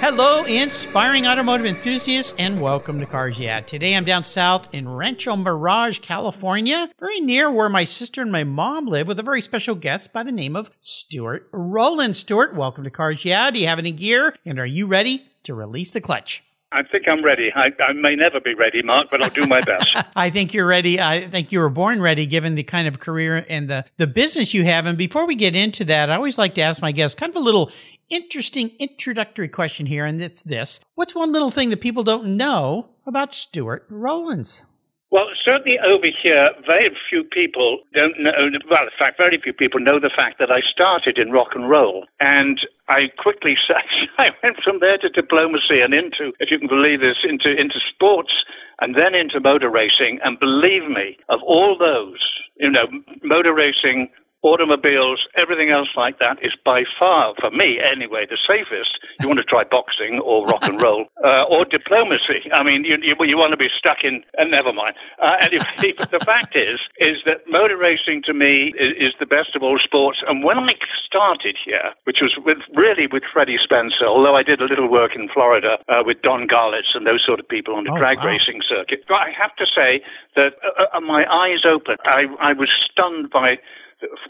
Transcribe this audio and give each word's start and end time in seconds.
Hello, 0.00 0.44
inspiring 0.44 1.26
automotive 1.26 1.66
enthusiasts, 1.66 2.34
and 2.38 2.58
welcome 2.58 2.98
to 3.00 3.06
Cars 3.06 3.38
Yeah. 3.38 3.60
Today 3.60 3.94
I'm 3.94 4.06
down 4.06 4.22
south 4.22 4.74
in 4.74 4.88
Rancho 4.88 5.36
Mirage, 5.36 5.98
California, 5.98 6.88
very 6.98 7.20
near 7.20 7.50
where 7.50 7.68
my 7.68 7.84
sister 7.84 8.22
and 8.22 8.32
my 8.32 8.42
mom 8.42 8.86
live, 8.86 9.06
with 9.06 9.20
a 9.20 9.22
very 9.22 9.42
special 9.42 9.74
guest 9.74 10.14
by 10.14 10.22
the 10.22 10.32
name 10.32 10.56
of 10.56 10.70
Stuart 10.80 11.50
Rowland. 11.52 12.16
Stuart, 12.16 12.54
welcome 12.54 12.82
to 12.84 12.90
Cars 12.90 13.26
Yeah. 13.26 13.50
Do 13.50 13.58
you 13.58 13.66
have 13.66 13.78
any 13.78 13.92
gear? 13.92 14.34
And 14.46 14.58
are 14.58 14.64
you 14.64 14.86
ready 14.86 15.26
to 15.42 15.54
release 15.54 15.90
the 15.90 16.00
clutch? 16.00 16.42
I 16.72 16.84
think 16.84 17.08
I'm 17.08 17.24
ready. 17.24 17.52
I, 17.52 17.72
I, 17.80 17.92
may 17.94 18.14
never 18.14 18.40
be 18.40 18.54
ready, 18.54 18.80
Mark, 18.82 19.08
but 19.10 19.20
I'll 19.20 19.30
do 19.30 19.44
my 19.44 19.60
best. 19.60 19.88
I 20.16 20.30
think 20.30 20.54
you're 20.54 20.66
ready. 20.66 21.00
I 21.00 21.26
think 21.26 21.50
you 21.50 21.58
were 21.58 21.68
born 21.68 22.00
ready 22.00 22.26
given 22.26 22.54
the 22.54 22.62
kind 22.62 22.86
of 22.86 23.00
career 23.00 23.44
and 23.48 23.68
the, 23.68 23.84
the 23.96 24.06
business 24.06 24.54
you 24.54 24.62
have. 24.64 24.86
And 24.86 24.96
before 24.96 25.26
we 25.26 25.34
get 25.34 25.56
into 25.56 25.84
that, 25.86 26.10
I 26.10 26.14
always 26.14 26.38
like 26.38 26.54
to 26.54 26.62
ask 26.62 26.80
my 26.80 26.92
guests 26.92 27.18
kind 27.18 27.30
of 27.30 27.36
a 27.36 27.44
little 27.44 27.72
interesting 28.08 28.70
introductory 28.78 29.48
question 29.48 29.86
here. 29.86 30.04
And 30.04 30.22
it's 30.22 30.44
this. 30.44 30.78
What's 30.94 31.14
one 31.14 31.32
little 31.32 31.50
thing 31.50 31.70
that 31.70 31.80
people 31.80 32.04
don't 32.04 32.36
know 32.36 32.90
about 33.04 33.34
Stuart 33.34 33.86
Rowlands? 33.88 34.62
Well, 35.10 35.26
certainly 35.44 35.76
over 35.80 36.06
here, 36.22 36.50
very 36.64 36.88
few 37.08 37.24
people 37.24 37.80
don't 37.94 38.14
know. 38.20 38.30
Well, 38.70 38.84
in 38.84 38.90
fact, 38.96 39.18
very 39.18 39.40
few 39.42 39.52
people 39.52 39.80
know 39.80 39.98
the 39.98 40.10
fact 40.14 40.38
that 40.38 40.52
I 40.52 40.60
started 40.60 41.18
in 41.18 41.32
rock 41.32 41.48
and 41.56 41.68
roll. 41.68 42.06
And 42.20 42.60
I 42.88 43.08
quickly 43.18 43.56
I 44.18 44.30
went 44.42 44.58
from 44.62 44.78
there 44.78 44.98
to 44.98 45.08
diplomacy 45.08 45.80
and 45.80 45.92
into, 45.92 46.32
if 46.38 46.52
you 46.52 46.60
can 46.60 46.68
believe 46.68 47.00
this, 47.00 47.16
into, 47.24 47.50
into 47.50 47.80
sports 47.92 48.32
and 48.80 48.94
then 48.94 49.16
into 49.16 49.40
motor 49.40 49.68
racing. 49.68 50.20
And 50.22 50.38
believe 50.38 50.88
me, 50.88 51.18
of 51.28 51.40
all 51.42 51.76
those, 51.76 52.20
you 52.56 52.70
know, 52.70 52.86
motor 53.24 53.52
racing, 53.52 54.08
automobiles, 54.42 55.26
everything 55.40 55.70
else 55.70 55.88
like 55.96 56.18
that 56.18 56.38
is 56.42 56.52
by 56.64 56.84
far, 56.98 57.34
for 57.40 57.50
me 57.50 57.78
anyway, 57.80 58.26
the 58.28 58.38
safest. 58.46 58.98
You 59.20 59.28
want 59.28 59.38
to 59.38 59.44
try 59.44 59.64
boxing 59.64 60.20
or 60.20 60.46
rock 60.46 60.62
and 60.62 60.80
roll 60.80 61.06
uh, 61.24 61.44
or 61.44 61.64
diplomacy. 61.64 62.48
I 62.54 62.62
mean, 62.62 62.84
you, 62.84 62.96
you, 63.02 63.14
you, 63.20 63.36
want 63.36 63.52
to 63.52 63.56
be 63.56 63.68
stuck 63.76 63.98
in, 64.02 64.22
and 64.38 64.52
uh, 64.52 64.56
never 64.56 64.72
mind. 64.72 64.94
Uh, 65.22 65.36
anyway, 65.40 65.92
but 65.98 66.10
the 66.10 66.20
fact 66.20 66.56
is, 66.56 66.80
is 66.98 67.18
that 67.26 67.44
motor 67.48 67.76
racing 67.76 68.22
to 68.26 68.32
me 68.32 68.72
is, 68.78 69.12
is, 69.12 69.14
the 69.20 69.26
best 69.26 69.54
of 69.54 69.62
all 69.62 69.78
sports. 69.78 70.22
And 70.26 70.42
when 70.44 70.58
I 70.58 70.72
started 71.04 71.56
here, 71.62 71.92
which 72.04 72.18
was 72.22 72.32
with, 72.44 72.58
really 72.74 73.06
with 73.06 73.22
Freddie 73.30 73.58
Spencer, 73.62 74.06
although 74.06 74.34
I 74.34 74.42
did 74.42 74.62
a 74.62 74.64
little 74.64 74.88
work 74.88 75.14
in 75.14 75.28
Florida 75.28 75.76
uh, 75.88 76.02
with 76.06 76.22
Don 76.22 76.48
Garlits 76.48 76.94
and 76.94 77.06
those 77.06 77.22
sort 77.26 77.38
of 77.38 77.48
people 77.48 77.74
on 77.74 77.84
the 77.84 77.92
oh, 77.92 77.98
drag 77.98 78.18
wow. 78.18 78.26
racing 78.28 78.62
circuit, 78.66 79.04
I 79.10 79.30
have 79.36 79.54
to 79.56 79.66
say 79.66 80.00
that 80.36 80.54
uh, 80.64 80.96
uh, 80.96 81.00
my 81.00 81.30
eyes 81.30 81.66
opened. 81.66 81.98
I, 82.06 82.24
I 82.40 82.52
was 82.54 82.70
stunned 82.90 83.28
by 83.30 83.58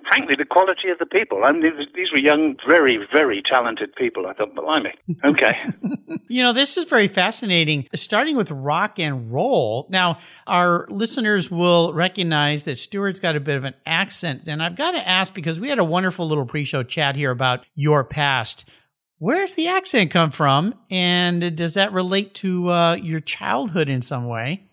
frankly, 0.09 0.35
the 0.37 0.45
quality 0.45 0.89
of 0.91 0.99
the 0.99 1.07
people. 1.07 1.45
I 1.45 1.53
mean, 1.53 1.63
these 1.95 2.13
were 2.13 2.19
young, 2.19 2.57
very, 2.67 2.99
very 3.13 3.43
talented 3.49 3.95
people. 3.95 4.27
I 4.27 4.35
thought, 4.35 4.55
blimey, 4.55 4.93
okay. 5.25 5.57
you 6.29 6.43
know, 6.43 6.53
this 6.53 6.77
is 6.77 6.85
very 6.85 7.09
fascinating, 7.09 7.89
starting 7.95 8.37
with 8.37 8.51
rock 8.51 8.99
and 8.99 9.33
roll. 9.33 9.87
Now, 9.91 10.19
our 10.47 10.87
listeners 10.89 11.51
will 11.51 11.93
recognize 11.93 12.65
that 12.65 12.79
Stuart's 12.79 13.21
got 13.21 13.37
a 13.37 13.41
bit 13.41 13.57
of 13.57 13.65
an 13.65 13.75
accent. 13.87 14.49
And 14.49 14.63
I've 14.63 14.77
got 14.77 14.93
to 14.93 15.09
ask 15.09 15.35
because 15.35 15.61
we 15.61 15.69
had 15.69 15.79
a 15.79 15.85
wonderful 15.85 16.27
little 16.27 16.47
pre 16.47 16.65
show 16.65 16.83
chat 16.83 17.17
here 17.17 17.31
about 17.31 17.65
your 17.75 18.05
past. 18.05 18.69
Where's 19.19 19.55
the 19.55 19.69
accent 19.69 20.11
come 20.11 20.31
from? 20.31 20.75
And 20.91 21.55
does 21.55 21.75
that 21.75 21.93
relate 21.93 22.35
to 22.37 22.71
uh, 22.71 22.95
your 22.95 23.21
childhood 23.21 23.91
in 23.91 24.01
some 24.01 24.27
way? 24.27 24.70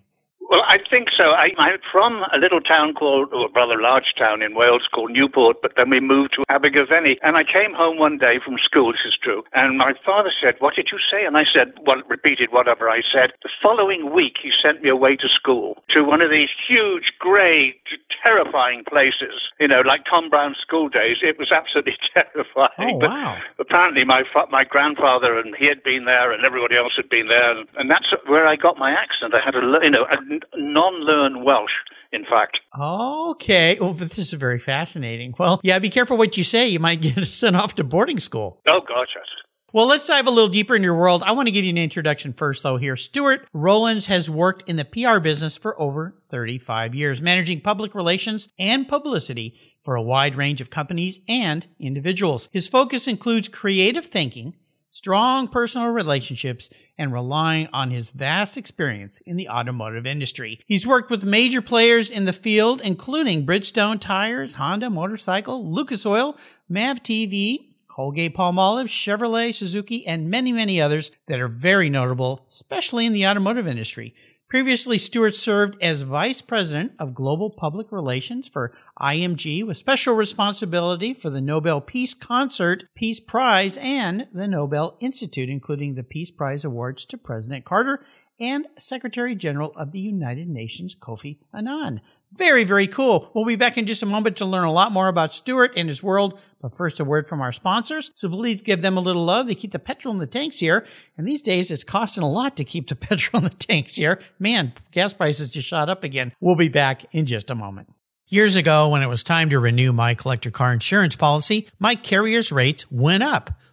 Well, 0.50 0.64
I 0.68 0.78
think 0.90 1.10
so. 1.20 1.32
I, 1.32 1.52
am 1.60 1.78
from 1.92 2.24
a 2.34 2.38
little 2.38 2.62
town 2.62 2.94
called, 2.94 3.34
or 3.34 3.48
a 3.48 3.52
rather 3.52 3.82
large 3.82 4.14
town 4.18 4.42
in 4.42 4.56
Wales 4.56 4.88
called 4.94 5.12
Newport, 5.12 5.58
but 5.62 5.74
then 5.78 5.90
we 5.90 6.00
moved 6.00 6.34
to 6.36 6.44
Abergavenny. 6.50 7.18
And 7.24 7.36
I 7.36 7.44
came 7.44 7.74
home 7.74 7.98
one 7.98 8.18
day 8.18 8.40
from 8.44 8.56
school, 8.64 8.94
this 8.94 9.02
is 9.06 9.18
true, 9.22 9.44
and 9.54 9.78
my 9.78 9.94
father 10.06 10.32
said, 10.42 10.56
What 10.60 10.76
did 10.76 10.88
you 10.92 11.00
say? 11.12 11.26
And 11.26 11.36
I 11.38 11.44
said, 11.52 11.74
Well, 11.86 12.02
repeated 12.08 12.52
whatever 12.52 12.90
I 12.90 13.02
said. 13.02 13.32
The 13.44 13.50
following 13.62 14.14
week, 14.14 14.38
he 14.42 14.52
sent 14.64 14.82
me 14.82 14.90
away 14.90 15.18
to 15.18 15.28
school 15.28 15.84
to 15.90 16.04
one 16.04 16.22
of 16.22 16.32
these 16.32 16.50
huge, 16.68 17.12
grey, 17.20 17.76
terrifying 18.24 18.84
places, 18.88 19.52
you 19.60 19.68
know, 19.68 19.82
like 19.82 20.06
Tom 20.10 20.30
Brown's 20.30 20.58
school 20.58 20.88
days. 20.88 21.18
It 21.22 21.38
was 21.38 21.52
absolutely 21.52 21.98
terrifying. 22.16 23.02
Oh, 23.04 23.08
wow. 23.08 23.38
But 23.58 23.68
apparently, 23.70 24.06
my, 24.06 24.24
fa- 24.32 24.48
my 24.50 24.64
grandfather 24.64 25.38
and 25.38 25.56
he 25.60 25.68
had 25.68 25.84
been 25.84 26.06
there, 26.06 26.32
and 26.32 26.46
everybody 26.46 26.78
else 26.78 26.94
had 26.96 27.10
been 27.10 27.28
there. 27.28 27.64
And 27.78 27.92
that's 27.92 28.08
where 28.28 28.48
I 28.48 28.56
got 28.56 28.78
my 28.78 28.92
accent. 28.92 29.34
I 29.34 29.44
had 29.44 29.56
a, 29.56 29.62
you 29.84 29.92
know, 29.92 30.06
a, 30.10 30.37
non-learn 30.56 31.44
Welsh 31.44 31.72
in 32.12 32.24
fact. 32.26 32.60
Okay. 32.80 33.78
Oh, 33.80 33.86
well, 33.86 33.94
this 33.94 34.18
is 34.18 34.34
very 34.34 34.60
fascinating. 34.60 35.34
Well, 35.38 35.60
yeah, 35.64 35.80
be 35.80 35.90
careful 35.90 36.18
what 36.18 36.38
you 36.38 36.44
say. 36.44 36.68
You 36.68 36.80
might 36.80 37.02
get 37.02 37.26
sent 37.26 37.56
off 37.56 37.76
to 37.76 37.84
boarding 37.84 38.20
school. 38.20 38.62
Oh, 38.68 38.80
gosh, 38.82 39.10
yes. 39.16 39.26
Well, 39.74 39.88
let's 39.88 40.08
dive 40.08 40.28
a 40.28 40.32
little 40.32 40.48
deeper 40.48 40.78
in 40.78 40.82
your 40.82 40.96
world. 40.96 41.24
I 41.24 41.34
want 41.34 41.48
to 41.48 41.52
give 41.52 41.66
you 41.66 41.72
an 41.72 41.78
introduction 41.78 42.32
first, 42.32 42.64
though, 42.64 42.78
here. 42.78 42.96
Stuart 42.96 43.46
Rowlands 43.54 44.08
has 44.08 44.30
worked 44.30 44.68
in 44.70 44.78
the 44.78 44.86
PR 44.86 45.20
business 45.20 45.58
for 45.58 45.80
over 45.80 46.16
35 46.30 46.96
years, 46.96 47.22
managing 47.22 47.60
public 47.60 47.94
relations 47.94 48.48
and 48.58 48.88
publicity 48.88 49.60
for 49.82 49.96
a 49.96 50.02
wide 50.02 50.36
range 50.38 50.62
of 50.62 50.70
companies 50.70 51.20
and 51.28 51.68
individuals. 51.80 52.48
His 52.54 52.70
focus 52.70 53.10
includes 53.10 53.50
creative 53.50 54.06
thinking, 54.06 54.56
strong 54.90 55.48
personal 55.48 55.90
relationships, 55.90 56.70
and 56.98 57.14
relying 57.14 57.68
on 57.74 57.92
his 57.92 58.10
vast 58.10 58.58
experience 58.58 59.22
in 59.22 59.38
the 59.38 59.50
automotive 59.50 60.06
industry. 60.06 60.60
He's 60.66 60.88
worked 60.88 61.12
with 61.12 61.24
major 61.24 61.62
players 61.62 62.10
in 62.10 62.26
the 62.26 62.34
field, 62.34 62.82
including 62.82 63.46
Bridgestone 63.46 64.00
Tires, 64.00 64.56
Honda 64.56 64.90
Motorcycle, 64.90 65.70
Lucas 65.72 66.06
Oil, 66.06 66.38
MAVTV, 66.72 67.68
Colgate 67.88 68.36
Palmolive, 68.36 68.88
Chevrolet, 68.88 69.56
Suzuki, 69.56 70.06
and 70.06 70.30
many, 70.30 70.52
many 70.52 70.80
others 70.80 71.12
that 71.28 71.40
are 71.40 71.48
very 71.48 71.90
notable, 71.90 72.46
especially 72.50 73.08
in 73.08 73.14
the 73.14 73.26
automotive 73.26 73.68
industry. 73.68 74.14
Previously, 74.50 74.98
Stuart 74.98 75.36
served 75.36 75.76
as 75.84 76.04
Vice 76.04 76.42
President 76.42 76.94
of 77.00 77.14
Global 77.14 77.50
Public 77.50 77.92
Relations 77.92 78.48
for 78.48 78.72
IMG 78.98 79.68
with 79.68 79.76
special 79.76 80.14
responsibility 80.14 81.14
for 81.14 81.30
the 81.30 81.42
Nobel 81.42 81.82
Peace 81.82 82.14
Concert 82.14 82.86
Peace 82.96 83.20
Prize 83.20 83.76
and 83.76 84.26
the 84.32 84.48
Nobel 84.48 84.96
Institute, 85.02 85.50
including 85.50 85.96
the 85.96 86.04
Peace 86.04 86.32
Prize 86.32 86.64
awards 86.64 87.04
to 87.08 87.18
President 87.18 87.66
Carter 87.66 88.06
and 88.40 88.68
Secretary 88.78 89.36
General 89.36 89.74
of 89.76 89.92
the 89.92 90.00
United 90.00 90.48
Nations 90.48 90.96
Kofi 90.96 91.40
Annan. 91.54 92.00
Very, 92.34 92.66
very 92.66 92.88
cool. 92.88 93.32
We'll 93.34 93.46
be 93.46 93.56
back 93.56 93.78
in 93.78 93.86
just 93.86 94.04
a 94.04 94.06
moment 94.06 94.38
to 94.38 94.46
learn 94.46 94.66
a 94.66 94.72
lot 94.72 94.92
more 94.92 95.08
about 95.08 95.34
Stuart 95.34 95.74
and 95.78 95.88
his 95.88 96.04
world. 96.04 96.40
But 96.62 96.76
first, 96.76 97.00
a 97.00 97.06
word 97.06 97.26
from 97.26 97.42
our 97.42 97.54
sponsors. 97.54 98.12
So 98.16 98.30
please 98.30 98.62
give 98.62 98.82
them 98.82 98.98
a 98.98 99.02
little 99.02 99.24
love. 99.24 99.48
They 99.48 99.56
keep 99.56 99.72
the 99.72 99.80
petrol 99.80 100.14
in 100.14 100.20
the 100.20 100.28
tanks 100.28 100.60
here. 100.60 100.86
And 101.18 101.28
these 101.28 101.42
days, 101.42 101.72
it's 101.72 101.86
costing 101.86 102.24
a 102.24 102.30
lot 102.30 102.58
to 102.58 102.66
keep 102.66 102.90
the 102.90 102.96
petrol 102.98 103.44
in 103.44 103.50
the 103.50 103.56
tanks 103.56 103.96
here. 103.96 104.20
Man, 104.40 104.74
gas 104.92 105.14
prices 105.14 105.50
just 105.50 105.68
shot 105.68 105.90
up 105.90 106.04
again. 106.04 106.34
We'll 106.42 106.56
be 106.56 106.70
back 106.70 107.06
in 107.14 107.26
just 107.26 107.50
a 107.50 107.56
moment. 107.56 107.94
Years 108.30 108.58
ago, 108.58 108.90
when 108.90 109.02
it 109.02 109.08
was 109.08 109.24
time 109.24 109.50
to 109.52 109.60
renew 109.60 109.94
my 109.94 110.14
collector 110.14 110.52
car 110.52 110.74
insurance 110.74 111.16
policy, 111.16 111.66
my 111.80 111.96
carrier's 111.96 112.52
rates 112.52 112.92
went 112.92 113.24
up 113.24 113.52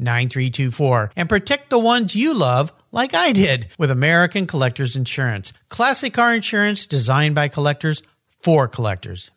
9324. 0.00 1.12
And 1.16 1.28
protect 1.28 1.70
the 1.70 1.78
ones 1.78 2.16
you 2.16 2.34
love 2.34 2.72
like 2.90 3.14
I 3.14 3.32
did 3.32 3.68
with 3.78 3.90
American 3.90 4.46
Collectors 4.46 4.96
Insurance. 4.96 5.52
Classic 5.68 6.12
car 6.12 6.34
insurance 6.34 6.86
designed 6.86 7.34
by 7.34 7.48
collectors 7.48 8.02
for 8.40 8.66
collectors. 8.66 9.30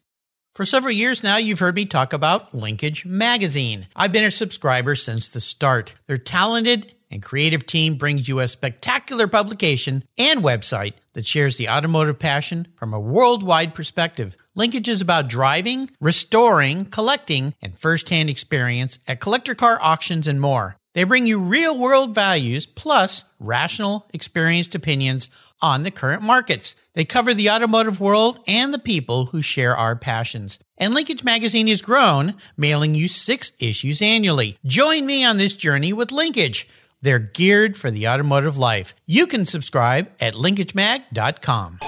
For 0.56 0.66
several 0.66 0.94
years 0.94 1.24
now, 1.24 1.38
you've 1.38 1.60
heard 1.60 1.76
me 1.76 1.86
talk 1.86 2.14
about 2.14 2.54
Linkage 2.54 3.08
Magazine. 3.08 3.88
I've 3.96 4.12
been 4.12 4.24
a 4.24 4.30
subscriber 4.30 4.94
since 4.94 5.28
the 5.28 5.40
start. 5.40 5.96
Their 6.06 6.20
talented 6.20 6.94
and 7.10 7.24
creative 7.24 7.66
team 7.66 7.96
brings 7.96 8.28
you 8.28 8.40
a 8.40 8.48
spectacular 8.48 9.28
publication 9.28 10.04
and 10.18 10.42
website 10.42 10.94
that 11.14 11.26
shares 11.26 11.58
the 11.58 11.70
automotive 11.70 12.20
passion 12.20 12.68
from 12.76 12.94
a 12.94 13.00
worldwide 13.00 13.74
perspective. 13.74 14.38
Linkage 14.56 14.88
is 14.88 15.02
about 15.02 15.30
driving, 15.30 15.90
restoring, 16.00 16.86
collecting, 16.86 17.56
and 17.60 17.76
firsthand 17.76 18.30
experience 18.30 19.00
at 19.08 19.20
collector 19.20 19.56
car 19.56 19.80
auctions 19.82 20.28
and 20.28 20.40
more. 20.40 20.76
They 20.94 21.06
bring 21.06 21.26
you 21.26 21.40
real 21.40 21.76
world 21.76 22.14
values 22.14 22.68
plus 22.68 23.26
rational, 23.40 24.08
experienced 24.14 24.76
opinions 24.76 25.28
on 25.60 25.82
the 25.82 25.90
current 25.90 26.22
markets. 26.22 26.76
They 26.94 27.04
cover 27.04 27.34
the 27.34 27.50
automotive 27.50 28.00
world 28.00 28.42
and 28.48 28.72
the 28.72 28.78
people 28.80 29.26
who 29.26 29.42
share 29.42 29.76
our 29.76 29.96
passions. 29.96 30.60
And 30.78 30.94
Linkage 30.94 31.24
Magazine 31.24 31.66
has 31.66 31.82
grown, 31.82 32.36
mailing 32.56 32.94
you 32.94 33.08
six 33.08 33.54
issues 33.60 34.04
annually. 34.04 34.58
Join 34.64 35.08
me 35.08 35.24
on 35.24 35.38
this 35.40 35.58
journey 35.58 35.94
with 35.94 36.12
Linkage. 36.12 36.70
They're 37.02 37.18
geared 37.18 37.76
for 37.76 37.90
the 37.90 38.08
automotive 38.08 38.60
life. 38.60 38.94
You 39.08 39.26
can 39.26 39.46
subscribe 39.46 40.12
at 40.20 40.36
linkagemag.com. 40.36 41.80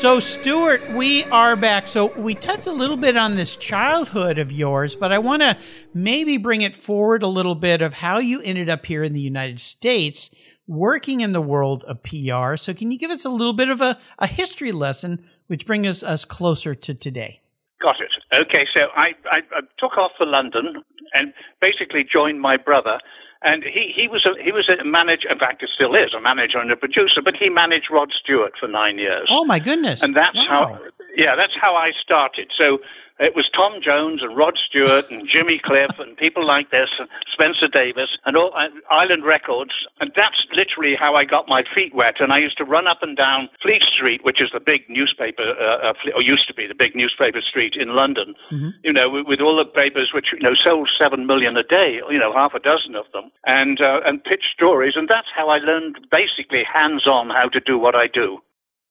So, 0.00 0.18
Stuart, 0.18 0.92
we 0.92 1.24
are 1.24 1.56
back. 1.56 1.86
So, 1.86 2.06
we 2.18 2.34
touched 2.34 2.66
a 2.66 2.72
little 2.72 2.96
bit 2.96 3.18
on 3.18 3.36
this 3.36 3.54
childhood 3.54 4.38
of 4.38 4.50
yours, 4.50 4.96
but 4.96 5.12
I 5.12 5.18
want 5.18 5.42
to 5.42 5.58
maybe 5.92 6.38
bring 6.38 6.62
it 6.62 6.74
forward 6.74 7.22
a 7.22 7.26
little 7.26 7.54
bit 7.54 7.82
of 7.82 7.92
how 7.92 8.18
you 8.18 8.40
ended 8.40 8.70
up 8.70 8.86
here 8.86 9.02
in 9.02 9.12
the 9.12 9.20
United 9.20 9.60
States 9.60 10.30
working 10.66 11.20
in 11.20 11.34
the 11.34 11.42
world 11.42 11.84
of 11.84 12.02
PR. 12.02 12.56
So, 12.56 12.72
can 12.72 12.90
you 12.90 12.96
give 12.96 13.10
us 13.10 13.26
a 13.26 13.28
little 13.28 13.52
bit 13.52 13.68
of 13.68 13.82
a, 13.82 13.98
a 14.18 14.26
history 14.26 14.72
lesson, 14.72 15.22
which 15.48 15.66
brings 15.66 15.86
us, 15.86 16.02
us 16.02 16.24
closer 16.24 16.74
to 16.74 16.94
today? 16.94 17.42
Got 17.82 17.96
it. 18.00 18.40
Okay, 18.40 18.66
so 18.72 18.86
I, 18.96 19.08
I, 19.30 19.40
I 19.54 19.60
took 19.78 19.98
off 19.98 20.12
for 20.16 20.24
London 20.24 20.82
and 21.12 21.34
basically 21.60 22.06
joined 22.10 22.40
my 22.40 22.56
brother 22.56 23.00
and 23.42 23.64
he, 23.64 23.92
he 23.94 24.06
was 24.06 24.26
a 24.26 24.42
he 24.42 24.52
was 24.52 24.68
a 24.68 24.84
manager. 24.84 25.30
In 25.30 25.38
fact, 25.38 25.62
he 25.62 25.66
still 25.74 25.94
is 25.94 26.12
a 26.14 26.20
manager 26.20 26.58
and 26.58 26.70
a 26.70 26.76
producer. 26.76 27.22
But 27.24 27.36
he 27.36 27.48
managed 27.48 27.88
Rod 27.90 28.12
Stewart 28.12 28.52
for 28.60 28.68
nine 28.68 28.98
years. 28.98 29.28
Oh 29.30 29.44
my 29.44 29.58
goodness! 29.58 30.02
And 30.02 30.14
that's 30.14 30.36
wow. 30.36 30.46
how 30.48 30.80
yeah, 31.16 31.36
that's 31.36 31.54
how 31.60 31.74
I 31.74 31.92
started. 32.02 32.50
So 32.56 32.78
it 33.20 33.36
was 33.36 33.48
Tom 33.54 33.80
Jones 33.82 34.22
and 34.22 34.36
Rod 34.36 34.58
Stewart 34.66 35.10
and 35.10 35.28
Jimmy 35.28 35.60
Cliff 35.62 35.90
and 35.98 36.16
people 36.16 36.46
like 36.46 36.70
this, 36.70 36.88
and 36.98 37.08
Spencer 37.30 37.68
Davis 37.68 38.08
and 38.24 38.36
all 38.36 38.52
uh, 38.56 38.68
Island 38.90 39.24
Records, 39.24 39.72
and 40.00 40.10
that's 40.16 40.46
literally 40.54 40.96
how 40.98 41.14
I 41.14 41.24
got 41.24 41.46
my 41.46 41.62
feet 41.74 41.94
wet. 41.94 42.20
And 42.20 42.32
I 42.32 42.38
used 42.38 42.56
to 42.58 42.64
run 42.64 42.86
up 42.86 43.02
and 43.02 43.16
down 43.16 43.48
Fleet 43.62 43.82
Street, 43.82 44.24
which 44.24 44.40
is 44.40 44.48
the 44.52 44.60
big 44.60 44.88
newspaper, 44.88 45.54
uh, 45.60 45.90
uh, 45.90 46.14
or 46.14 46.22
used 46.22 46.48
to 46.48 46.54
be 46.54 46.66
the 46.66 46.74
big 46.74 46.96
newspaper 46.96 47.40
street 47.40 47.74
in 47.76 47.94
London. 47.94 48.34
Mm-hmm. 48.50 48.70
You 48.82 48.92
know, 48.92 49.10
with, 49.10 49.26
with, 49.26 49.40
all 49.40 49.56
the 49.56 49.64
papers 49.64 50.10
which 50.14 50.28
you 50.32 50.40
know 50.40 50.54
sold 50.54 50.88
seven 50.98 51.26
million 51.26 51.56
a 51.56 51.62
day, 51.62 52.00
you 52.10 52.18
know, 52.18 52.32
half 52.32 52.54
a 52.54 52.58
dozen 52.60 52.94
of 52.94 53.04
them, 53.12 53.30
and 53.46 53.80
uh, 53.80 54.00
and 54.06 54.24
pitch 54.24 54.44
stories, 54.54 54.94
and 54.96 55.08
that's 55.08 55.28
how 55.34 55.50
I 55.50 55.58
learned 55.58 55.98
basically 56.10 56.64
hands-on 56.64 57.28
how 57.30 57.48
to 57.48 57.60
do 57.60 57.78
what 57.78 57.94
I 57.94 58.06
do. 58.06 58.38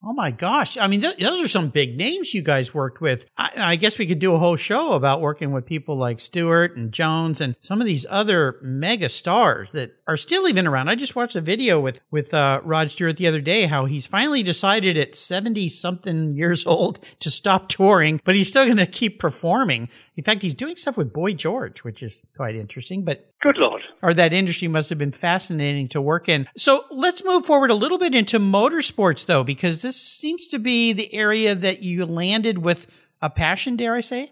Oh 0.01 0.13
my 0.13 0.31
gosh. 0.31 0.77
I 0.77 0.87
mean, 0.87 1.01
th- 1.01 1.17
those 1.17 1.41
are 1.41 1.47
some 1.49 1.69
big 1.69 1.97
names 1.97 2.33
you 2.33 2.41
guys 2.41 2.73
worked 2.73 3.01
with. 3.01 3.25
I-, 3.37 3.51
I, 3.57 3.75
guess 3.75 3.97
we 3.99 4.05
could 4.05 4.19
do 4.19 4.33
a 4.33 4.39
whole 4.39 4.55
show 4.55 4.93
about 4.93 5.19
working 5.19 5.51
with 5.51 5.65
people 5.65 5.97
like 5.97 6.21
Stewart 6.21 6.77
and 6.77 6.93
Jones 6.93 7.41
and 7.41 7.55
some 7.59 7.81
of 7.81 7.85
these 7.85 8.05
other 8.09 8.59
mega 8.61 9.09
stars 9.09 9.73
that 9.73 9.98
are 10.09 10.17
still 10.17 10.47
even 10.47 10.65
around. 10.65 10.89
I 10.89 10.95
just 10.95 11.15
watched 11.15 11.35
a 11.35 11.41
video 11.41 11.79
with, 11.79 12.01
with, 12.09 12.33
uh, 12.33 12.61
Rod 12.63 12.89
Stewart 12.89 13.17
the 13.17 13.27
other 13.27 13.41
day, 13.41 13.67
how 13.67 13.85
he's 13.85 14.07
finally 14.07 14.41
decided 14.41 14.97
at 14.97 15.15
70 15.15 15.69
something 15.69 16.31
years 16.31 16.65
old 16.65 17.00
to 17.19 17.29
stop 17.29 17.69
touring, 17.69 18.19
but 18.23 18.33
he's 18.33 18.50
still 18.50 18.65
going 18.65 18.77
to 18.77 18.88
keep 18.88 19.19
performing. 19.19 19.88
In 20.17 20.23
fact, 20.23 20.41
he's 20.41 20.56
doing 20.56 20.75
stuff 20.75 20.97
with 20.97 21.13
Boy 21.13 21.33
George, 21.33 21.83
which 21.83 22.01
is 22.01 22.23
quite 22.35 22.56
interesting, 22.56 23.06
but 23.06 23.31
Good 23.39 23.57
Lord. 23.57 23.83
Or 24.01 24.13
that 24.15 24.33
industry 24.33 24.67
must 24.67 24.89
have 24.89 24.97
been 24.97 25.11
fascinating 25.11 25.88
to 25.89 26.01
work 26.01 26.27
in. 26.27 26.47
So 26.57 26.85
let's 26.89 27.23
move 27.23 27.45
forward 27.45 27.69
a 27.69 27.75
little 27.75 28.00
bit 28.00 28.15
into 28.15 28.39
motorsports, 28.39 29.27
though, 29.27 29.44
because 29.44 29.83
this 29.83 29.95
seems 29.95 30.47
to 30.50 30.59
be 30.59 30.91
the 30.91 31.13
area 31.13 31.53
that 31.53 31.83
you 31.83 32.06
landed 32.06 32.57
with 32.57 32.88
a 33.21 33.29
passion, 33.29 33.75
dare 33.75 33.95
I 33.95 34.01
say? 34.01 34.31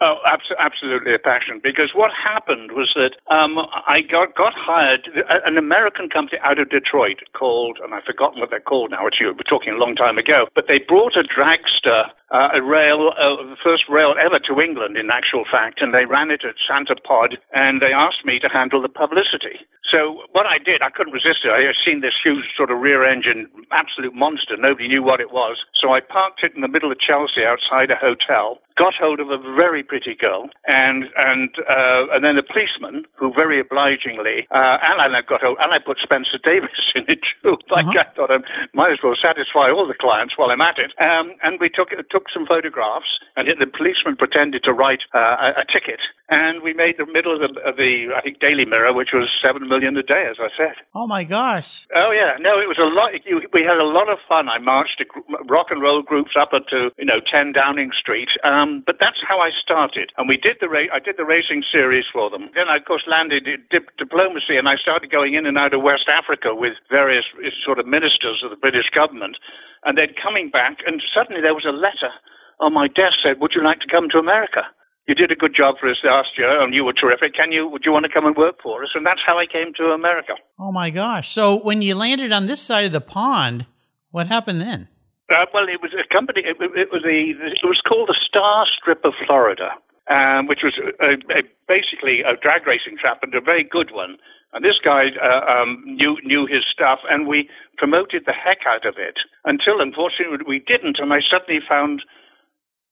Oh, 0.00 0.16
absolutely 0.58 1.14
a 1.14 1.18
passion. 1.18 1.60
Because 1.62 1.90
what 1.94 2.10
happened 2.12 2.72
was 2.72 2.92
that 2.96 3.12
um, 3.30 3.58
I 3.86 4.00
got, 4.00 4.34
got 4.34 4.52
hired, 4.54 5.08
an 5.46 5.56
American 5.56 6.08
company 6.08 6.38
out 6.42 6.58
of 6.58 6.68
Detroit 6.68 7.20
called, 7.32 7.78
and 7.82 7.94
I've 7.94 8.02
forgotten 8.04 8.40
what 8.40 8.50
they're 8.50 8.60
called 8.60 8.90
now, 8.90 9.04
which 9.04 9.16
you 9.20 9.28
were 9.28 9.44
talking 9.44 9.72
a 9.72 9.76
long 9.76 9.94
time 9.94 10.18
ago, 10.18 10.48
but 10.54 10.66
they 10.68 10.80
brought 10.80 11.16
a 11.16 11.22
dragster, 11.22 12.06
uh, 12.30 12.48
a 12.54 12.62
rail, 12.62 13.12
uh, 13.18 13.36
the 13.36 13.56
first 13.62 13.84
rail 13.88 14.14
ever 14.24 14.38
to 14.38 14.60
England, 14.60 14.96
in 14.96 15.10
actual 15.10 15.44
fact, 15.50 15.80
and 15.80 15.92
they 15.92 16.04
ran 16.04 16.30
it 16.30 16.44
at 16.44 16.54
Santa 16.66 16.96
Pod, 16.96 17.38
and 17.52 17.80
they 17.80 17.92
asked 17.92 18.24
me 18.24 18.38
to 18.40 18.48
handle 18.48 18.80
the 18.80 18.88
publicity. 18.88 19.60
So 19.92 20.22
what 20.32 20.46
I 20.46 20.58
did, 20.58 20.82
I 20.82 20.90
couldn't 20.90 21.12
resist 21.12 21.44
it. 21.44 21.50
I 21.50 21.60
had 21.60 21.76
seen 21.86 22.00
this 22.00 22.14
huge 22.22 22.46
sort 22.56 22.70
of 22.70 22.80
rear 22.80 23.04
engine, 23.04 23.48
absolute 23.70 24.14
monster. 24.14 24.56
Nobody 24.56 24.88
knew 24.88 25.02
what 25.02 25.20
it 25.20 25.30
was. 25.30 25.58
So 25.80 25.92
I 25.92 26.00
parked 26.00 26.42
it 26.42 26.54
in 26.54 26.62
the 26.62 26.68
middle 26.68 26.90
of 26.90 26.98
Chelsea 26.98 27.44
outside 27.44 27.90
a 27.90 27.96
hotel, 27.96 28.58
got 28.76 28.94
hold 28.94 29.20
of 29.20 29.30
a 29.30 29.38
very 29.38 29.82
pretty 29.84 30.14
girl, 30.14 30.48
and 30.66 31.04
and 31.16 31.50
uh, 31.70 32.06
and 32.12 32.24
then 32.24 32.38
a 32.38 32.42
policeman 32.42 33.04
who 33.14 33.32
very 33.38 33.60
obligingly, 33.60 34.48
uh, 34.50 34.78
and 34.82 35.14
I 35.14 35.20
got 35.22 35.42
hold, 35.42 35.58
and 35.60 35.72
I 35.72 35.78
put 35.78 35.98
Spencer 36.02 36.38
Davis 36.42 36.70
in 36.94 37.04
it 37.06 37.20
too. 37.42 37.56
Like 37.70 37.86
uh-huh. 37.86 38.00
I 38.00 38.16
thought 38.16 38.30
I 38.32 38.38
might 38.72 38.92
as 38.92 38.98
well 39.02 39.14
satisfy 39.22 39.70
all 39.70 39.86
the 39.86 39.94
clients 39.94 40.34
while 40.36 40.50
I'm 40.50 40.60
at 40.60 40.78
it. 40.78 40.92
Um, 41.06 41.34
and 41.42 41.60
we 41.60 41.68
took 41.68 41.92
took 42.14 42.30
some 42.30 42.46
photographs, 42.46 43.18
and 43.34 43.48
the 43.48 43.66
policeman 43.66 44.14
pretended 44.14 44.62
to 44.62 44.72
write 44.72 45.02
uh, 45.18 45.50
a, 45.50 45.62
a 45.62 45.64
ticket 45.66 45.98
and 46.30 46.62
we 46.62 46.72
made 46.72 46.96
the 46.96 47.06
middle 47.06 47.34
of 47.34 47.40
the, 47.40 47.60
of 47.60 47.76
the, 47.76 48.08
I 48.16 48.22
think 48.22 48.40
Daily 48.40 48.64
Mirror, 48.64 48.94
which 48.94 49.10
was 49.12 49.28
seven 49.44 49.68
million 49.68 49.96
a 49.96 50.02
day, 50.02 50.24
as 50.28 50.36
I 50.40 50.48
said. 50.56 50.74
Oh 50.94 51.06
my 51.06 51.24
gosh! 51.24 51.86
Oh 51.96 52.12
yeah, 52.12 52.40
no, 52.40 52.56
it 52.58 52.68
was 52.68 52.80
a 52.80 52.88
lot. 52.88 53.12
We 53.52 53.62
had 53.62 53.76
a 53.76 53.84
lot 53.84 54.08
of 54.08 54.18
fun. 54.26 54.48
I 54.48 54.58
marched 54.58 55.02
rock 55.48 55.66
and 55.70 55.82
roll 55.82 56.02
groups 56.02 56.32
up 56.38 56.50
into 56.52 56.90
you 56.96 57.04
know 57.04 57.20
ten 57.32 57.52
Downing 57.52 57.90
Street, 57.98 58.30
um, 58.44 58.82
but 58.86 58.96
that's 59.00 59.20
how 59.26 59.40
I 59.40 59.50
started. 59.60 60.12
And 60.16 60.28
we 60.28 60.36
did 60.36 60.56
the 60.60 60.68
ra- 60.68 60.92
I 60.92 60.98
did 60.98 61.16
the 61.18 61.26
racing 61.28 61.62
series 61.70 62.04
for 62.10 62.30
them. 62.30 62.48
Then 62.54 62.68
I 62.68 62.76
of 62.76 62.84
course 62.86 63.04
landed 63.06 63.46
in 63.46 63.62
dip- 63.70 63.96
diplomacy, 63.98 64.56
and 64.56 64.68
I 64.68 64.76
started 64.76 65.10
going 65.10 65.34
in 65.34 65.44
and 65.44 65.58
out 65.58 65.74
of 65.74 65.82
West 65.82 66.08
Africa 66.08 66.54
with 66.54 66.72
various 66.90 67.24
sort 67.64 67.78
of 67.78 67.86
ministers 67.86 68.40
of 68.42 68.48
the 68.48 68.56
British 68.56 68.88
government, 68.96 69.36
and 69.84 69.98
then 69.98 70.08
coming 70.20 70.50
back, 70.50 70.78
and 70.86 71.02
suddenly 71.14 71.40
there 71.40 71.54
was 71.54 71.64
a 71.64 71.72
letter 71.72 72.12
on 72.60 72.72
my 72.72 72.88
desk 72.88 73.18
said, 73.22 73.40
"Would 73.40 73.52
you 73.54 73.62
like 73.62 73.80
to 73.80 73.88
come 73.88 74.08
to 74.10 74.18
America?" 74.18 74.64
you 75.06 75.14
did 75.14 75.30
a 75.30 75.36
good 75.36 75.54
job 75.54 75.76
for 75.78 75.88
us 75.90 75.98
last 76.02 76.30
year 76.38 76.62
and 76.62 76.74
you 76.74 76.84
were 76.84 76.92
terrific. 76.92 77.34
Can 77.34 77.52
you, 77.52 77.68
would 77.68 77.82
you 77.84 77.92
want 77.92 78.04
to 78.06 78.12
come 78.12 78.26
and 78.26 78.36
work 78.36 78.56
for 78.62 78.82
us? 78.82 78.90
And 78.94 79.04
that's 79.04 79.20
how 79.26 79.38
I 79.38 79.46
came 79.46 79.74
to 79.74 79.92
America. 79.92 80.34
Oh 80.58 80.72
my 80.72 80.90
gosh. 80.90 81.28
So 81.28 81.58
when 81.58 81.82
you 81.82 81.94
landed 81.94 82.32
on 82.32 82.46
this 82.46 82.60
side 82.60 82.86
of 82.86 82.92
the 82.92 83.00
pond, 83.00 83.66
what 84.10 84.28
happened 84.28 84.60
then? 84.60 84.88
Uh, 85.32 85.46
well, 85.52 85.68
it 85.68 85.80
was 85.80 85.92
a 85.92 86.06
company, 86.12 86.42
it, 86.44 86.56
it, 86.60 86.88
was 86.92 87.02
a, 87.04 87.32
it 87.46 87.64
was 87.64 87.80
called 87.88 88.08
the 88.08 88.16
Star 88.28 88.66
Strip 88.78 89.04
of 89.04 89.14
Florida, 89.26 89.70
um, 90.14 90.46
which 90.46 90.60
was 90.62 90.74
a, 91.00 91.12
a, 91.32 91.42
basically 91.66 92.20
a 92.20 92.36
drag 92.36 92.66
racing 92.66 92.96
track, 93.00 93.18
and 93.22 93.34
a 93.34 93.40
very 93.40 93.64
good 93.64 93.90
one. 93.90 94.18
And 94.54 94.64
this 94.64 94.78
guy 94.82 95.06
uh, 95.20 95.50
um, 95.50 95.82
knew 95.84 96.16
knew 96.22 96.46
his 96.46 96.62
stuff, 96.72 97.00
and 97.10 97.26
we 97.26 97.48
promoted 97.76 98.22
the 98.24 98.32
heck 98.32 98.60
out 98.66 98.86
of 98.86 98.94
it 98.98 99.18
until, 99.44 99.80
unfortunately, 99.80 100.38
we 100.46 100.60
didn't. 100.64 100.98
And 101.00 101.12
I 101.12 101.18
suddenly 101.28 101.60
found 101.68 102.02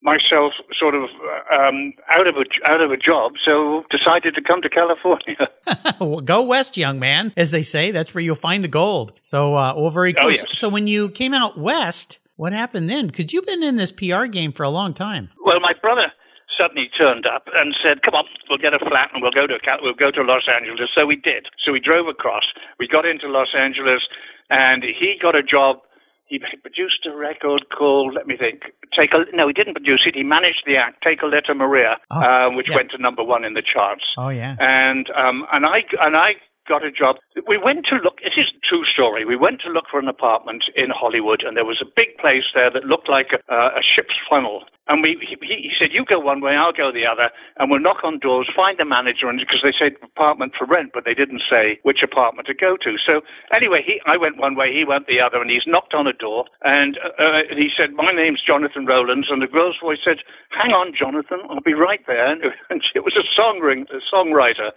myself 0.03 0.55
sort 0.77 0.97
of 0.97 1.05
um, 1.57 1.95
out 2.11 2.27
of 2.27 2.35
a 2.35 2.45
out 2.71 2.81
of 2.81 2.91
a 2.91 2.97
job, 2.97 3.35
so 3.45 3.85
decided 3.91 4.35
to 4.35 4.43
come 4.43 4.61
to 4.63 4.69
California. 4.69 5.49
well, 6.01 6.21
go 6.21 6.43
west, 6.43 6.77
young 6.77 6.99
man, 6.99 7.33
as 7.37 7.53
they 7.53 7.63
say. 7.63 7.93
That's 7.93 8.13
where 8.13 8.23
you'll 8.23 8.35
find 8.35 8.65
the 8.65 8.69
gold. 8.69 9.13
So, 9.23 9.55
uh, 9.55 9.75
well, 9.77 9.91
very 9.91 10.15
cool. 10.15 10.27
Oh, 10.27 10.31
yes. 10.31 10.45
So, 10.53 10.69
when 10.69 10.89
you 10.89 11.11
came 11.11 11.33
out 11.33 11.59
west, 11.59 12.19
what 12.35 12.53
happened 12.53 12.91
then? 12.91 13.07
Because 13.07 13.33
you've 13.33 13.47
been 13.47 13.63
in 13.63 13.77
this 13.77 13.93
PR 13.93 14.27
game 14.27 14.51
for 14.51 14.65
a 14.65 14.71
long 14.71 14.95
time. 14.95 15.31
Well, 15.45 15.61
my 15.61 15.75
brother 15.81 16.13
suddenly 16.57 16.91
turned 16.97 17.27
up 17.27 17.49
and 17.55 17.75
said, 17.83 18.03
"Come 18.03 18.15
on, 18.15 18.25
we'll 18.49 18.59
get 18.59 18.75
a 18.75 18.79
flat 18.79 19.11
and 19.13 19.23
we'll 19.23 19.33
go 19.33 19.47
to 19.47 19.59
we'll 19.81 19.95
go 19.95 20.11
to 20.11 20.23
Los 20.23 20.49
Angeles." 20.49 20.91
So 20.97 21.07
we 21.07 21.17
did. 21.17 21.47
So 21.65 21.73
we 21.73 21.81
drove 21.81 22.09
across. 22.09 22.45
We 22.79 22.89
got 22.89 23.05
into 23.07 23.29
Los 23.29 23.55
Angeles, 23.57 24.03
and 24.51 24.83
he 24.83 25.17
got 25.21 25.35
a 25.35 25.43
job 25.43 25.79
he 26.33 26.39
produced 26.39 27.05
a 27.05 27.15
record 27.15 27.67
called, 27.77 28.15
let 28.15 28.27
me 28.27 28.39
think, 28.39 28.63
Take 28.99 29.13
a, 29.15 29.25
no, 29.35 29.49
he 29.49 29.53
didn't 29.53 29.75
produce 29.75 30.03
it. 30.07 30.15
He 30.15 30.23
managed 30.23 30.63
the 30.67 30.77
act, 30.77 31.03
Take 31.03 31.21
a 31.23 31.27
Letter 31.27 31.55
Maria, 31.55 31.97
Oh, 32.11 32.21
uh, 32.21 32.51
which 32.51 32.69
yeah. 32.71 32.77
went 32.77 32.91
to 32.93 32.99
number 32.99 33.23
one 33.23 33.45
in 33.45 33.53
the 33.55 33.63
charts. 33.63 34.05
Oh 34.17 34.31
yeah. 34.31 34.57
And, 34.59 35.11
um, 35.11 35.47
and 35.53 35.67
I, 35.67 35.85
and 36.01 36.17
I 36.17 36.35
got 36.69 36.85
a 36.85 36.91
job. 36.91 37.17
We 37.47 37.59
went 37.59 37.87
to 37.87 37.97
look, 37.97 38.19
it 38.23 38.39
is 38.39 38.47
a 38.49 38.67
true 38.67 38.85
story. 38.85 39.25
We 39.25 39.37
went 39.37 39.61
to 39.63 39.71
look 39.71 39.85
for 39.91 39.99
an 39.99 40.09
apartment 40.09 40.65
in 40.77 40.91
Hollywood 40.91 41.43
and 41.43 41.57
there 41.57 41.65
was 41.65 41.83
a 41.83 41.93
big 41.97 42.17
place 42.19 42.45
there 42.55 42.71
that 42.71 42.85
looked 42.85 43.09
like 43.09 43.31
a, 43.49 43.55
a 43.55 43.83
ship's 43.83 44.15
funnel. 44.31 44.65
And 44.89 45.01
we, 45.01 45.17
he, 45.21 45.37
he 45.41 45.71
said, 45.81 45.93
you 45.93 46.05
go 46.05 46.19
one 46.19 46.41
way, 46.41 46.57
I'll 46.57 46.73
go 46.73 46.91
the 46.91 47.07
other, 47.07 47.31
and 47.59 47.71
we'll 47.71 47.81
knock 47.81 48.03
on 48.03 48.19
doors, 48.19 48.51
find 48.55 48.79
the 48.79 48.85
manager, 48.85 49.29
and 49.29 49.39
because 49.39 49.61
they 49.63 49.73
said 49.79 49.93
apartment 50.03 50.55
for 50.59 50.67
rent, 50.67 50.91
but 50.93 51.05
they 51.05 51.15
didn't 51.15 51.43
say 51.49 51.79
which 51.85 52.03
apartment 52.03 52.49
to 52.49 52.55
go 52.55 52.77
to. 52.83 52.97
So 52.99 53.21
anyway, 53.55 53.83
he, 53.87 54.01
I 54.07 54.17
went 54.17 54.39
one 54.39 54.57
way, 54.57 54.75
he 54.75 54.85
went 54.85 55.07
the 55.07 55.21
other, 55.21 55.41
and 55.41 55.51
he's 55.51 55.67
knocked 55.67 55.95
on 55.95 56.09
a 56.09 56.13
door, 56.13 56.47
and 56.65 56.99
uh, 56.99 57.23
uh, 57.23 57.43
he 57.57 57.71
said, 57.79 57.93
my 57.93 58.11
name's 58.11 58.43
Jonathan 58.43 58.85
Rowlands, 58.85 59.29
and 59.31 59.41
the 59.41 59.47
girl's 59.47 59.79
voice 59.81 60.01
said, 60.05 60.19
hang 60.51 60.73
on, 60.73 60.93
Jonathan, 60.99 61.41
I'll 61.49 61.61
be 61.61 61.75
right 61.75 62.05
there. 62.07 62.23
And, 62.33 62.45
and 62.71 62.83
it 62.95 63.05
was 63.05 63.17
a 63.17 63.27
song 63.37 63.61
ring, 63.61 63.87
a 63.91 64.01
songwriter. 64.15 64.71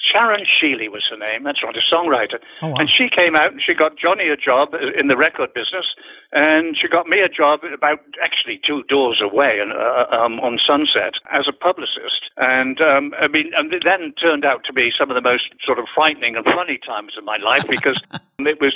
Sharon 0.00 0.44
Sheeley 0.46 0.88
was 0.90 1.04
her 1.10 1.16
name. 1.16 1.44
That's 1.44 1.62
right, 1.62 1.74
a 1.76 1.94
songwriter. 1.94 2.38
Oh, 2.62 2.68
wow. 2.68 2.76
And 2.76 2.90
she 2.90 3.08
came 3.08 3.34
out 3.36 3.52
and 3.52 3.60
she 3.64 3.74
got 3.74 3.96
Johnny 3.96 4.28
a 4.28 4.36
job 4.36 4.74
in 4.98 5.08
the 5.08 5.16
record 5.16 5.52
business, 5.54 5.86
and 6.32 6.76
she 6.80 6.88
got 6.88 7.06
me 7.06 7.20
a 7.20 7.28
job 7.28 7.60
about 7.64 8.00
actually 8.22 8.60
two 8.66 8.82
doors 8.88 9.20
away 9.22 9.58
and, 9.60 9.72
uh, 9.72 10.06
um, 10.10 10.40
on 10.40 10.58
Sunset 10.66 11.14
as 11.32 11.46
a 11.48 11.52
publicist. 11.52 12.30
And 12.38 12.80
um, 12.80 13.12
I 13.20 13.28
mean, 13.28 13.50
and 13.56 13.70
then 13.84 14.12
turned 14.20 14.44
out 14.44 14.64
to 14.64 14.72
be 14.72 14.90
some 14.98 15.10
of 15.10 15.14
the 15.14 15.20
most 15.20 15.44
sort 15.64 15.78
of 15.78 15.86
frightening 15.94 16.36
and 16.36 16.44
funny 16.46 16.78
times 16.84 17.12
of 17.18 17.24
my 17.24 17.36
life 17.36 17.64
because 17.68 18.00
it 18.38 18.60
was 18.60 18.72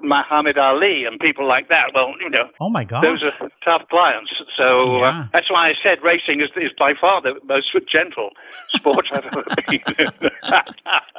Muhammad 0.00 0.58
Ali 0.58 1.04
and 1.04 1.20
people 1.20 1.46
like 1.46 1.68
that. 1.68 1.90
Well, 1.94 2.14
you 2.20 2.30
know, 2.30 2.48
Oh 2.60 2.70
my 2.70 2.84
God, 2.84 3.02
those 3.04 3.22
are 3.22 3.50
tough 3.64 3.82
clients. 3.88 4.32
So 4.56 4.98
Yeah. 5.00 5.08
uh, 5.20 5.28
that's 5.32 5.50
why 5.50 5.68
I 5.68 5.74
said 5.82 5.98
racing 6.02 6.40
is, 6.40 6.48
is 6.56 6.72
by 6.78 6.92
far 7.00 7.20
the 7.20 7.34
most 7.44 7.68
gentle 7.92 8.30
sport 8.74 9.06
I've 9.12 9.24
ever 9.26 9.44
been 9.68 9.80
in. 9.98 10.30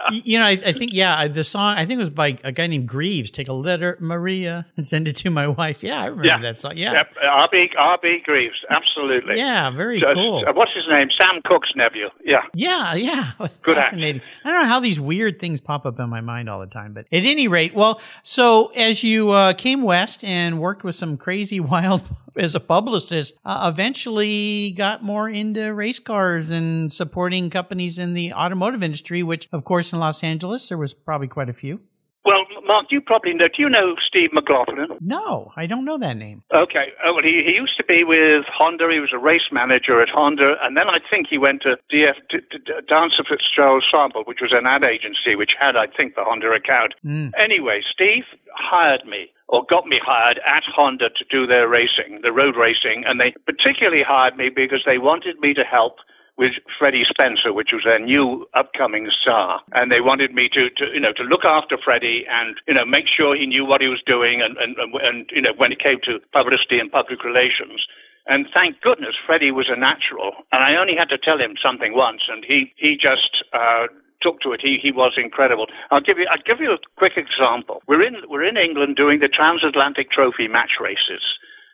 You 0.10 0.40
know, 0.40 0.46
I, 0.46 0.52
I 0.52 0.72
think 0.72 0.94
yeah, 0.94 1.28
the 1.28 1.44
song 1.44 1.76
I 1.76 1.86
think 1.86 1.98
it 1.98 2.00
was 2.00 2.10
by 2.10 2.38
a 2.46 2.52
guy 2.54 2.68
named 2.68 2.88
Greaves. 2.88 3.30
Take 3.30 3.50
a 3.50 3.54
letter, 3.54 3.98
Maria, 4.00 4.66
and 4.78 4.88
send 4.88 5.06
it 5.08 5.18
to 5.18 5.30
my 5.30 5.48
wife. 5.50 5.84
Yeah, 5.84 6.02
I 6.02 6.06
remember 6.06 6.26
Yeah. 6.28 6.40
that 6.40 6.58
song. 6.58 6.78
Yeah, 6.78 6.94
Yep, 6.94 7.16
R.B. 7.24 7.70
R.B. 7.78 8.22
Greaves, 8.24 8.56
absolutely. 8.70 9.36
yeah, 9.38 9.70
very 9.72 10.00
So, 10.00 10.14
cool. 10.14 10.46
uh, 10.48 10.54
what's 10.54 10.72
his 10.74 10.86
name? 10.90 11.10
Sam 11.20 11.42
Cooke's 11.44 11.72
nephew. 11.76 12.10
Yeah. 12.24 12.40
Yeah, 12.54 12.94
yeah. 12.94 13.32
Good 13.64 13.78
act. 13.78 13.88
Fascinating. 13.88 14.22
I 14.46 14.52
don't 14.52 14.62
know 14.64 14.68
how 14.70 14.80
these 14.80 15.00
weird 15.00 15.40
things 15.40 15.60
pop 15.60 15.86
up 15.86 16.00
in 16.00 16.10
my 16.10 16.22
mind 16.22 16.50
all 16.50 16.62
the 16.62 16.68
time, 16.68 16.94
but 16.94 17.06
at 17.12 17.26
any 17.26 17.50
rate, 17.50 17.74
well, 17.74 18.00
so 18.24 18.68
as 18.78 19.04
you 19.04 19.32
uh, 19.32 19.54
came 19.54 19.82
west 19.82 20.24
and 20.24 20.60
worked 20.62 20.86
with 20.86 20.96
some 20.96 21.18
crazy 21.18 21.60
wild 21.72 22.02
as 22.38 22.56
a 22.56 22.60
publicist, 22.60 23.40
uh, 23.44 23.70
eventually 23.74 24.72
got 24.72 25.04
more 25.04 25.30
into 25.30 25.74
race 25.74 26.00
cars 26.00 26.52
and 26.52 26.92
supporting 26.92 27.50
companies 27.50 28.00
in 28.00 28.14
the 28.14 28.34
automotive 28.34 28.84
industry, 28.84 29.24
which, 29.24 29.48
of 29.52 29.64
course, 29.64 29.94
in 29.94 30.00
Los 30.00 30.24
Angeles, 30.24 30.70
there 30.70 30.78
was 30.78 30.94
probably 30.94 31.28
quite 31.28 31.50
a 31.50 31.54
few. 31.54 31.82
Well, 32.28 32.44
Mark, 32.66 32.88
you 32.90 33.00
probably 33.00 33.34
know. 33.34 33.48
Do 33.48 33.62
you 33.62 33.70
know 33.70 33.96
Steve 34.06 34.32
McLaughlin? 34.34 34.90
No, 35.00 35.54
I 35.56 35.66
don't 35.66 35.86
know 35.86 35.98
that 35.98 36.18
name. 36.18 36.44
Okay. 36.54 36.92
Oh, 37.06 37.14
well, 37.14 37.24
he, 37.24 37.42
he 37.46 37.54
used 37.54 37.78
to 37.78 37.86
be 37.86 38.04
with 38.04 38.44
Honda. 38.54 38.90
He 38.92 39.00
was 39.00 39.12
a 39.14 39.18
race 39.18 39.48
manager 39.50 40.02
at 40.02 40.10
Honda, 40.10 40.56
and 40.62 40.76
then 40.76 40.90
I 40.90 41.00
think 41.10 41.28
he 41.30 41.38
went 41.38 41.62
to 41.62 41.78
DF 41.90 42.16
D- 42.30 42.40
D- 42.52 42.58
D- 42.66 42.74
Dancer 42.90 43.24
Fitzgerald 43.24 43.86
Sample, 43.90 44.24
which 44.26 44.40
was 44.42 44.52
an 44.52 44.68
ad 44.68 44.84
agency 44.84 45.36
which 45.36 45.52
had, 45.58 45.78
I 45.78 45.88
think, 45.88 46.16
the 46.16 46.26
Honda 46.26 46.52
account. 46.52 46.96
Mm. 47.06 47.32
Anyway, 47.40 47.82
Steve 47.90 48.26
hired 48.54 49.06
me 49.06 49.30
or 49.48 49.64
got 49.70 49.86
me 49.88 49.98
hired 50.04 50.42
at 50.46 50.64
Honda 50.76 51.10
to 51.10 51.24
do 51.32 51.48
their 51.48 51.70
racing, 51.70 52.20
the 52.24 52.34
road 52.34 52.58
racing, 52.58 53.06
and 53.08 53.22
they 53.22 53.34
particularly 53.46 54.04
hired 54.06 54.36
me 54.36 54.50
because 54.54 54.84
they 54.86 54.98
wanted 54.98 55.40
me 55.40 55.54
to 55.54 55.64
help 55.64 56.00
with 56.38 56.54
Freddie 56.78 57.06
Spencer, 57.10 57.52
which 57.52 57.70
was 57.74 57.82
their 57.84 58.00
new 58.00 58.48
upcoming 58.54 59.10
star, 59.22 59.62
and 59.74 59.92
they 59.92 60.02
wanted 60.02 60.34
me 60.34 60.50
to, 60.50 60.70
to 60.70 60.86
you 60.94 61.00
know 61.00 61.14
to 61.14 61.24
look 61.24 61.46
after 61.46 61.78
Freddie 61.84 62.26
and 62.30 62.56
you 62.68 62.74
know 62.74 62.86
make 62.86 63.06
sure 63.08 63.36
he 63.36 63.48
knew 63.48 63.66
what 63.66 63.82
he 63.82 63.88
was 63.88 64.02
doing 64.06 64.42
and 64.42 64.58
and, 64.58 64.78
and, 64.78 64.94
and 65.02 65.30
you 65.32 65.42
know 65.42 65.54
when 65.58 65.72
it 65.72 65.80
came 65.80 66.00
to 66.04 66.20
publicity 66.32 66.80
and 66.80 66.92
public 66.92 67.24
relations. 67.24 67.86
And 68.30 68.46
thank 68.54 68.82
goodness 68.82 69.16
Freddie 69.26 69.52
was 69.52 69.68
a 69.70 69.80
natural, 69.80 70.34
and 70.52 70.64
I 70.64 70.76
only 70.76 70.96
had 70.96 71.10
to 71.10 71.18
tell 71.18 71.40
him 71.40 71.56
something 71.62 71.96
once, 71.96 72.22
and 72.30 72.46
he 72.46 72.74
he 72.78 72.98
just. 72.98 73.44
Uh, 73.54 73.88
Took 74.20 74.42
to 74.42 74.52
it. 74.52 74.62
He 74.64 74.80
he 74.82 74.92
was 74.92 75.14
incredible. 75.16 75.68
I'll 75.92 76.02
give 76.02 76.18
you 76.18 76.26
I'll 76.32 76.42
give 76.44 76.60
you 76.60 76.72
a 76.72 76.80
quick 76.96 77.18
example. 77.18 77.84
We're 77.88 78.02
in 78.02 78.16
we're 78.28 78.46
in 78.46 78.58
England 78.58 78.96
doing 78.96 79.20
the 79.20 79.28
transatlantic 79.28 80.10
trophy 80.10 80.48
match 80.48 80.82
races 80.82 81.22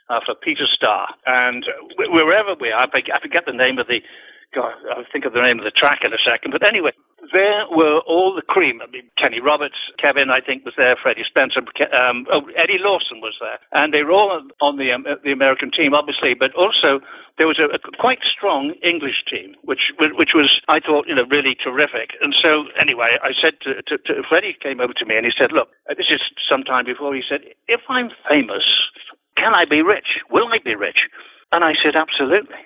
uh, 0.10 0.20
for 0.26 0.36
Peter 0.36 0.68
Starr, 0.68 1.08
and 1.26 1.66
wherever 1.98 2.54
we 2.60 2.70
are, 2.70 2.86
I 2.94 3.20
forget 3.22 3.46
the 3.46 3.54
name 3.54 3.80
of 3.80 3.88
the 3.88 4.02
God, 4.54 4.74
I'll 4.96 5.06
think 5.12 5.26
of 5.26 5.34
the 5.34 5.42
name 5.42 5.58
of 5.60 5.66
the 5.66 5.72
track 5.72 6.02
in 6.06 6.14
a 6.14 6.22
second. 6.24 6.52
But 6.52 6.66
anyway, 6.68 6.92
there 7.32 7.66
were 7.72 8.00
all 8.06 8.36
the 8.36 8.42
cream. 8.44 8.82
I 8.82 8.90
mean, 8.92 9.10
Kenny 9.18 9.40
Roberts, 9.40 9.78
Kevin, 9.98 10.30
I 10.30 10.42
think, 10.42 10.66
was 10.66 10.76
there. 10.78 10.96
Freddie 11.02 11.24
Spencer, 11.28 11.62
um, 12.02 12.26
oh, 12.32 12.44
Eddie 12.58 12.78
Lawson 12.80 13.22
was 13.22 13.34
there, 13.42 13.58
and 13.74 13.94
they 13.94 14.04
were 14.04 14.12
all 14.12 14.32
on- 14.62 14.78
the 14.78 14.92
um, 14.92 15.06
the 15.24 15.32
American 15.32 15.72
team, 15.72 15.94
obviously. 15.94 16.34
But 16.34 16.54
also 16.56 17.00
there 17.38 17.48
was 17.48 17.58
a, 17.60 17.66
a 17.74 17.80
quite 18.00 18.20
strong 18.26 18.74
English 18.84 19.24
team, 19.30 19.56
which 19.64 19.92
which 20.00 20.34
was 20.36 20.62
I 20.70 20.80
thought 20.80 21.08
you 21.08 21.16
know 21.16 21.26
really 21.30 21.56
terrific. 21.56 22.12
And 22.22 22.36
so 22.42 22.66
anyway, 22.80 23.18
I 23.24 23.32
said 23.40 23.60
to, 23.62 23.82
to, 23.84 23.98
to 23.98 24.24
Freddie 24.28 24.56
came 24.62 24.80
over 24.82 24.94
to 24.94 25.06
me 25.06 25.16
and 25.18 25.26
he 25.26 25.32
said, 25.38 25.52
"Look, 25.52 25.70
this 25.98 26.10
is 26.10 26.22
some 26.50 26.64
time 26.64 26.86
before." 26.86 27.16
He 27.16 27.24
said, 27.28 27.42
"If 27.68 27.82
I'm 27.90 28.10
famous, 28.30 28.66
can 29.38 29.54
I 29.56 29.66
be 29.66 29.82
rich? 29.82 30.22
Will 30.30 30.48
I 30.50 30.60
be 30.64 30.76
rich?" 30.76 31.10
And 31.54 31.64
I 31.64 31.74
said, 31.82 31.96
"Absolutely." 31.96 32.58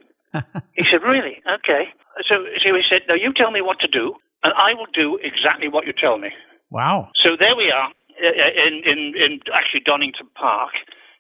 He 0.74 0.84
said, 0.90 1.02
Really? 1.04 1.42
Okay. 1.48 1.90
So, 2.28 2.46
so 2.66 2.74
he 2.76 2.82
said, 2.90 3.02
Now 3.08 3.16
you 3.16 3.34
tell 3.34 3.52
me 3.52 3.62
what 3.62 3.80
to 3.80 3.88
do, 3.88 4.14
and 4.44 4.54
I 4.58 4.74
will 4.74 4.88
do 4.94 5.20
exactly 5.22 5.68
what 5.68 5.86
you 5.86 5.94
tell 5.94 6.18
me. 6.18 6.30
Wow. 6.70 7.10
So 7.24 7.36
there 7.40 7.56
we 7.56 7.72
are 7.72 7.90
uh, 8.24 8.68
in, 8.68 8.82
in, 8.86 9.14
in 9.16 9.40
actually 9.54 9.82
Donington 9.86 10.28
Park 10.36 10.72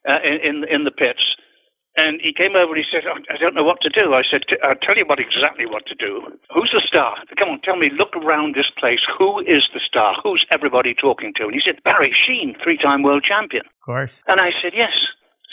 uh, 0.10 0.20
in, 0.24 0.36
in, 0.44 0.64
in 0.70 0.84
the 0.84 0.92
pits. 0.92 1.24
And 2.00 2.22
he 2.22 2.32
came 2.32 2.56
over 2.56 2.76
and 2.76 2.86
he 2.86 2.92
said, 2.92 3.08
"I- 3.10 3.34
I 3.34 3.38
don't 3.38 3.56
know 3.56 3.64
what 3.64 3.82
to 3.82 3.90
do. 3.90 4.14
I 4.14 4.22
said, 4.30 4.44
I'll 4.64 4.76
tell 4.76 4.96
you 4.96 5.06
what 5.08 5.20
exactly 5.20 5.66
what 5.66 5.88
to 5.88 5.96
do. 5.96 6.22
Who's 6.54 6.70
the 6.72 6.82
star? 6.86 7.16
Come 7.40 7.50
on, 7.50 7.62
tell 7.62 7.76
me, 7.76 7.90
look 7.90 8.16
around 8.16 8.54
this 8.54 8.70
place. 8.78 9.00
Who 9.18 9.40
is 9.40 9.68
the 9.74 9.80
star? 9.84 10.16
Who's 10.24 10.46
everybody 10.54 10.94
talking 10.94 11.34
to? 11.38 11.46
And 11.46 11.56
he 11.56 11.62
said, 11.66 11.82
Barry 11.84 12.14
Sheene, 12.14 12.54
three 12.64 12.78
time 12.78 13.02
world 13.02 13.24
champion. 13.28 13.66
Of 13.66 13.82
course. 13.84 14.24
And 14.28 14.40
I 14.40 14.52
said, 14.62 14.74
yes. 14.76 14.94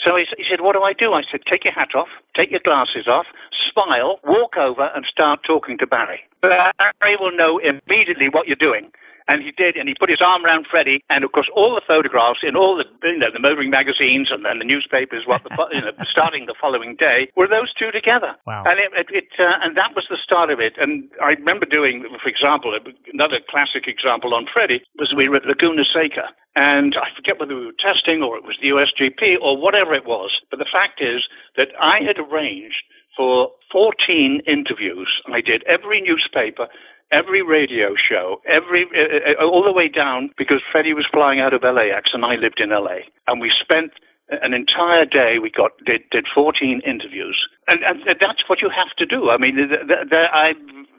So 0.03 0.15
he, 0.17 0.25
said, 0.49 0.61
what 0.61 0.73
do 0.75 0.83
I 0.83 0.93
do? 0.93 1.13
I 1.13 1.23
said, 1.29 1.41
take 1.49 1.63
your 1.63 1.73
hat 1.73 1.95
off, 1.95 2.09
take 2.35 2.51
your 2.51 2.59
glasses 2.63 3.07
off, 3.07 3.25
smile, 3.71 4.19
walk 4.23 4.57
over 4.57 4.91
and 4.95 5.05
start 5.05 5.39
talking 5.45 5.77
to 5.79 5.87
Barry. 5.87 6.21
Barry 6.41 7.15
will 7.19 7.35
know 7.35 7.59
immediately 7.59 8.29
what 8.29 8.47
you're 8.47 8.55
doing. 8.55 8.91
And 9.27 9.41
he 9.41 9.51
did, 9.51 9.75
and 9.75 9.89
he 9.89 9.95
put 9.95 10.09
his 10.09 10.21
arm 10.21 10.45
around 10.45 10.67
Freddie, 10.69 11.03
and 11.09 11.23
of 11.23 11.31
course, 11.31 11.49
all 11.55 11.73
the 11.73 11.81
photographs 11.85 12.39
in 12.43 12.55
all 12.55 12.75
the, 12.77 12.85
you 13.03 13.17
know, 13.17 13.31
the 13.31 13.39
motoring 13.39 13.71
magazines 13.71 14.29
and, 14.29 14.45
and 14.45 14.61
the 14.61 14.65
newspapers, 14.65 15.23
what 15.25 15.43
the, 15.43 15.49
you 15.73 15.81
know, 15.81 15.91
starting 16.11 16.45
the 16.45 16.53
following 16.59 16.95
day, 16.95 17.29
were 17.35 17.47
those 17.47 17.73
two 17.73 17.91
together. 17.91 18.35
Wow. 18.45 18.63
And 18.67 18.79
it, 18.79 18.91
it, 18.93 19.07
it 19.09 19.27
uh, 19.39 19.57
and 19.61 19.75
that 19.77 19.95
was 19.95 20.05
the 20.09 20.17
start 20.21 20.49
of 20.51 20.59
it. 20.59 20.73
And 20.77 21.09
I 21.21 21.33
remember 21.33 21.65
doing, 21.65 22.05
for 22.21 22.29
example, 22.29 22.77
another 23.13 23.39
classic 23.49 23.87
example 23.87 24.33
on 24.33 24.45
Freddie 24.51 24.83
was 24.99 25.13
we 25.15 25.27
were 25.27 25.37
at 25.37 25.45
Laguna 25.45 25.83
Seca, 25.91 26.29
and 26.55 26.95
I 26.95 27.13
forget 27.15 27.39
whether 27.39 27.55
we 27.55 27.65
were 27.65 27.79
testing 27.79 28.21
or 28.21 28.37
it 28.37 28.43
was 28.43 28.57
the 28.61 28.69
USGP 28.69 29.41
or 29.41 29.57
whatever 29.57 29.93
it 29.93 30.05
was. 30.05 30.39
But 30.49 30.59
the 30.59 30.69
fact 30.71 31.01
is 31.01 31.23
that 31.57 31.69
I 31.79 32.01
had 32.03 32.17
arranged 32.19 32.83
for 33.15 33.49
14 33.71 34.41
interviews. 34.47 35.21
I 35.31 35.41
did 35.41 35.63
every 35.67 36.01
newspaper, 36.01 36.67
every 37.11 37.41
radio 37.41 37.95
show, 37.95 38.41
every 38.47 38.85
uh, 38.95 39.41
uh, 39.41 39.45
all 39.45 39.63
the 39.63 39.73
way 39.73 39.87
down 39.87 40.29
because 40.37 40.61
Freddie 40.71 40.93
was 40.93 41.05
flying 41.11 41.39
out 41.39 41.53
of 41.53 41.63
LAX 41.63 42.11
and 42.13 42.25
I 42.25 42.35
lived 42.35 42.59
in 42.59 42.69
LA, 42.69 43.07
and 43.27 43.41
we 43.41 43.51
spent 43.59 43.91
an 44.29 44.53
entire 44.53 45.05
day. 45.05 45.37
We 45.39 45.49
got 45.51 45.71
did, 45.85 46.01
did 46.11 46.25
14 46.33 46.81
interviews, 46.85 47.47
and, 47.69 47.83
and 47.83 47.99
that's 48.19 48.47
what 48.47 48.61
you 48.61 48.69
have 48.69 48.89
to 48.97 49.05
do. 49.05 49.29
I 49.29 49.37
mean, 49.37 49.55
th- 49.55 49.69
th- 49.69 50.09
th- 50.11 50.29
I. 50.33 50.53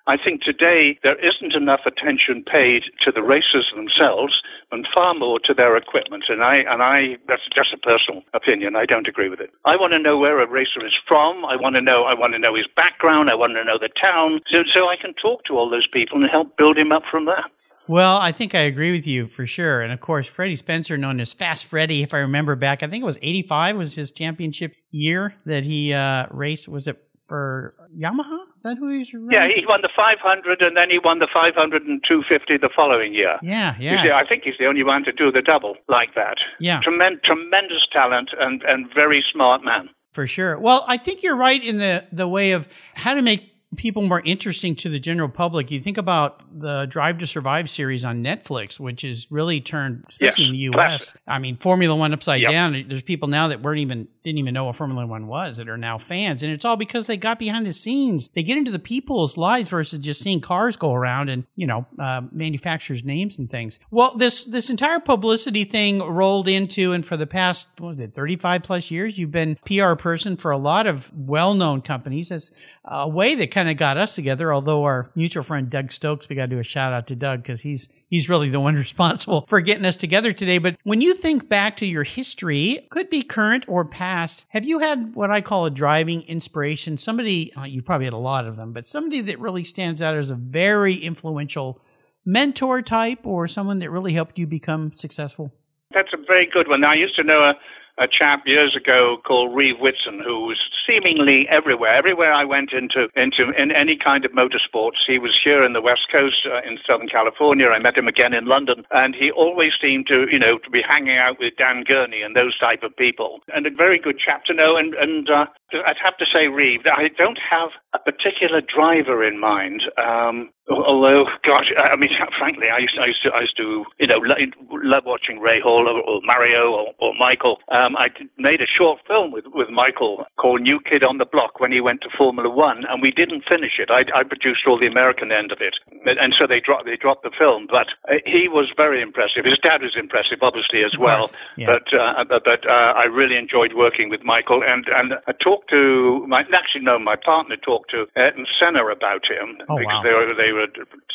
I 0.06 0.16
think 0.16 0.42
today 0.42 0.98
there 1.02 1.18
isn't 1.18 1.54
enough 1.54 1.80
attention 1.84 2.44
paid 2.44 2.84
to 3.04 3.10
the 3.10 3.22
racers 3.22 3.72
themselves 3.74 4.40
and 4.70 4.86
far 4.94 5.14
more 5.14 5.40
to 5.40 5.54
their 5.54 5.76
equipment. 5.76 6.24
And 6.28 6.42
I, 6.44 6.56
and 6.68 6.82
I, 6.82 7.16
that's 7.26 7.42
just 7.54 7.74
a 7.74 7.78
personal 7.78 8.22
opinion. 8.32 8.76
I 8.76 8.86
don't 8.86 9.08
agree 9.08 9.28
with 9.28 9.40
it. 9.40 9.50
I 9.64 9.74
want 9.76 9.92
to 9.94 9.98
know 9.98 10.16
where 10.16 10.40
a 10.40 10.48
racer 10.48 10.84
is 10.86 10.94
from. 11.08 11.44
I 11.44 11.56
want 11.56 11.74
to 11.74 11.82
know, 11.82 12.04
I 12.04 12.14
want 12.14 12.34
to 12.34 12.38
know 12.38 12.54
his 12.54 12.66
background. 12.76 13.30
I 13.30 13.34
want 13.34 13.54
to 13.54 13.64
know 13.64 13.78
the 13.80 13.90
town. 14.00 14.40
So, 14.52 14.62
so 14.74 14.88
I 14.88 14.96
can 14.96 15.14
talk 15.14 15.44
to 15.44 15.58
all 15.58 15.68
those 15.68 15.88
people 15.92 16.22
and 16.22 16.30
help 16.30 16.56
build 16.56 16.78
him 16.78 16.92
up 16.92 17.02
from 17.10 17.26
there. 17.26 17.44
Well, 17.88 18.18
I 18.20 18.32
think 18.32 18.54
I 18.54 18.60
agree 18.60 18.90
with 18.90 19.06
you 19.06 19.28
for 19.28 19.46
sure. 19.46 19.80
And 19.80 19.92
of 19.92 20.00
course, 20.00 20.26
Freddie 20.26 20.56
Spencer, 20.56 20.98
known 20.98 21.20
as 21.20 21.32
Fast 21.32 21.66
Freddie, 21.66 22.02
if 22.02 22.12
I 22.12 22.18
remember 22.18 22.56
back, 22.56 22.82
I 22.82 22.88
think 22.88 23.02
it 23.02 23.06
was 23.06 23.18
85 23.22 23.76
was 23.76 23.94
his 23.94 24.10
championship 24.10 24.74
year 24.90 25.34
that 25.46 25.62
he 25.62 25.92
uh, 25.92 26.26
raced. 26.32 26.68
Was 26.68 26.88
it 26.88 27.00
for 27.26 27.74
Yamaha. 27.94 28.38
Is 28.56 28.62
that 28.62 28.78
who 28.78 28.96
he's? 28.96 29.12
Running? 29.12 29.30
Yeah, 29.32 29.48
he 29.54 29.66
won 29.66 29.82
the 29.82 29.90
500, 29.94 30.62
and 30.62 30.76
then 30.76 30.90
he 30.90 30.98
won 30.98 31.18
the 31.18 31.28
500 31.32 31.82
and 31.82 32.02
250 32.06 32.56
the 32.58 32.70
following 32.74 33.14
year. 33.14 33.36
Yeah, 33.42 33.74
yeah. 33.78 34.02
see, 34.02 34.10
I 34.10 34.26
think 34.26 34.44
he's 34.44 34.54
the 34.58 34.66
only 34.66 34.84
one 34.84 35.04
to 35.04 35.12
do 35.12 35.30
the 35.32 35.42
double 35.42 35.76
like 35.88 36.14
that. 36.14 36.36
Yeah. 36.60 36.80
Tremen- 36.82 37.22
tremendous 37.24 37.86
talent 37.92 38.30
and, 38.38 38.62
and 38.62 38.86
very 38.94 39.24
smart 39.32 39.64
man. 39.64 39.90
For 40.12 40.26
sure. 40.26 40.58
Well, 40.58 40.84
I 40.88 40.96
think 40.96 41.22
you're 41.22 41.36
right 41.36 41.62
in 41.62 41.76
the 41.76 42.04
the 42.10 42.26
way 42.26 42.52
of 42.52 42.66
how 42.94 43.14
to 43.14 43.20
make 43.20 43.52
people 43.74 44.02
more 44.02 44.20
interesting 44.24 44.76
to 44.76 44.88
the 44.88 44.98
general 45.00 45.28
public. 45.28 45.70
You 45.72 45.80
think 45.80 45.98
about 45.98 46.42
the 46.60 46.86
Drive 46.86 47.18
to 47.18 47.26
Survive 47.26 47.68
series 47.68 48.04
on 48.04 48.22
Netflix, 48.22 48.78
which 48.78 49.02
is 49.02 49.26
really 49.30 49.60
turned, 49.60 50.04
especially 50.08 50.44
Yes, 50.44 50.46
in 50.48 50.52
the 50.52 50.58
U.S. 50.58 50.74
classic. 50.76 51.20
I 51.26 51.38
mean, 51.40 51.56
Formula 51.56 51.94
One 51.94 52.12
upside 52.14 52.42
Yep. 52.42 52.50
down. 52.50 52.84
There's 52.88 53.02
people 53.02 53.28
now 53.28 53.48
that 53.48 53.62
weren't 53.62 53.80
even 53.80 54.06
didn't 54.24 54.38
even 54.38 54.54
know 54.54 54.64
what 54.64 54.76
Formula 54.76 55.06
One 55.06 55.26
was 55.26 55.56
that 55.58 55.68
are 55.68 55.76
now 55.76 55.98
fans, 55.98 56.42
and 56.42 56.52
it's 56.52 56.64
all 56.64 56.76
because 56.76 57.06
they 57.06 57.16
got 57.16 57.38
behind 57.38 57.66
the 57.66 57.72
scenes. 57.72 58.28
They 58.34 58.42
get 58.42 58.56
into 58.56 58.70
the 58.70 58.78
people's 58.78 59.36
lives 59.36 59.68
versus 59.68 59.98
just 59.98 60.20
seeing 60.22 60.40
cars 60.40 60.76
go 60.76 60.92
around 60.94 61.28
and 61.28 61.44
you 61.56 61.66
know 61.66 61.86
uh, 61.98 62.22
manufacturers' 62.32 63.04
names 63.04 63.38
and 63.38 63.50
things. 63.50 63.80
Well, 63.90 64.14
this 64.16 64.44
this 64.44 64.70
entire 64.70 65.00
publicity 65.00 65.64
thing 65.64 65.98
rolled 66.00 66.48
into, 66.48 66.92
and 66.92 67.04
for 67.04 67.16
the 67.16 67.26
past 67.26 67.68
what 67.78 67.88
was 67.88 68.00
it 68.00 68.14
35 68.14 68.62
plus 68.62 68.90
years, 68.90 69.18
you've 69.18 69.32
been 69.32 69.56
PR 69.66 69.94
person 69.94 70.36
for 70.36 70.50
a 70.52 70.58
lot 70.58 70.86
of 70.86 71.12
well 71.16 71.54
known 71.54 71.82
companies. 71.82 72.28
That's 72.30 72.52
a 72.84 73.08
way 73.08 73.34
that 73.34 73.50
kind 73.56 73.70
of 73.70 73.78
got 73.78 73.96
us 73.96 74.14
together. 74.14 74.52
Although 74.52 74.84
our 74.84 75.10
mutual 75.14 75.42
friend 75.42 75.70
Doug 75.70 75.90
Stokes, 75.90 76.28
we 76.28 76.36
got 76.36 76.42
to 76.42 76.48
do 76.48 76.58
a 76.58 76.62
shout 76.62 76.92
out 76.92 77.06
to 77.06 77.16
Doug 77.16 77.42
because 77.42 77.62
he's 77.62 77.88
he's 78.10 78.28
really 78.28 78.50
the 78.50 78.60
one 78.60 78.74
responsible 78.86 79.46
for 79.48 79.62
getting 79.62 79.86
us 79.86 79.96
together 79.96 80.30
today. 80.30 80.58
But 80.58 80.76
when 80.84 81.00
you 81.00 81.14
think 81.14 81.48
back 81.48 81.78
to 81.78 81.86
your 81.86 82.04
history, 82.04 82.86
could 82.90 83.08
be 83.08 83.22
current 83.22 83.64
or 83.66 83.86
past, 83.86 84.44
have 84.50 84.66
you 84.66 84.80
had 84.80 85.14
what 85.14 85.30
I 85.30 85.40
call 85.40 85.64
a 85.64 85.70
driving 85.70 86.20
inspiration? 86.22 86.98
Somebody 86.98 87.54
uh, 87.54 87.64
you 87.64 87.80
probably 87.80 88.04
had 88.04 88.12
a 88.12 88.18
lot 88.18 88.46
of 88.46 88.56
them, 88.56 88.74
but 88.74 88.84
somebody 88.84 89.22
that 89.22 89.40
really 89.40 89.64
stands 89.64 90.02
out 90.02 90.14
as 90.14 90.28
a 90.28 90.34
very 90.34 90.94
influential 90.94 91.80
mentor 92.26 92.82
type 92.82 93.26
or 93.26 93.48
someone 93.48 93.78
that 93.78 93.90
really 93.90 94.12
helped 94.12 94.38
you 94.38 94.46
become 94.46 94.92
successful? 94.92 95.50
That's 95.94 96.12
a 96.12 96.18
very 96.26 96.46
good 96.52 96.68
one. 96.68 96.84
I 96.84 96.94
used 96.94 97.16
to 97.16 97.22
know 97.22 97.42
a, 97.42 97.54
a 97.98 98.06
chap 98.06 98.46
years 98.46 98.76
ago 98.76 99.16
called 99.26 99.54
Reeve 99.54 99.78
Whitson 99.78 100.20
who 100.24 100.46
was 100.46 100.58
seemingly 100.86 101.46
everywhere. 101.50 101.94
Everywhere 101.94 102.32
I 102.32 102.44
went 102.44 102.72
into 102.72 103.08
into 103.16 103.50
in 103.56 103.70
any 103.72 103.96
kind 103.96 104.24
of 104.24 104.32
motorsports, 104.32 105.04
he 105.06 105.18
was 105.18 105.38
here 105.42 105.64
in 105.64 105.72
the 105.72 105.80
West 105.80 106.06
Coast 106.12 106.46
uh, 106.46 106.60
in 106.68 106.78
Southern 106.86 107.08
California. 107.08 107.68
I 107.68 107.78
met 107.78 107.96
him 107.96 108.08
again 108.08 108.34
in 108.34 108.46
London, 108.46 108.84
and 108.90 109.14
he 109.14 109.30
always 109.30 109.72
seemed 109.80 110.06
to 110.08 110.26
you 110.30 110.38
know 110.38 110.58
to 110.58 110.70
be 110.70 110.82
hanging 110.86 111.16
out 111.16 111.38
with 111.38 111.56
Dan 111.56 111.84
Gurney 111.84 112.22
and 112.22 112.36
those 112.36 112.58
type 112.58 112.82
of 112.82 112.96
people. 112.96 113.40
And 113.54 113.66
a 113.66 113.70
very 113.70 113.98
good 113.98 114.18
chap 114.18 114.44
to 114.46 114.54
know. 114.54 114.76
And 114.76 114.94
and 114.94 115.28
uh, 115.30 115.46
I'd 115.72 115.96
have 116.02 116.16
to 116.18 116.26
say 116.32 116.48
Reeve. 116.48 116.82
I 116.86 117.08
don't 117.08 117.38
have 117.38 117.70
a 117.94 117.98
particular 117.98 118.60
driver 118.60 119.24
in 119.24 119.40
mind. 119.40 119.82
Um, 119.98 120.50
Although, 120.68 121.26
gosh, 121.48 121.70
I 121.78 121.96
mean, 121.96 122.10
frankly, 122.38 122.66
I 122.74 122.78
used, 122.78 122.98
I 122.98 123.06
used 123.06 123.22
to, 123.22 123.30
I 123.30 123.40
used 123.42 123.56
to, 123.56 123.84
you 124.00 124.06
know, 124.08 124.18
lo- 124.18 124.80
love 124.82 125.04
watching 125.06 125.38
Rahal 125.38 125.86
or, 125.86 126.00
or 126.00 126.20
Mario 126.24 126.72
or, 126.72 126.86
or 126.98 127.14
Michael. 127.18 127.58
Um, 127.70 127.96
I 127.96 128.08
made 128.36 128.60
a 128.60 128.66
short 128.66 128.98
film 129.06 129.30
with, 129.30 129.44
with 129.54 129.70
Michael 129.70 130.24
called 130.36 130.62
New 130.62 130.80
Kid 130.80 131.04
on 131.04 131.18
the 131.18 131.24
Block 131.24 131.60
when 131.60 131.70
he 131.70 131.80
went 131.80 132.00
to 132.00 132.08
Formula 132.18 132.50
One, 132.50 132.84
and 132.88 133.00
we 133.00 133.12
didn't 133.12 133.44
finish 133.48 133.78
it. 133.78 133.90
I, 133.92 134.02
I 134.18 134.24
produced 134.24 134.66
all 134.66 134.78
the 134.78 134.88
American 134.88 135.30
end 135.30 135.52
of 135.52 135.58
it, 135.60 135.76
and 136.04 136.34
so 136.36 136.48
they 136.48 136.58
dropped, 136.58 136.86
they 136.86 136.96
dropped 136.96 137.22
the 137.22 137.30
film. 137.38 137.68
But 137.70 137.86
uh, 138.10 138.16
he 138.26 138.48
was 138.48 138.66
very 138.76 139.00
impressive. 139.00 139.44
His 139.44 139.58
dad 139.62 139.82
was 139.82 139.94
impressive, 139.96 140.38
obviously, 140.42 140.82
as 140.82 140.98
well. 140.98 141.30
yeah. 141.56 141.66
But 141.66 141.94
uh, 141.96 142.24
but, 142.24 142.42
but 142.44 142.68
uh, 142.68 142.92
I 142.96 143.04
really 143.04 143.36
enjoyed 143.36 143.74
working 143.74 144.10
with 144.10 144.24
Michael, 144.24 144.64
and 144.66 144.84
and 144.96 145.14
I 145.28 145.32
talked 145.32 145.55
to 145.70 146.24
my 146.26 146.42
actually 146.54 146.82
no, 146.82 146.98
my 146.98 147.16
partner 147.16 147.56
talked 147.56 147.90
to 147.90 148.06
Ayrton 148.16 148.46
Senna 148.62 148.84
about 148.86 149.24
him 149.28 149.58
Oh, 149.68 149.78
because 149.78 150.00
wow. 150.00 150.02
they 150.02 150.12
were 150.12 150.34
they 150.34 150.52
were 150.52 150.66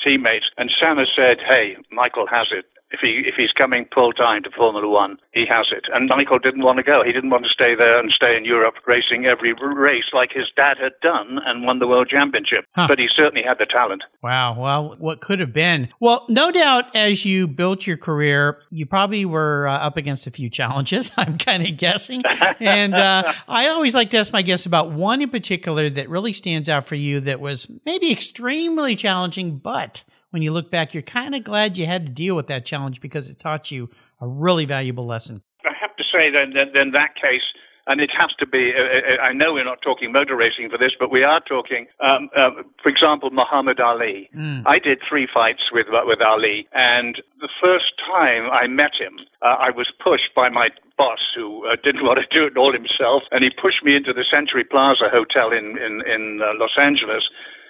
teammates, 0.05 0.45
and 0.57 0.71
Senna 0.79 1.05
said, 1.15 1.38
"Hey, 1.50 1.77
Michael 1.91 2.27
has 2.27 2.48
it." 2.51 2.65
If 2.91 3.00
he 3.01 3.24
if 3.25 3.36
he's 3.36 3.51
coming 3.51 3.86
full 3.93 4.12
time 4.13 4.43
to 4.43 4.51
Formula 4.51 4.88
One, 4.88 5.17
he 5.33 5.45
has 5.50 5.67
it. 5.71 5.86
And 5.93 6.10
Michael 6.10 6.39
didn't 6.39 6.63
want 6.63 6.77
to 6.77 6.83
go. 6.83 7.03
He 7.05 7.12
didn't 7.12 7.29
want 7.29 7.45
to 7.45 7.50
stay 7.50 7.75
there 7.75 7.98
and 7.98 8.12
stay 8.12 8.36
in 8.36 8.45
Europe 8.45 8.75
racing 8.86 9.25
every 9.25 9.53
race 9.53 10.05
like 10.13 10.31
his 10.33 10.45
dad 10.55 10.77
had 10.81 10.93
done 11.01 11.39
and 11.45 11.63
won 11.65 11.79
the 11.79 11.88
world 11.88 12.10
championship. 12.10 12.65
Huh. 12.75 12.88
But 12.89 13.00
he 13.00 13.07
certainly 13.15 13.43
had 13.43 13.57
the 13.57 13.65
talent. 13.65 14.03
Wow. 14.21 14.60
Well, 14.60 14.95
what 15.00 15.21
could 15.21 15.39
have 15.39 15.53
been? 15.53 15.89
Well, 16.00 16.25
no 16.29 16.51
doubt 16.51 16.95
as 16.95 17.25
you 17.25 17.48
built 17.48 17.88
your 17.88 17.98
career, 17.98 18.62
you 18.69 18.86
probably 18.86 19.25
were 19.25 19.67
uh, 19.67 19.77
up 19.77 19.98
against 19.98 20.27
a 20.27 20.31
few 20.31 20.50
challenges. 20.50 21.12
I'm 21.17 21.38
kind 21.38 21.67
of 21.67 21.77
guessing. 21.77 22.24
and 22.60 22.93
uh, 22.93 23.31
I 23.48 23.69
always 23.69 23.95
like 23.95 24.10
to 24.12 24.17
ask 24.17 24.33
my 24.33 24.41
guests 24.41 24.65
about 24.65 24.91
one 24.91 25.21
in 25.21 25.29
particular 25.29 25.89
that 25.89 26.10
really 26.10 26.33
stands 26.33 26.69
out 26.69 26.86
for 26.86 26.95
you 26.95 27.21
that 27.21 27.39
was 27.39 27.69
maybe 27.86 28.12
extremely 28.12 28.95
challenging, 28.95 29.58
but 29.58 30.04
when 30.32 30.41
you 30.41 30.52
look 30.52 30.72
back, 30.72 30.94
you're 30.94 31.04
kind 31.04 31.36
of 31.36 31.44
glad 31.44 31.78
you 31.78 31.86
had 31.86 32.06
to 32.06 32.12
deal 32.12 32.36
with 32.36 32.48
that 32.48 32.65
challenge 32.65 33.00
because 33.02 33.30
it 33.30 33.39
taught 33.39 33.70
you 33.70 33.89
a 34.20 34.28
really 34.28 34.65
valuable 34.65 35.06
lesson. 35.06 35.41
I 35.65 35.74
have 35.80 35.96
to 35.98 36.04
say 36.12 36.30
that 36.32 36.54
that- 36.54 36.76
in 36.76 36.91
that 36.91 37.15
case, 37.15 37.44
and 37.88 38.00
it 38.00 38.12
has 38.13 38.32
to 38.39 38.46
be. 38.46 38.74
Uh, 38.76 38.82
uh, 38.82 39.22
I 39.24 39.34
know 39.34 39.54
we're 39.54 39.65
not 39.65 39.82
talking 39.82 40.12
motor 40.12 40.36
racing 40.36 40.70
for 40.70 40.78
this, 40.78 40.91
but 41.00 41.12
we 41.12 41.24
are 41.24 41.39
talking. 41.41 41.88
Um, 42.00 42.30
uh, 42.36 42.52
for 42.82 42.89
example, 42.89 43.32
Muhammad 43.32 43.80
Ali. 43.80 44.30
I 44.65 44.78
did 44.80 45.00
three 45.08 45.28
fights 45.32 45.63
with 45.72 45.88
with 46.06 46.22
Ali, 46.22 46.67
and 46.74 47.22
the 47.41 47.50
first 47.62 47.94
time 48.06 48.50
I 48.52 48.67
met 48.67 48.94
him, 49.00 49.17
uh, 49.41 49.56
I 49.60 49.72
was 49.72 49.88
pushed 50.00 50.34
by 50.36 50.48
my 50.50 50.70
boss 50.98 51.20
who 51.36 51.65
uh, 51.67 51.76
didn't 51.84 52.04
want 52.08 52.20
to 52.20 52.38
do 52.38 52.46
it 52.46 52.56
all 52.56 52.72
himself, 52.72 53.24
and 53.32 53.44
he 53.44 53.50
pushed 53.50 53.84
me 53.84 53.96
into 53.96 54.13
the 54.13 54.24
Century 54.32 54.63
Plaza 54.63 55.10
Hotel 55.10 55.52
in 55.52 55.78
in, 55.80 56.02
in 56.08 56.41
uh, 56.41 56.54
Los 56.58 56.78
Angeles, 56.82 57.24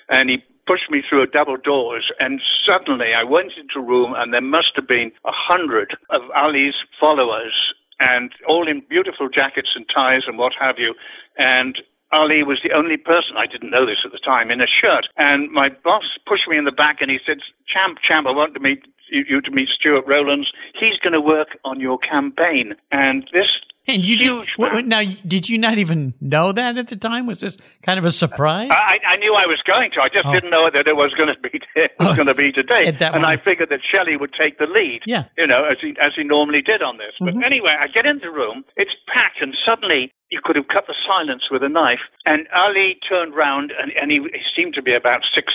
and 0.09 0.29
he 0.29 0.43
pushed 0.71 0.89
me 0.89 1.03
through 1.07 1.21
a 1.21 1.27
double 1.27 1.57
doors, 1.57 2.11
and 2.19 2.41
suddenly 2.65 3.13
I 3.13 3.23
went 3.23 3.53
into 3.59 3.79
a 3.79 3.81
room, 3.81 4.13
and 4.15 4.33
there 4.33 4.39
must 4.39 4.71
have 4.75 4.87
been 4.87 5.11
a 5.25 5.31
hundred 5.33 5.97
of 6.09 6.21
Ali's 6.33 6.75
followers, 6.97 7.73
and 7.99 8.31
all 8.47 8.69
in 8.69 8.81
beautiful 8.89 9.27
jackets 9.27 9.71
and 9.75 9.85
ties 9.93 10.23
and 10.27 10.37
what 10.37 10.53
have 10.59 10.79
you, 10.79 10.95
and. 11.37 11.77
Ali 12.13 12.43
was 12.43 12.59
the 12.61 12.73
only 12.73 12.97
person, 12.97 13.37
I 13.37 13.47
didn't 13.47 13.71
know 13.71 13.85
this 13.85 14.03
at 14.03 14.11
the 14.11 14.19
time, 14.19 14.51
in 14.51 14.59
a 14.59 14.67
shirt. 14.67 15.07
And 15.15 15.49
my 15.49 15.69
boss 15.69 16.03
pushed 16.27 16.45
me 16.45 16.57
in 16.57 16.65
the 16.65 16.71
back 16.83 16.97
and 16.99 17.09
he 17.09 17.19
said, 17.25 17.37
Champ, 17.65 17.99
Champ, 18.05 18.27
I 18.27 18.31
want 18.31 18.53
to 18.55 18.59
meet 18.59 18.83
you, 19.09 19.23
you 19.29 19.39
to 19.39 19.49
meet 19.49 19.69
Stuart 19.69 20.03
Rowlands. 20.05 20.51
He's 20.77 20.97
going 20.97 21.13
to 21.13 21.21
work 21.21 21.57
on 21.63 21.79
your 21.79 21.97
campaign. 21.99 22.75
And 22.91 23.29
this 23.31 23.47
And 23.87 24.05
you 24.05 24.15
huge 24.17 24.47
did, 24.47 24.57
wait, 24.59 24.67
man- 24.67 24.75
wait, 24.75 24.85
now, 24.85 25.01
did 25.27 25.49
you 25.49 25.57
not 25.57 25.77
even 25.79 26.13
know 26.21 26.51
that 26.51 26.77
at 26.77 26.87
the 26.89 26.95
time? 26.95 27.25
Was 27.25 27.39
this 27.41 27.57
kind 27.81 27.97
of 27.97 28.05
a 28.05 28.11
surprise? 28.11 28.69
I, 28.71 28.99
I 29.07 29.15
knew 29.17 29.33
I 29.33 29.47
was 29.47 29.59
going 29.65 29.89
to. 29.91 30.01
I 30.01 30.07
just 30.09 30.25
Oh. 30.25 30.31
didn't 30.33 30.51
know 30.51 30.69
that 30.71 30.87
it 30.87 30.95
was 30.95 31.13
going 31.15 31.33
to 31.33 31.39
be 31.41 31.59
it 31.75 31.91
was 31.99 32.15
going 32.15 32.27
to 32.27 32.35
be 32.35 32.51
today. 32.61 32.85
And 32.99 33.25
I 33.25 33.37
figured 33.37 33.69
that 33.69 33.79
Shelley 33.83 34.17
would 34.17 34.33
take 34.33 34.59
the 34.59 34.67
lead. 34.67 35.01
Yeah. 35.05 35.23
You 35.37 35.47
know, 35.47 35.65
as 35.65 35.77
he 35.81 35.95
as 36.01 36.11
he 36.15 36.23
normally 36.23 36.61
did 36.61 36.81
on 36.83 36.97
this. 36.97 37.13
Mm-hmm. 37.21 37.39
But 37.39 37.45
anyway, 37.45 37.75
I 37.79 37.87
get 37.87 38.05
into 38.05 38.27
the 38.27 38.31
room. 38.31 38.63
It's 38.77 38.91
packed, 39.13 39.41
and 39.41 39.55
suddenly 39.67 40.11
you 40.29 40.39
could 40.43 40.55
have 40.55 40.67
cut 40.69 40.85
the 40.87 40.95
silence 41.05 41.43
with 41.51 41.61
a 41.63 41.67
knife. 41.69 41.99
And 42.25 42.47
Ali 42.55 42.97
turned 43.09 43.35
round, 43.35 43.73
and, 43.81 43.91
and 43.99 44.11
he, 44.11 44.19
he 44.31 44.41
seemed 44.55 44.75
to 44.75 44.81
be 44.81 44.93
about 44.93 45.21
six 45.35 45.51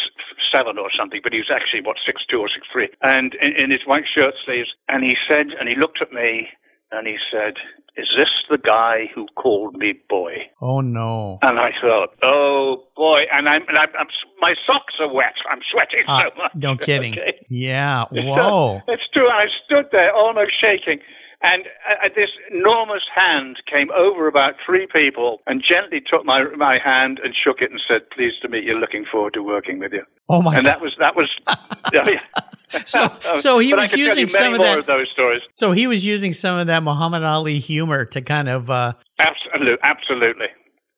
seven 0.54 0.78
or 0.78 0.90
something, 0.98 1.20
but 1.22 1.32
he 1.32 1.38
was 1.38 1.50
actually 1.54 1.80
what 1.80 1.96
six 2.04 2.22
two 2.28 2.40
or 2.40 2.48
six 2.48 2.66
three, 2.72 2.88
and 3.02 3.34
in, 3.40 3.52
in 3.56 3.70
his 3.70 3.86
white 3.86 4.04
shirt 4.12 4.34
sleeves. 4.44 4.68
And 4.88 5.02
he 5.04 5.14
said, 5.32 5.46
and 5.58 5.68
he 5.68 5.74
looked 5.76 6.02
at 6.02 6.12
me, 6.12 6.48
and 6.92 7.06
he 7.06 7.16
said. 7.30 7.54
Is 7.98 8.08
this 8.14 8.28
the 8.50 8.58
guy 8.58 9.08
who 9.14 9.24
called 9.36 9.74
me 9.76 9.94
boy? 10.10 10.34
oh, 10.60 10.82
no. 10.82 11.38
And 11.40 11.58
I 11.58 11.70
thought, 11.80 12.10
oh 12.22 12.84
boy, 12.94 13.22
and 13.32 13.48
I'm, 13.48 13.66
and 13.68 13.78
I'm, 13.78 13.88
I'm 13.98 14.06
my 14.42 14.54
socks 14.66 14.92
are 15.00 15.10
wet. 15.10 15.32
I'm 15.50 15.60
sweating 15.72 16.04
Ah, 16.06 16.24
so 16.24 16.30
much. 16.36 16.54
no 16.56 16.76
kidding. 16.86 17.14
Okay. 17.14 17.40
Yeah. 17.48 18.04
Whoa. 18.12 18.82
it's 18.88 19.08
true. 19.14 19.30
I 19.30 19.46
stood 19.64 19.86
there 19.92 20.14
almost 20.14 20.52
shaking. 20.62 21.00
And 21.42 21.62
uh, 21.88 22.08
this 22.14 22.30
enormous 22.50 23.02
hand 23.14 23.58
came 23.70 23.90
over 23.92 24.26
about 24.26 24.54
three 24.64 24.86
people 24.92 25.42
and 25.46 25.62
gently 25.62 26.00
took 26.00 26.24
my 26.24 26.44
my 26.56 26.78
hand 26.82 27.20
and 27.22 27.34
shook 27.34 27.60
it 27.60 27.70
and 27.70 27.80
said, 27.86 28.08
"Pleased 28.10 28.40
to 28.42 28.48
meet 28.48 28.64
you. 28.64 28.78
Looking 28.78 29.04
forward 29.10 29.34
to 29.34 29.42
working 29.42 29.78
with 29.78 29.92
you." 29.92 30.02
Oh 30.28 30.40
my 30.42 30.54
and 30.56 30.64
God. 30.64 30.70
that 30.72 30.80
was 30.80 30.96
that 30.98 31.14
was. 31.14 31.28
yeah. 31.92 32.20
So- 32.84 33.08
so 33.36 33.58
he 33.60 33.70
But 33.72 33.92
was 33.92 33.92
using 34.00 34.26
some 34.26 34.54
of 34.54 34.58
more 34.58 34.66
that- 34.66 34.78
of 34.80 34.86
those 34.86 35.10
stories. 35.10 35.42
So 35.50 35.72
he 35.72 35.86
was 35.86 36.04
using 36.04 36.32
some 36.32 36.58
of 36.58 36.66
that 36.68 36.82
Muhammad 36.82 37.22
Ali 37.22 37.60
humor 37.60 38.04
to 38.06 38.20
kind 38.22 38.48
of, 38.48 38.68
uh, 38.70 38.94
Absolutely, 39.20 39.76
absolutely. 39.84 40.46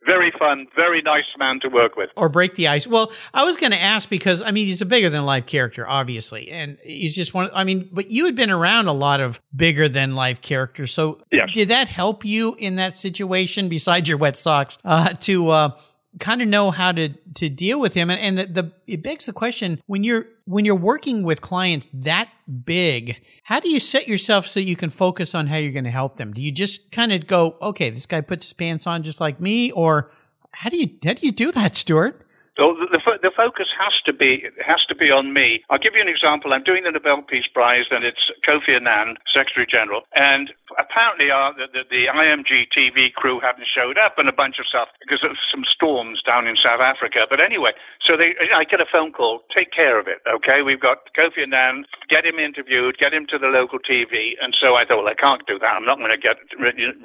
Very 0.09 0.33
fun, 0.39 0.67
very 0.75 1.03
nice 1.03 1.25
man 1.39 1.61
to 1.61 1.69
work 1.69 1.97
with. 1.97 2.09
or 2.17 2.29
break 2.29 2.55
the 2.55 2.69
ice. 2.69 2.87
Well, 2.87 3.13
I 3.35 3.45
was 3.45 3.57
going 3.59 3.73
to 3.73 3.79
ask 3.81 4.09
because 4.09 4.41
I 4.41 4.51
mean 4.53 4.67
he's 4.67 4.81
a 4.81 4.87
bigger 4.87 5.11
than 5.11 5.25
life 5.27 5.45
character, 5.47 5.87
obviously, 5.87 6.51
and 6.51 6.79
he's 6.83 7.15
just 7.15 7.35
one. 7.35 7.51
I 7.53 7.65
mean, 7.65 7.89
but 7.93 8.11
you 8.11 8.25
had 8.25 8.35
been 8.35 8.51
around 8.51 8.89
a 8.89 8.93
lot 8.93 9.21
of 9.21 9.41
bigger 9.55 9.89
than 9.89 10.15
life 10.15 10.41
characters, 10.41 10.93
so 10.93 11.21
Yes. 11.31 11.51
did 11.53 11.69
that 11.69 11.89
help 11.89 12.25
you 12.25 12.57
in 12.59 12.77
that 12.77 12.97
situation? 12.97 13.69
Besides 13.69 14.09
your 14.09 14.19
wet 14.19 14.37
socks, 14.37 14.79
uh, 14.85 15.11
to 15.21 15.49
uh, 15.51 15.71
kind 16.19 16.43
of 16.43 16.49
know 16.49 16.71
how 16.71 16.93
to 16.93 17.11
to 17.35 17.49
deal 17.49 17.79
with 17.81 17.95
him, 17.95 18.11
and, 18.11 18.21
and 18.21 18.39
the, 18.39 18.63
the 18.63 18.73
it 18.87 19.03
begs 19.03 19.27
the 19.27 19.33
question 19.33 19.81
when 19.87 20.05
you're 20.05 20.27
when 20.47 20.65
you're 20.65 20.75
working 20.75 21.23
with 21.23 21.41
clients 21.41 21.89
that 21.93 22.29
big, 22.65 23.21
how 23.45 23.61
do 23.61 23.69
you 23.69 23.81
set 23.81 24.09
yourself 24.09 24.47
so 24.47 24.61
you 24.61 24.77
can 24.77 24.91
focus 24.91 25.35
on 25.35 25.47
how 25.47 25.57
you're 25.57 25.73
going 25.73 25.85
to 25.85 25.91
help 25.91 26.17
them? 26.17 26.33
Do 26.33 26.41
you 26.41 26.51
just 26.53 26.91
kind 26.91 27.13
of 27.13 27.27
go, 27.27 27.57
okay, 27.61 27.91
this 27.91 28.07
guy 28.07 28.23
puts 28.23 28.47
his 28.47 28.53
pants 28.55 28.87
on 28.87 29.03
just 29.03 29.21
like 29.21 29.41
me, 29.41 29.71
or 29.73 30.11
How 30.53 30.71
do 30.71 30.77
you 30.77 30.89
how 31.05 31.13
do 31.13 31.27
you 31.27 31.33
do 31.33 31.53
that, 31.53 31.77
Stuart? 31.77 32.25
So 32.59 32.75
the, 32.75 33.19
the, 33.23 33.31
focus 33.31 33.69
has 33.79 33.95
to 34.05 34.13
be 34.13 34.43
has 34.67 34.83
to 34.89 34.95
be 34.97 35.13
on 35.13 35.33
me. 35.33 35.63
I'll 35.71 35.79
give 35.79 35.95
you 35.95 36.03
an 36.03 36.09
example. 36.09 36.53
I'm 36.53 36.65
doing 36.65 36.83
the 36.83 36.91
Nobel 36.91 37.23
Peace 37.23 37.47
Prize, 37.47 37.87
and 37.93 38.03
it's 38.03 38.33
Kofi 38.43 38.75
Annan, 38.75 39.17
Secretary 39.33 39.65
General, 39.65 40.03
and 40.17 40.51
apparently 40.77 41.31
our, 41.31 41.55
the, 41.55 41.71
the, 41.73 41.83
the, 41.89 42.07
IMG 42.11 42.67
TV 42.75 43.13
crew 43.13 43.39
hadn't 43.39 43.67
showed 43.71 43.97
up, 43.97 44.19
and 44.19 44.29
a 44.29 44.33
bunch 44.33 44.59
of 44.59 44.67
stuff 44.67 44.89
because 44.99 45.23
of 45.23 45.39
some 45.51 45.63
storms 45.65 46.21
down 46.27 46.47
in 46.47 46.57
South 46.57 46.81
Africa. 46.83 47.27
But 47.31 47.43
anyway, 47.43 47.73
so 48.03 48.17
they, 48.17 48.35
I 48.53 48.65
get 48.65 48.81
a 48.81 48.91
phone 48.91 49.13
call. 49.13 49.47
Take 49.57 49.71
care 49.71 49.99
of 49.99 50.09
it, 50.09 50.19
okay? 50.27 50.63
We've 50.63 50.81
got 50.81 51.15
Kofi 51.15 51.47
Annan. 51.47 51.87
Get 52.11 52.27
him 52.27 52.39
interviewed. 52.39 52.99
Get 52.99 53.15
him 53.15 53.27
to 53.31 53.39
the 53.39 53.49
local 53.49 53.79
TV. 53.79 54.35
And 54.43 54.57
so 54.59 54.75
I 54.75 54.85
thought, 54.85 55.05
well, 55.05 55.15
I 55.15 55.15
can't 55.15 55.47
do 55.47 55.59
that. 55.59 55.79
I'm 55.79 55.87
not 55.87 55.99
going 55.99 56.11
to 56.11 56.19
get 56.19 56.37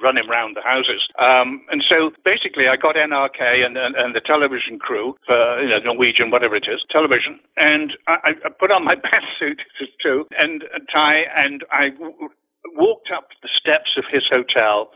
run 0.01 0.17
him 0.17 0.29
round 0.29 0.57
the 0.57 0.65
houses. 0.65 1.05
Um, 1.21 1.61
and 1.69 1.83
so 1.85 2.11
basically, 2.25 2.67
I 2.67 2.75
got 2.75 2.95
NRK 2.95 3.65
and, 3.65 3.77
and, 3.77 3.95
and 3.95 4.15
the 4.15 4.21
television 4.21 4.79
crew 4.79 5.15
for 5.25 5.42
uh, 5.43 5.61
you 5.61 5.69
know, 5.69 5.79
Norwegian, 5.79 6.31
whatever 6.31 6.55
it 6.55 6.65
is, 6.69 6.81
television. 6.91 7.39
And 7.57 7.93
I, 8.07 8.31
I 8.45 8.49
put 8.49 8.71
on 8.71 8.85
my 8.85 8.95
best 9.11 9.27
suit 9.39 9.61
too 10.01 10.25
and 10.37 10.63
tie, 10.93 11.23
and 11.37 11.63
I 11.71 11.89
w- 11.89 12.29
walked 12.75 13.09
up 13.15 13.29
the 13.41 13.49
steps 13.59 13.91
of 13.97 14.05
his 14.11 14.23
hotel. 14.29 14.91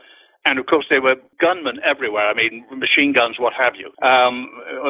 And 0.46 0.58
of 0.58 0.66
course, 0.66 0.86
there 0.90 1.02
were 1.02 1.16
gunmen 1.40 1.78
everywhere. 1.84 2.28
I 2.28 2.34
mean, 2.34 2.64
machine 2.74 3.12
guns, 3.12 3.36
what 3.38 3.52
have 3.54 3.74
you, 3.76 3.90
um, 4.06 4.48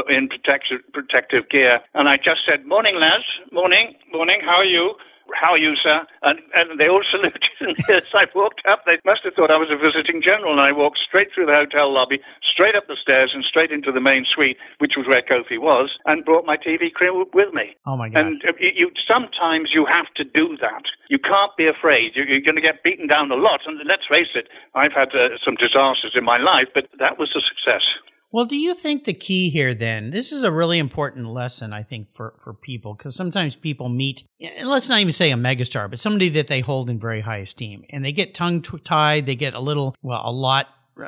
in 0.08 0.28
protective 0.28 0.80
protective 0.94 1.48
gear. 1.50 1.80
And 1.94 2.08
I 2.08 2.16
just 2.16 2.42
said, 2.46 2.66
"Morning, 2.66 2.96
lads. 3.00 3.24
Morning, 3.52 3.94
morning. 4.12 4.40
How 4.44 4.56
are 4.58 4.64
you?" 4.64 4.94
How 5.34 5.52
are 5.52 5.58
you, 5.58 5.74
sir? 5.76 6.06
And, 6.22 6.38
and 6.54 6.78
they 6.78 6.88
all 6.88 7.02
saluted. 7.10 7.44
And 7.60 7.76
as 7.90 8.10
I 8.14 8.26
walked 8.34 8.62
up, 8.68 8.84
they 8.86 8.98
must 9.04 9.22
have 9.24 9.34
thought 9.34 9.50
I 9.50 9.56
was 9.56 9.70
a 9.70 9.76
visiting 9.76 10.22
general. 10.22 10.52
And 10.52 10.60
I 10.60 10.72
walked 10.72 10.98
straight 10.98 11.28
through 11.34 11.46
the 11.46 11.54
hotel 11.54 11.92
lobby, 11.92 12.20
straight 12.42 12.74
up 12.74 12.86
the 12.86 12.96
stairs, 13.00 13.32
and 13.34 13.44
straight 13.44 13.70
into 13.70 13.92
the 13.92 14.00
main 14.00 14.24
suite, 14.24 14.56
which 14.78 14.94
was 14.96 15.06
where 15.06 15.22
Kofi 15.22 15.58
was, 15.58 15.90
and 16.06 16.24
brought 16.24 16.46
my 16.46 16.56
TV 16.56 16.92
crew 16.92 17.26
with 17.32 17.52
me. 17.52 17.76
Oh 17.86 17.96
my 17.96 18.08
gosh! 18.08 18.24
And 18.24 18.44
uh, 18.46 18.52
you, 18.58 18.90
sometimes 19.10 19.70
you 19.72 19.86
have 19.86 20.06
to 20.16 20.24
do 20.24 20.56
that. 20.60 20.84
You 21.08 21.18
can't 21.18 21.56
be 21.56 21.66
afraid. 21.66 22.12
You're, 22.14 22.26
you're 22.26 22.40
going 22.40 22.56
to 22.56 22.62
get 22.62 22.82
beaten 22.82 23.06
down 23.06 23.30
a 23.30 23.36
lot. 23.36 23.60
And 23.66 23.80
let's 23.86 24.06
face 24.08 24.28
it, 24.34 24.48
I've 24.74 24.92
had 24.92 25.14
uh, 25.14 25.36
some 25.44 25.54
disasters 25.54 26.12
in 26.14 26.24
my 26.24 26.38
life, 26.38 26.68
but 26.74 26.88
that 26.98 27.18
was 27.18 27.30
a 27.36 27.40
success. 27.40 27.82
Well, 28.30 28.44
do 28.44 28.56
you 28.56 28.74
think 28.74 29.04
the 29.04 29.14
key 29.14 29.48
here 29.48 29.72
then, 29.72 30.10
this 30.10 30.32
is 30.32 30.42
a 30.44 30.52
really 30.52 30.78
important 30.78 31.28
lesson, 31.28 31.72
I 31.72 31.82
think, 31.82 32.10
for, 32.10 32.34
for 32.38 32.52
people, 32.52 32.92
because 32.92 33.16
sometimes 33.16 33.56
people 33.56 33.88
meet, 33.88 34.22
let's 34.64 34.90
not 34.90 35.00
even 35.00 35.12
say 35.12 35.32
a 35.32 35.36
megastar, 35.36 35.88
but 35.88 35.98
somebody 35.98 36.28
that 36.30 36.46
they 36.46 36.60
hold 36.60 36.90
in 36.90 36.98
very 36.98 37.22
high 37.22 37.38
esteem 37.38 37.84
and 37.88 38.04
they 38.04 38.12
get 38.12 38.34
tongue 38.34 38.60
tied, 38.60 39.24
they 39.24 39.34
get 39.34 39.54
a 39.54 39.60
little, 39.60 39.96
well, 40.02 40.20
a 40.22 40.30
lot, 40.30 40.66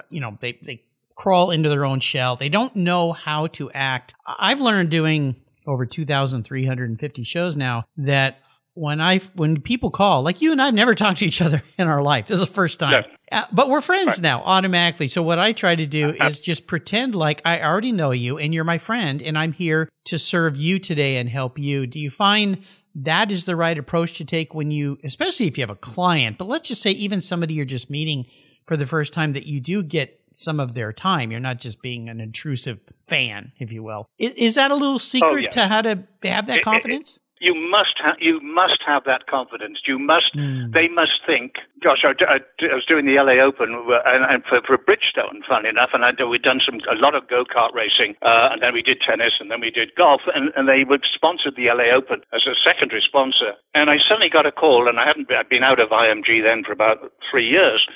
you 0.09 0.21
know, 0.21 0.39
they, 0.41 0.59
they 0.63 0.83
crawl 1.15 1.51
into 1.51 1.69
their 1.69 1.85
own 1.85 2.01
shell. 2.01 2.37
They 2.37 2.49
don't 2.49 2.75
know 2.75 3.13
how 3.13 3.49
to 3.49 3.71
act. 3.73 4.15
I've 4.27 4.61
learned 4.61 4.91
doing 4.91 5.37
over 5.67 5.85
2,350 5.85 7.25
shows 7.25 7.55
now 7.55 7.85
that 7.99 8.39
when 8.75 9.01
I 9.01 9.19
when 9.35 9.61
people 9.61 9.91
call, 9.91 10.23
like 10.23 10.43
you 10.43 10.53
and 10.53 10.63
I've 10.63 10.75
never 10.75 10.95
talked 10.95 11.19
to 11.19 11.27
each 11.27 11.43
other 11.43 11.63
in 11.79 11.89
our 11.89 12.03
life. 12.03 12.27
This 12.27 12.41
is 12.41 12.47
the 12.47 12.53
first 12.53 12.79
time. 12.79 13.05
Uh, 13.31 13.45
but 13.53 13.69
we're 13.69 13.81
friends 13.81 14.17
right. 14.17 14.23
now 14.23 14.43
automatically. 14.43 15.09
So 15.09 15.23
what 15.23 15.39
I 15.39 15.53
try 15.53 15.77
to 15.77 15.87
do 15.87 16.11
uh, 16.21 16.27
is 16.27 16.41
just 16.41 16.67
pretend 16.67 17.15
like 17.15 17.41
I 17.45 17.63
already 17.63 17.93
know 17.93 18.11
you 18.11 18.39
and 18.39 18.53
you're 18.53 18.65
my 18.65 18.79
friend 18.79 19.23
and 19.23 19.39
I'm 19.39 19.53
here 19.53 19.89
to 20.07 20.19
serve 20.19 20.57
you 20.57 20.79
today 20.79 21.17
and 21.17 21.29
help 21.29 21.59
you. 21.59 21.87
Do 21.87 22.01
you 22.01 22.11
find 22.11 22.65
that 22.95 23.31
is 23.31 23.45
the 23.45 23.55
right 23.55 23.79
approach 23.79 24.15
to 24.15 24.25
take 24.25 24.55
when 24.55 24.71
you 24.71 24.99
especially 25.05 25.47
if 25.47 25.57
you 25.57 25.63
have 25.63 25.71
a 25.71 25.77
client, 25.77 26.39
but 26.39 26.49
let's 26.49 26.69
just 26.69 26.83
say 26.83 26.91
even 26.93 27.21
somebody 27.21 27.55
you're 27.55 27.65
just 27.65 27.91
meeting 27.91 28.27
for 28.67 28.77
the 28.77 28.87
first 28.87 29.13
time 29.13 29.33
that 29.33 29.47
you 29.47 29.61
do 29.61 29.83
get 29.83 30.21
some 30.33 30.61
of 30.61 30.75
their 30.75 30.93
time. 30.93 31.31
You're 31.31 31.41
not 31.41 31.59
just 31.59 31.83
being 31.83 32.09
an 32.09 32.21
intrusive 32.21 32.81
fan, 33.07 33.53
if 33.59 33.73
you 33.73 33.83
will. 33.83 34.09
Is, 34.19 34.35
is 34.35 34.55
that 34.55 34.71
a 34.71 34.75
little 34.75 34.99
secret 34.99 35.33
oh, 35.33 35.37
yeah. 35.37 35.51
to 35.51 35.67
how 35.67 35.83
to 35.83 36.05
have 36.23 36.47
that 36.47 36.63
confidence? 36.63 37.17
It, 37.17 37.21
it, 37.21 37.30
you 37.41 37.55
must 37.55 37.97
ha- 37.97 38.17
you 38.21 38.39
must 38.41 38.81
have 38.87 39.05
that 39.05 39.27
confidence. 39.27 39.81
You 39.87 39.99
must. 39.99 40.37
Mm. 40.37 40.73
They 40.75 40.89
must 40.89 41.25
think. 41.27 41.55
Gosh, 41.83 42.05
I, 42.05 42.13
I, 42.25 42.39
I, 42.71 42.75
was 42.75 42.85
doing 42.85 43.07
the 43.07 43.17
LA 43.17 43.43
Open 43.43 43.75
uh, 43.75 44.01
and, 44.13 44.25
and 44.31 44.45
for, 44.45 44.61
for 44.61 44.77
Bridgestone, 44.77 45.41
funny 45.49 45.71
enough, 45.71 45.91
and 45.95 46.05
I, 46.05 46.13
we'd 46.23 46.43
done 46.43 46.61
some 46.65 46.81
a 46.91 46.95
lot 46.95 47.15
of 47.15 47.27
go 47.29 47.45
kart 47.45 47.73
racing, 47.73 48.15
uh, 48.21 48.51
and 48.53 48.63
then 48.63 48.75
we 48.75 48.83
did 48.83 49.01
tennis, 49.01 49.33
and 49.41 49.51
then 49.51 49.61
we 49.61 49.71
did 49.71 49.95
golf, 49.97 50.21
and, 50.35 50.53
and 50.55 50.69
they 50.69 50.85
would 50.85 51.05
sponsored 51.13 51.57
the 51.57 51.73
LA 51.73 51.89
Open 51.97 52.21
as 52.35 52.43
a 52.47 52.53
secondary 52.63 53.01
sponsor. 53.01 53.55
And 53.75 53.89
I 53.89 53.97
suddenly 54.07 54.29
got 54.29 54.45
a 54.45 54.53
call, 54.53 54.87
and 54.87 55.01
I 55.01 55.07
hadn't 55.07 55.29
been, 55.29 55.39
I'd 55.39 55.49
been 55.49 55.65
out 55.65 55.81
of 55.81 55.89
IMG 55.89 56.43
then 56.43 56.63
for 56.63 56.73
about 56.73 57.11
three 57.31 57.49
years. 57.49 57.87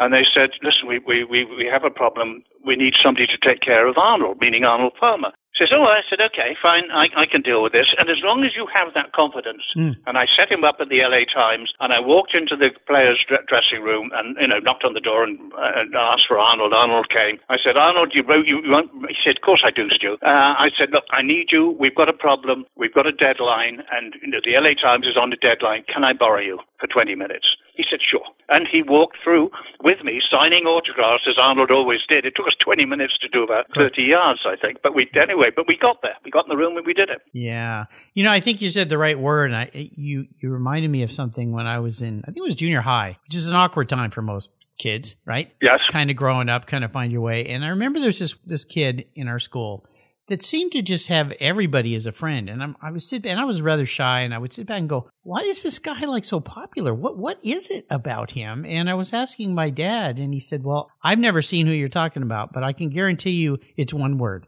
And 0.00 0.14
they 0.14 0.24
said, 0.36 0.50
listen, 0.62 0.86
we, 0.86 0.98
we, 1.00 1.24
we, 1.24 1.44
we 1.44 1.66
have 1.66 1.82
a 1.82 1.90
problem. 1.90 2.42
We 2.64 2.76
need 2.76 2.94
somebody 3.02 3.26
to 3.26 3.38
take 3.48 3.60
care 3.60 3.86
of 3.86 3.98
Arnold, 3.98 4.38
meaning 4.40 4.64
Arnold 4.64 4.94
Palmer 4.98 5.32
says, 5.58 5.68
"Oh," 5.74 5.84
I 5.84 6.02
said, 6.08 6.20
"Okay, 6.20 6.56
fine, 6.62 6.90
I, 6.90 7.08
I 7.16 7.26
can 7.26 7.42
deal 7.42 7.62
with 7.62 7.72
this." 7.72 7.86
And 7.98 8.08
as 8.08 8.18
long 8.22 8.44
as 8.44 8.54
you 8.54 8.66
have 8.72 8.94
that 8.94 9.12
confidence, 9.12 9.62
mm. 9.76 9.96
and 10.06 10.16
I 10.16 10.26
set 10.38 10.50
him 10.50 10.64
up 10.64 10.76
at 10.80 10.88
the 10.88 11.02
LA 11.02 11.24
Times, 11.26 11.72
and 11.80 11.92
I 11.92 12.00
walked 12.00 12.34
into 12.34 12.56
the 12.56 12.70
players' 12.86 13.24
dressing 13.46 13.82
room, 13.82 14.10
and 14.14 14.36
you 14.40 14.46
know, 14.46 14.58
knocked 14.58 14.84
on 14.84 14.94
the 14.94 15.00
door 15.00 15.24
and, 15.24 15.38
uh, 15.54 15.72
and 15.76 15.94
asked 15.94 16.26
for 16.28 16.38
Arnold. 16.38 16.72
Arnold 16.74 17.10
came. 17.10 17.38
I 17.48 17.58
said, 17.62 17.76
"Arnold, 17.76 18.12
you 18.14 18.22
wrote 18.22 18.46
you." 18.46 18.62
you 18.62 18.70
want? 18.70 18.90
He 19.08 19.16
said, 19.24 19.36
"Of 19.36 19.42
course 19.42 19.62
I 19.64 19.70
do, 19.70 19.88
Stu." 19.90 20.16
Uh, 20.22 20.54
I 20.58 20.70
said, 20.78 20.90
"Look, 20.92 21.04
I 21.10 21.22
need 21.22 21.50
you. 21.50 21.76
We've 21.78 21.94
got 21.94 22.08
a 22.08 22.12
problem. 22.12 22.66
We've 22.76 22.94
got 22.94 23.06
a 23.06 23.12
deadline, 23.12 23.82
and 23.92 24.14
you 24.22 24.28
know, 24.28 24.40
the 24.44 24.56
LA 24.56 24.74
Times 24.74 25.06
is 25.06 25.16
on 25.16 25.30
the 25.30 25.36
deadline. 25.36 25.84
Can 25.92 26.04
I 26.04 26.12
borrow 26.12 26.40
you 26.40 26.60
for 26.78 26.86
20 26.86 27.14
minutes?" 27.14 27.46
He 27.78 27.84
said, 27.88 28.00
sure. 28.02 28.24
And 28.48 28.66
he 28.66 28.82
walked 28.82 29.18
through 29.22 29.50
with 29.84 30.02
me, 30.02 30.20
signing 30.28 30.64
autographs 30.64 31.22
as 31.28 31.36
Arnold 31.40 31.70
always 31.70 32.00
did. 32.08 32.26
It 32.26 32.34
took 32.34 32.48
us 32.48 32.54
20 32.60 32.84
minutes 32.84 33.16
to 33.20 33.28
do 33.28 33.44
about 33.44 33.66
30 33.72 34.02
yards, 34.02 34.40
I 34.44 34.56
think. 34.56 34.78
But 34.82 34.96
we, 34.96 35.08
anyway, 35.14 35.50
but 35.54 35.68
we 35.68 35.76
got 35.76 36.02
there. 36.02 36.16
We 36.24 36.32
got 36.32 36.44
in 36.44 36.48
the 36.48 36.56
room 36.56 36.76
and 36.76 36.84
we 36.84 36.92
did 36.92 37.08
it. 37.08 37.20
Yeah. 37.32 37.84
You 38.14 38.24
know, 38.24 38.32
I 38.32 38.40
think 38.40 38.60
you 38.60 38.68
said 38.68 38.88
the 38.88 38.98
right 38.98 39.16
word. 39.16 39.52
And 39.52 39.56
I, 39.56 39.70
you, 39.72 40.26
you 40.40 40.50
reminded 40.50 40.90
me 40.90 41.04
of 41.04 41.12
something 41.12 41.52
when 41.52 41.68
I 41.68 41.78
was 41.78 42.02
in, 42.02 42.22
I 42.24 42.26
think 42.26 42.38
it 42.38 42.42
was 42.42 42.56
junior 42.56 42.80
high, 42.80 43.16
which 43.22 43.36
is 43.36 43.46
an 43.46 43.54
awkward 43.54 43.88
time 43.88 44.10
for 44.10 44.22
most 44.22 44.50
kids, 44.76 45.14
right? 45.24 45.54
Yes. 45.62 45.78
Kind 45.90 46.10
of 46.10 46.16
growing 46.16 46.48
up, 46.48 46.66
kind 46.66 46.82
of 46.82 46.90
find 46.90 47.12
your 47.12 47.20
way. 47.20 47.46
And 47.46 47.64
I 47.64 47.68
remember 47.68 48.00
there's 48.00 48.18
this, 48.18 48.34
this 48.44 48.64
kid 48.64 49.06
in 49.14 49.28
our 49.28 49.38
school 49.38 49.86
that 50.28 50.42
seemed 50.42 50.72
to 50.72 50.82
just 50.82 51.08
have 51.08 51.32
everybody 51.40 51.94
as 51.94 52.06
a 52.06 52.12
friend. 52.12 52.48
And 52.48 52.62
I'm, 52.62 52.76
I 52.80 52.96
sit 52.98 53.26
and 53.26 53.40
I 53.40 53.44
was 53.44 53.60
rather 53.60 53.86
shy 53.86 54.20
and 54.20 54.32
I 54.32 54.38
would 54.38 54.52
sit 54.52 54.66
back 54.66 54.78
and 54.78 54.88
go, 54.88 55.10
why 55.22 55.40
is 55.40 55.62
this 55.62 55.78
guy 55.78 56.00
like 56.04 56.24
so 56.24 56.38
popular? 56.38 56.94
What, 56.94 57.18
what 57.18 57.38
is 57.42 57.70
it 57.70 57.86
about 57.90 58.32
him? 58.32 58.64
And 58.64 58.88
I 58.88 58.94
was 58.94 59.12
asking 59.12 59.54
my 59.54 59.70
dad 59.70 60.18
and 60.18 60.32
he 60.32 60.40
said, 60.40 60.62
well, 60.62 60.90
I've 61.02 61.18
never 61.18 61.42
seen 61.42 61.66
who 61.66 61.72
you're 61.72 61.88
talking 61.88 62.22
about, 62.22 62.52
but 62.52 62.62
I 62.62 62.72
can 62.72 62.90
guarantee 62.90 63.32
you 63.32 63.58
it's 63.76 63.94
one 63.94 64.18
word, 64.18 64.46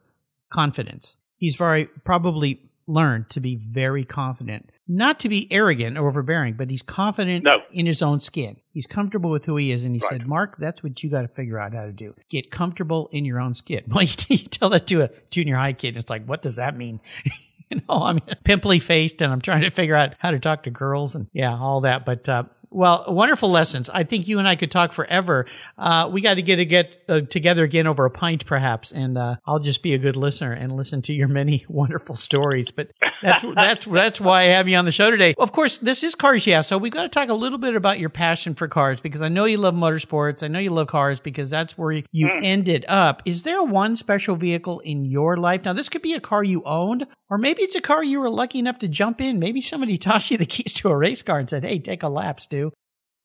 confidence. 0.51 1.17
He's 1.37 1.57
very 1.57 1.87
probably 2.05 2.71
learned 2.87 3.31
to 3.31 3.41
be 3.41 3.57
very 3.57 4.05
confident, 4.05 4.71
not 4.91 5.21
to 5.21 5.29
be 5.29 5.47
arrogant 5.53 5.97
or 5.97 6.09
overbearing, 6.09 6.55
but 6.55 6.69
he's 6.69 6.83
confident 6.83 7.45
no. 7.45 7.63
in 7.71 7.87
his 7.87 8.03
own 8.03 8.19
skin. 8.19 8.57
He's 8.73 8.89
comfortable 8.89 9.31
with 9.31 9.47
who 9.47 9.55
he 9.55 9.71
is. 9.71 9.85
And 9.85 9.95
he 9.95 10.01
right. 10.03 10.11
said, 10.11 10.27
Mark, 10.27 10.57
that's 10.57 10.83
what 10.83 11.01
you 11.03 11.09
got 11.09 11.23
to 11.23 11.29
figure 11.29 11.61
out 11.61 11.73
how 11.73 11.85
to 11.85 11.93
do. 11.93 12.13
Get 12.29 12.51
comfortable 12.51 13.09
in 13.13 13.25
your 13.25 13.41
own 13.41 13.55
skin. 13.55 13.85
Well, 13.91 14.03
you, 14.03 14.39
tell 14.39 14.71
that 14.71 14.89
to 14.89 15.03
a 15.03 15.11
junior 15.31 15.57
high 15.57 15.75
kid. 15.75 15.97
It's 15.97 16.11
like, 16.11 16.25
what 16.25 16.43
does 16.43 16.57
that 16.57 16.77
mean? 16.77 17.01
you 17.71 17.81
know, 17.89 18.03
I'm 18.03 18.19
pimply 18.43 18.81
faced 18.81 19.23
and 19.23 19.33
I'm 19.33 19.41
trying 19.41 19.61
to 19.63 19.71
figure 19.71 19.95
out 19.95 20.15
how 20.19 20.33
to 20.33 20.41
talk 20.41 20.65
to 20.65 20.71
girls 20.71 21.15
and 21.15 21.29
yeah, 21.33 21.57
all 21.57 21.83
that. 21.83 22.05
But, 22.05 22.29
uh, 22.29 22.45
well, 22.71 23.05
wonderful 23.09 23.51
lessons. 23.51 23.91
I 23.91 24.05
think 24.05 24.29
you 24.29 24.39
and 24.39 24.47
I 24.47 24.55
could 24.55 24.71
talk 24.71 24.93
forever. 24.93 25.47
Uh, 25.77 26.09
we 26.13 26.21
got 26.21 26.35
to 26.35 26.43
get 26.43 26.65
get 26.67 26.99
uh, 27.09 27.21
together 27.23 27.65
again 27.65 27.87
over 27.87 28.05
a 28.05 28.11
pint, 28.11 28.47
perhaps, 28.47 28.93
and 28.93 29.19
uh, 29.19 29.37
I'll 29.45 29.59
just 29.59 29.83
be 29.83 29.95
a 29.95 29.99
good 29.99 30.17
listener 30.17 30.53
and 30.53 30.73
listen 30.73 31.03
to 31.03 31.13
your 31.13 31.27
many 31.29 31.65
wonderful 31.69 32.15
stories. 32.15 32.71
But 32.71 32.93
that's 33.23 33.45
that's 33.55 33.85
that's 33.87 34.21
why 34.21 34.43
I 34.43 34.57
have 34.57 34.69
you 34.69 34.77
on 34.77 34.85
the 34.85 34.93
show 34.93 35.11
today. 35.11 35.35
Of 35.37 35.53
course, 35.53 35.79
this 35.79 36.05
is 36.05 36.15
Cars 36.15 36.47
Yeah, 36.47 36.61
so 36.61 36.79
we've 36.79 36.93
got 36.93 37.03
to 37.03 37.09
talk 37.09 37.29
a 37.29 37.35
little 37.35 37.59
bit 37.59 37.75
about 37.75 37.99
your 37.99 38.09
passion 38.09 38.55
for 38.55 38.69
cars 38.69 39.01
because 39.01 39.23
I 39.23 39.29
know 39.29 39.47
you 39.47 39.57
love 39.57 39.75
motorsports. 39.75 40.43
I 40.43 40.49
know 40.49 40.61
you 40.61 40.71
love 40.71 40.87
cars 40.87 41.21
because 41.21 41.51
that's 41.51 41.77
where 41.77 41.93
you 41.93 42.29
mm. 42.29 42.41
ended 42.43 42.85
up. 42.87 43.23
Is 43.25 43.43
there 43.43 43.63
one 43.63 43.97
special 43.97 44.37
vehicle 44.37 44.81
in 44.81 45.05
your 45.05 45.37
life? 45.37 45.65
Now, 45.65 45.73
this 45.73 45.89
could 45.89 46.03
be 46.03 46.15
a 46.15 46.21
car 46.21 46.45
you 46.45 46.63
owned, 46.65 47.07
or 47.29 47.39
maybe 47.39 47.63
it's 47.63 47.75
a 47.75 47.81
car 47.81 48.05
you 48.05 48.21
were 48.21 48.31
lucky 48.31 48.61
enough 48.61 48.79
to 48.79 48.89
jump 48.89 49.21
in. 49.21 49.41
Maybe 49.41 49.61
somebody 49.61 49.99
tossed 49.99 50.31
you 50.31 50.39
the 50.39 50.47
keys 50.47 50.73
to 50.75 50.89
a 50.89 50.97
race 50.97 51.23
car 51.23 51.41
and 51.41 51.49
said, 51.49 51.65
"Hey, 51.65 51.81
take 51.81 52.05
a 52.05 52.09
lap, 52.09 52.39
Stu." 52.39 52.60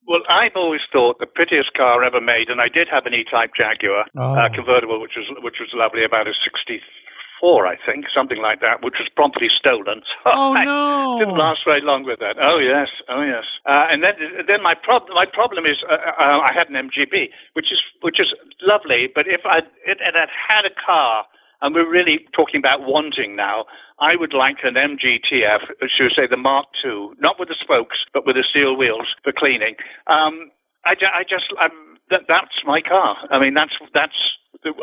Well, 0.07 0.21
I've 0.29 0.55
always 0.55 0.81
thought 0.91 1.19
the 1.19 1.25
prettiest 1.25 1.73
car 1.73 2.03
ever 2.03 2.21
made, 2.21 2.49
and 2.49 2.61
I 2.61 2.69
did 2.69 2.87
have 2.89 3.05
an 3.05 3.13
E-Type 3.13 3.51
Jaguar 3.57 4.01
uh, 4.01 4.05
oh. 4.17 4.35
uh, 4.35 4.49
convertible, 4.53 5.01
which 5.01 5.13
was 5.17 5.25
which 5.41 5.57
was 5.59 5.69
lovely, 5.73 6.03
about 6.03 6.27
a 6.27 6.33
'64, 6.43 7.65
I 7.65 7.75
think, 7.85 8.05
something 8.13 8.37
like 8.37 8.61
that, 8.61 8.83
which 8.83 8.95
was 8.99 9.09
promptly 9.15 9.49
stolen. 9.49 10.01
So 10.23 10.29
oh 10.37 10.53
no! 10.53 11.17
didn't 11.17 11.37
last 11.37 11.61
very 11.65 11.81
long 11.81 12.05
with 12.05 12.19
that. 12.19 12.37
Oh 12.39 12.59
yes, 12.59 12.89
oh 13.09 13.21
yes. 13.21 13.45
Uh, 13.65 13.87
and 13.89 14.03
then 14.03 14.13
then 14.47 14.61
my 14.61 14.75
problem 14.75 15.15
my 15.15 15.25
problem 15.25 15.65
is 15.65 15.77
uh, 15.89 15.95
uh 15.95 16.39
I 16.39 16.53
had 16.53 16.69
an 16.69 16.75
MGB, 16.75 17.29
which 17.53 17.71
is 17.71 17.81
which 18.01 18.19
is 18.19 18.33
lovely, 18.61 19.09
but 19.13 19.27
if 19.27 19.41
I 19.45 19.59
it, 19.85 19.97
it 20.01 20.13
had 20.13 20.29
had 20.29 20.65
a 20.65 20.73
car 20.85 21.25
and 21.65 21.73
we're 21.73 21.89
really 21.89 22.27
talking 22.35 22.59
about 22.59 22.81
wanting 22.81 23.35
now. 23.35 23.65
I 23.99 24.15
would 24.17 24.33
like 24.33 24.57
an 24.63 24.75
MGTF, 24.75 25.59
should 25.89 26.03
we 26.03 26.11
say 26.15 26.27
the 26.29 26.37
Mark 26.37 26.67
II, 26.85 27.09
not 27.19 27.39
with 27.39 27.49
the 27.49 27.55
spokes, 27.59 27.97
but 28.13 28.25
with 28.25 28.35
the 28.35 28.43
steel 28.49 28.77
wheels 28.77 29.07
for 29.23 29.31
cleaning. 29.31 29.75
Um, 30.07 30.51
I, 30.85 30.91
I, 30.91 31.23
just, 31.23 31.45
I'm, 31.59 31.71
that, 32.11 32.21
that's 32.29 32.61
my 32.65 32.81
car. 32.81 33.17
I 33.31 33.39
mean, 33.39 33.55
that's 33.55 33.73
that's 33.93 34.13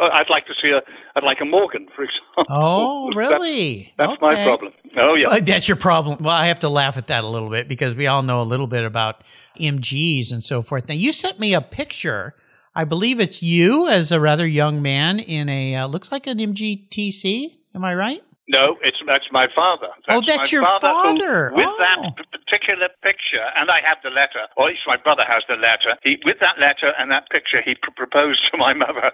I'd 0.01 0.31
like 0.31 0.47
to 0.47 0.55
see 0.61 0.71
a, 0.71 0.81
I'd 1.17 1.25
like 1.25 1.39
a 1.41 1.45
Morgan, 1.45 1.89
for 1.95 2.05
example. 2.05 2.45
Oh, 2.49 3.13
really? 3.15 3.93
That's, 3.97 4.11
that's 4.11 4.23
okay. 4.23 4.37
my 4.37 4.45
problem. 4.45 4.73
Oh, 4.97 5.15
yeah. 5.15 5.41
that's 5.41 5.69
your 5.69 5.77
problem. 5.77 6.19
Well, 6.21 6.35
I 6.35 6.47
have 6.47 6.61
to 6.61 6.69
laugh 6.69 6.97
at 6.97 7.07
that 7.07 7.25
a 7.25 7.29
little 7.29 7.51
bit 7.51 7.69
because 7.69 7.95
we 7.95 8.07
all 8.07 8.23
know 8.23 8.41
a 8.41 8.45
little 8.45 8.67
bit 8.67 8.85
about 8.85 9.23
MGs 9.61 10.33
and 10.33 10.43
so 10.43 10.63
forth. 10.63 10.89
Now, 10.89 10.95
you 10.95 11.13
sent 11.13 11.39
me 11.39 11.55
a 11.55 11.61
picture. 11.61 12.35
I 12.75 12.85
believe 12.85 13.21
it's 13.21 13.43
you 13.43 13.89
as 13.89 14.11
a 14.11 14.21
rather 14.21 14.47
young 14.47 14.81
man 14.81 15.19
in 15.19 15.49
a, 15.49 15.77
uh, 15.77 15.87
looks 15.87 16.11
like 16.11 16.27
an 16.27 16.39
MGTC. 16.39 17.53
Am 17.75 17.85
I 17.85 17.95
right? 17.95 18.23
No, 18.49 18.77
it's 18.83 18.99
that's 19.07 19.27
my 19.31 19.47
father. 19.55 19.89
That's 20.07 20.19
oh, 20.19 20.23
that's 20.27 20.51
your 20.51 20.63
father. 20.63 20.89
father. 20.89 21.53
With 21.55 21.69
oh. 21.69 21.77
that 21.79 22.17
particular 22.53 22.89
picture, 23.03 23.47
and 23.57 23.71
I 23.71 23.79
have 23.87 23.99
the 24.03 24.11
letter, 24.11 24.45
or 24.57 24.67
at 24.67 24.73
least 24.73 24.83
my 24.87 24.97
brother 24.97 25.23
has 25.27 25.45
the 25.49 25.55
letter. 25.55 25.97
He, 26.03 26.19
with 26.25 26.39
that 26.41 26.59
letter 26.59 26.93
and 26.99 27.11
that 27.11 27.31
picture, 27.31 27.63
he 27.65 27.77
pr- 27.81 27.93
proposed 27.97 28.41
to 28.51 28.59
my 28.59 28.75
mother. 28.75 29.13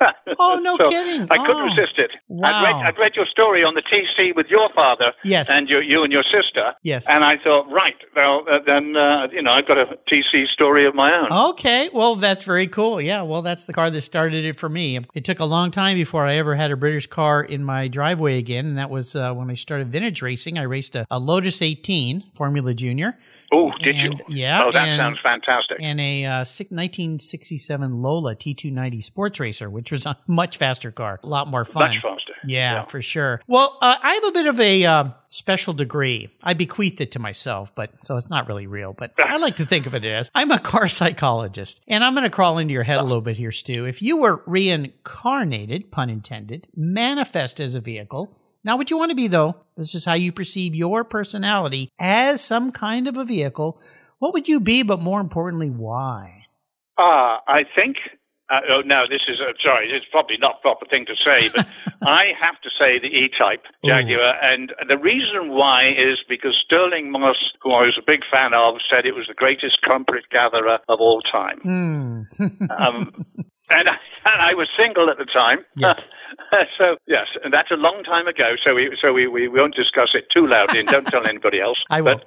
oh, 0.38 0.58
no 0.62 0.76
so 0.82 0.88
kidding! 0.88 1.28
I 1.30 1.36
couldn't 1.36 1.62
oh. 1.62 1.74
resist 1.76 1.98
it. 1.98 2.10
Wow. 2.28 2.48
I'd 2.48 2.62
read, 2.64 2.86
I'd 2.86 2.98
read 2.98 3.16
your 3.16 3.26
story 3.26 3.62
on 3.62 3.74
the 3.74 3.82
TC 3.82 4.34
with 4.34 4.46
your 4.48 4.70
father, 4.74 5.12
yes, 5.24 5.50
and 5.50 5.68
your, 5.68 5.82
you 5.82 6.02
and 6.02 6.12
your 6.12 6.24
sister, 6.24 6.72
yes, 6.82 7.06
and 7.06 7.22
I 7.22 7.36
thought, 7.36 7.70
right, 7.70 7.96
well, 8.16 8.44
uh, 8.50 8.60
then 8.64 8.96
uh, 8.96 9.28
you 9.30 9.42
know, 9.42 9.52
I've 9.52 9.68
got 9.68 9.76
a 9.76 9.98
TC 10.10 10.46
story 10.48 10.86
of 10.86 10.94
my 10.94 11.12
own. 11.12 11.30
Okay, 11.50 11.90
well, 11.92 12.16
that's 12.16 12.44
very 12.44 12.66
cool. 12.66 13.00
Yeah, 13.00 13.22
well, 13.22 13.42
that's 13.42 13.66
the 13.66 13.74
car 13.74 13.90
that 13.90 14.00
started 14.00 14.46
it 14.46 14.58
for 14.58 14.70
me. 14.70 14.98
It 15.14 15.26
took 15.26 15.38
a 15.38 15.44
long 15.44 15.70
time 15.70 15.96
before 15.96 16.26
I 16.26 16.36
ever 16.36 16.54
had 16.54 16.70
a 16.70 16.76
British 16.76 17.06
car 17.06 17.42
in 17.42 17.62
my 17.62 17.88
driveway 17.88 18.38
again, 18.38 18.69
and 18.70 18.78
that 18.78 18.90
was 18.90 19.14
uh, 19.14 19.34
when 19.34 19.50
I 19.50 19.54
started 19.54 19.92
vintage 19.92 20.22
racing. 20.22 20.58
I 20.58 20.62
raced 20.62 20.96
a, 20.96 21.06
a 21.10 21.18
Lotus 21.18 21.60
18 21.60 22.30
Formula 22.34 22.72
Junior. 22.72 23.18
Oh, 23.52 23.72
did 23.82 23.96
and, 23.96 24.14
you? 24.28 24.36
Yeah. 24.36 24.62
Oh, 24.64 24.70
that 24.70 24.86
and, 24.86 24.98
sounds 24.98 25.18
fantastic. 25.22 25.78
And 25.80 26.00
a 26.00 26.24
uh, 26.24 26.38
1967 26.38 28.00
Lola 28.00 28.36
T290 28.36 29.02
Sports 29.02 29.40
Racer, 29.40 29.68
which 29.68 29.90
was 29.90 30.06
a 30.06 30.16
much 30.26 30.56
faster 30.56 30.92
car, 30.92 31.18
a 31.22 31.26
lot 31.26 31.48
more 31.48 31.64
fun. 31.64 31.90
Much 31.90 32.02
faster. 32.02 32.32
Yeah, 32.44 32.74
yeah. 32.74 32.84
for 32.84 33.02
sure. 33.02 33.40
Well, 33.46 33.76
uh, 33.82 33.96
I 34.00 34.14
have 34.14 34.24
a 34.24 34.32
bit 34.32 34.46
of 34.46 34.60
a 34.60 34.84
uh, 34.84 35.04
special 35.28 35.74
degree. 35.74 36.30
I 36.42 36.54
bequeathed 36.54 37.00
it 37.00 37.12
to 37.12 37.18
myself, 37.18 37.74
but 37.74 37.92
so 38.02 38.16
it's 38.16 38.30
not 38.30 38.48
really 38.48 38.66
real. 38.66 38.92
But 38.92 39.12
I 39.18 39.36
like 39.38 39.56
to 39.56 39.66
think 39.66 39.86
of 39.86 39.94
it 39.94 40.04
as 40.04 40.30
I'm 40.34 40.50
a 40.52 40.58
car 40.58 40.88
psychologist, 40.88 41.82
and 41.88 42.04
I'm 42.04 42.14
going 42.14 42.24
to 42.24 42.30
crawl 42.30 42.58
into 42.58 42.72
your 42.72 42.84
head 42.84 42.98
a 42.98 43.02
little 43.02 43.20
bit 43.20 43.36
here, 43.36 43.52
Stu. 43.52 43.84
If 43.84 44.00
you 44.00 44.16
were 44.16 44.42
reincarnated, 44.46 45.90
pun 45.90 46.08
intended, 46.08 46.68
manifest 46.76 47.58
as 47.58 47.74
a 47.74 47.80
vehicle 47.80 48.36
not 48.64 48.78
what 48.78 48.90
you 48.90 48.98
want 48.98 49.10
to 49.10 49.16
be, 49.16 49.28
though. 49.28 49.56
This 49.76 49.94
is 49.94 50.04
how 50.04 50.14
you 50.14 50.32
perceive 50.32 50.74
your 50.74 51.04
personality 51.04 51.90
as 51.98 52.42
some 52.42 52.70
kind 52.70 53.08
of 53.08 53.16
a 53.16 53.24
vehicle. 53.24 53.80
What 54.18 54.34
would 54.34 54.48
you 54.48 54.60
be, 54.60 54.82
but 54.82 55.00
more 55.00 55.20
importantly, 55.20 55.70
why? 55.70 56.46
Uh, 56.98 57.38
I 57.48 57.64
think. 57.74 57.96
Uh, 58.50 58.60
oh, 58.68 58.80
no, 58.84 59.04
this 59.08 59.20
is, 59.28 59.38
uh, 59.40 59.52
sorry, 59.62 59.88
it's 59.92 60.06
probably 60.10 60.36
not 60.36 60.56
a 60.58 60.60
proper 60.60 60.84
thing 60.84 61.06
to 61.06 61.14
say, 61.24 61.48
but 61.54 61.68
I 62.02 62.32
have 62.40 62.60
to 62.62 62.70
say 62.76 62.98
the 62.98 63.06
E 63.06 63.30
Type 63.38 63.62
Jaguar. 63.84 64.18
Ooh. 64.18 64.38
And 64.42 64.72
the 64.88 64.98
reason 64.98 65.50
why 65.50 65.90
is 65.90 66.18
because 66.28 66.60
Stirling 66.64 67.12
Moss, 67.12 67.36
who 67.62 67.70
I 67.70 67.82
was 67.82 67.96
a 67.96 68.04
big 68.04 68.22
fan 68.32 68.52
of, 68.52 68.74
said 68.90 69.06
it 69.06 69.14
was 69.14 69.26
the 69.28 69.34
greatest 69.34 69.78
culprit 69.86 70.24
gatherer 70.32 70.80
of 70.88 70.98
all 70.98 71.22
time. 71.22 71.60
Mm. 71.64 72.70
um, 72.80 73.24
and 73.70 73.88
I, 73.88 73.96
and 74.24 74.42
I 74.42 74.54
was 74.54 74.68
single 74.76 75.10
at 75.10 75.18
the 75.18 75.24
time. 75.24 75.64
Yes. 75.76 76.08
so 76.78 76.96
yes, 77.06 77.26
and 77.44 77.52
that's 77.52 77.70
a 77.70 77.76
long 77.76 78.02
time 78.04 78.26
ago. 78.26 78.54
So 78.64 78.74
we 78.74 78.96
so 79.00 79.12
we, 79.12 79.26
we 79.26 79.48
won't 79.48 79.74
discuss 79.74 80.10
it 80.14 80.26
too 80.34 80.46
loudly, 80.46 80.80
and 80.80 80.88
don't 80.88 81.06
tell 81.06 81.26
anybody 81.28 81.60
else. 81.60 81.78
I 81.88 82.00
will. 82.00 82.20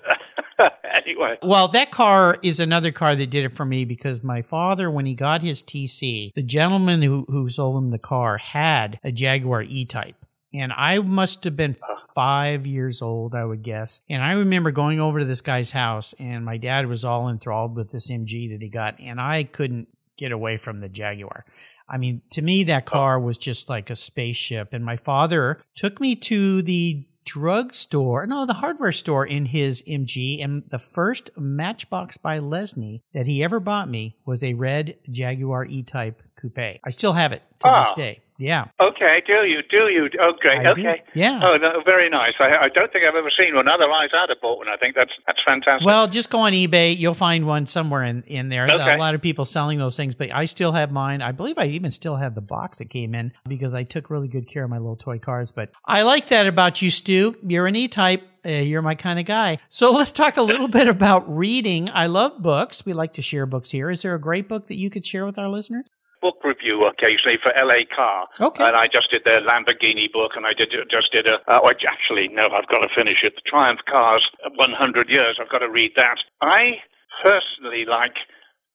But, 0.58 0.74
anyway. 0.84 1.38
Well, 1.42 1.68
that 1.70 1.92
car 1.92 2.38
is 2.44 2.60
another 2.60 2.92
car 2.92 3.16
that 3.16 3.30
did 3.30 3.46
it 3.46 3.54
for 3.54 3.66
me 3.66 3.86
because 3.86 4.24
my 4.24 4.42
father, 4.42 4.90
when 4.90 5.06
he 5.06 5.16
got 5.16 5.42
his 5.42 5.64
TC, 5.64 6.34
the 6.34 6.44
gentleman 6.44 7.02
who 7.02 7.26
who 7.28 7.50
sold 7.50 7.78
him 7.78 7.92
the 7.92 8.00
car 8.00 8.38
had 8.38 9.00
a 9.04 9.12
Jaguar 9.12 9.64
E 9.64 9.86
Type. 9.86 10.16
And 10.56 10.72
I 10.72 11.00
must 11.00 11.46
have 11.46 11.58
been 11.58 11.76
five 12.14 12.68
years 12.68 13.02
old, 13.02 13.34
I 13.34 13.44
would 13.44 13.64
guess. 13.64 14.02
And 14.08 14.22
I 14.22 14.34
remember 14.34 14.70
going 14.70 15.00
over 15.00 15.18
to 15.18 15.26
this 15.26 15.42
guy's 15.42 15.72
house, 15.72 16.14
and 16.20 16.46
my 16.46 16.58
dad 16.58 16.86
was 16.86 17.04
all 17.04 17.28
enthralled 17.28 17.76
with 17.76 17.92
this 17.92 18.12
MG 18.12 18.52
that 18.52 18.62
he 18.62 18.70
got, 18.70 19.00
and 19.00 19.20
I 19.20 19.46
couldn't 19.46 19.88
get 20.18 20.32
away 20.32 20.58
from 20.58 20.80
the 20.80 20.90
Jaguar. 20.90 21.46
I 21.88 21.98
mean, 21.98 22.22
to 22.32 22.42
me, 22.42 22.64
that 22.66 22.84
oh. 22.88 22.92
car 22.92 23.20
was 23.20 23.38
just 23.38 23.70
like 23.70 23.90
a 23.90 23.96
spaceship. 23.96 24.74
And 24.74 24.86
my 24.86 24.98
father 24.98 25.62
took 25.76 26.00
me 26.00 26.16
to 26.18 26.62
the 26.62 27.06
drugstore, 27.26 28.28
no, 28.28 28.46
the 28.46 28.54
hardware 28.54 28.92
store 28.92 29.26
in 29.26 29.46
his 29.46 29.84
MG. 29.84 30.44
And 30.44 30.64
the 30.70 30.80
first 30.80 31.32
Matchbox 31.38 32.18
by 32.18 32.40
Lesney 32.40 33.00
that 33.14 33.28
he 33.28 33.44
ever 33.44 33.60
bought 33.60 33.90
me 33.90 34.18
was 34.26 34.44
a 34.44 34.54
red 34.54 34.98
Jaguar 35.10 35.66
E 35.66 35.84
Type 35.84 36.22
coupe. 36.36 36.80
I 36.84 36.90
still 36.90 37.14
have 37.14 37.32
it 37.34 37.44
to 37.60 37.70
oh. 37.70 37.80
this 37.80 37.92
ah. 37.92 37.96
day. 37.96 38.22
Yeah. 38.38 38.66
Okay, 38.80 39.22
do 39.26 39.46
you? 39.46 39.62
Do 39.70 39.90
you? 39.90 40.06
Okay, 40.06 40.58
I 40.58 40.72
okay. 40.72 41.04
Do. 41.14 41.20
Yeah. 41.20 41.40
Oh, 41.44 41.58
no, 41.58 41.82
very 41.86 42.10
nice. 42.10 42.34
I, 42.40 42.66
I, 42.66 42.70
don't 42.70 42.92
think 42.92 43.06
I've 43.06 43.16
ever 43.16 43.30
seen 43.30 43.56
one. 43.56 43.68
Otherwise, 43.68 44.10
I'd 44.14 44.30
have 44.30 44.42
bought 44.42 44.58
one. 44.58 44.70
I 44.70 44.78
think 44.78 44.96
that's 44.96 45.12
that's 45.28 45.40
fantastic. 45.46 45.86
Well, 45.86 46.08
just 46.08 46.30
go 46.30 46.40
on 46.40 46.54
eBay. 46.54 46.98
You'll 46.98 47.14
find 47.14 47.46
one 47.46 47.66
somewhere 47.66 48.04
in, 48.04 48.24
in 48.24 48.50
there. 48.50 48.66
Okay. 48.66 48.96
A 48.96 48.98
lot 48.98 49.14
of 49.16 49.22
people 49.22 49.46
selling 49.46 49.78
those 49.78 49.96
things, 49.96 50.16
but 50.16 50.34
I 50.34 50.46
still 50.46 50.72
have 50.72 50.92
mine. 50.92 51.22
I 51.22 51.32
believe 51.32 51.58
I 51.58 51.66
even 51.68 51.92
still 51.92 52.16
have 52.16 52.34
the 52.36 52.42
box 52.42 52.80
that 52.80 52.90
came 52.90 53.14
in 53.14 53.34
because 53.48 53.76
I 53.76 53.84
took 53.84 54.10
really 54.10 54.28
good 54.28 54.48
care 54.48 54.64
of 54.64 54.70
my 54.70 54.78
little 54.78 54.96
toy 54.96 55.20
cars. 55.20 55.52
But 55.52 55.70
I 55.86 56.02
like 56.02 56.30
that 56.30 56.48
about 56.48 56.82
you, 56.82 56.90
Stu. 56.90 57.36
You're 57.44 57.68
an 57.68 57.76
E-type. 57.76 58.24
Uh, 58.46 58.50
you're 58.50 58.82
my 58.82 58.96
kind 58.96 59.20
of 59.20 59.26
guy. 59.26 59.58
So 59.70 59.94
let's 59.94 60.12
talk 60.12 60.36
a 60.36 60.42
little 60.42 60.68
bit 60.68 60.90
about 60.90 61.34
reading. 61.34 61.90
I 61.90 62.08
love 62.08 62.42
books. 62.42 62.86
We 62.86 62.92
like 62.92 63.14
to 63.14 63.22
share 63.22 63.46
books 63.46 63.72
here. 63.72 63.90
Is 63.90 64.02
there 64.02 64.16
a 64.16 64.20
great 64.20 64.50
book 64.50 64.68
that 64.68 64.76
you 64.76 64.90
could 64.90 65.06
share 65.06 65.26
with 65.26 65.38
our 65.38 65.48
listeners? 65.48 65.86
Book 66.24 66.40
review 66.44 66.88
occasionally 66.88 67.38
for 67.44 67.52
LA 67.60 67.84
Car. 67.94 68.28
Okay. 68.40 68.64
And 68.64 68.76
I 68.80 68.88
just 68.88 69.12
did 69.12 69.24
the 69.28 69.44
Lamborghini 69.44 70.08
book, 70.12 70.32
and 70.40 70.48
I 70.48 70.54
did 70.56 70.72
just 70.90 71.12
did 71.12 71.28
a. 71.28 71.44
Uh, 71.52 71.60
actually, 71.84 72.30
no, 72.32 72.48
I've 72.48 72.72
got 72.72 72.80
to 72.80 72.90
finish 72.96 73.20
it. 73.24 73.36
The 73.36 73.44
Triumph 73.46 73.82
Cars, 73.92 74.24
100 74.56 75.10
years. 75.10 75.38
I've 75.40 75.52
got 75.52 75.60
to 75.60 75.70
read 75.70 75.92
that. 75.98 76.18
I 76.42 76.80
personally 77.22 77.84
like 77.86 78.16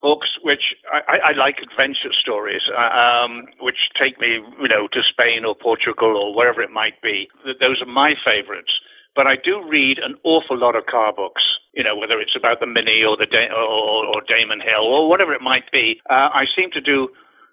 books 0.02 0.28
which 0.44 0.62
I, 0.92 1.18
I 1.30 1.32
like 1.32 1.56
adventure 1.58 2.12
stories, 2.20 2.62
uh, 2.70 2.92
um, 3.02 3.46
which 3.60 3.90
take 4.00 4.20
me, 4.20 4.38
you 4.62 4.68
know, 4.68 4.86
to 4.92 5.00
Spain 5.02 5.44
or 5.44 5.56
Portugal 5.56 6.14
or 6.16 6.36
wherever 6.36 6.62
it 6.62 6.70
might 6.70 7.00
be. 7.02 7.28
Those 7.60 7.82
are 7.82 7.90
my 7.90 8.12
favorites. 8.24 8.70
But 9.16 9.26
I 9.26 9.34
do 9.42 9.58
read 9.68 9.98
an 9.98 10.14
awful 10.22 10.56
lot 10.56 10.76
of 10.76 10.86
car 10.86 11.12
books. 11.12 11.42
You 11.74 11.82
know, 11.84 11.96
whether 11.96 12.20
it's 12.20 12.36
about 12.36 12.60
the 12.60 12.66
Mini 12.66 13.02
or 13.04 13.16
the 13.16 13.26
da- 13.26 13.50
or, 13.54 14.06
or 14.06 14.22
Damon 14.28 14.60
Hill 14.60 14.84
or 14.84 15.08
whatever 15.08 15.32
it 15.32 15.40
might 15.40 15.70
be. 15.72 16.00
Uh, 16.10 16.28
I 16.32 16.44
seem 16.56 16.70
to 16.72 16.80
do 16.80 17.08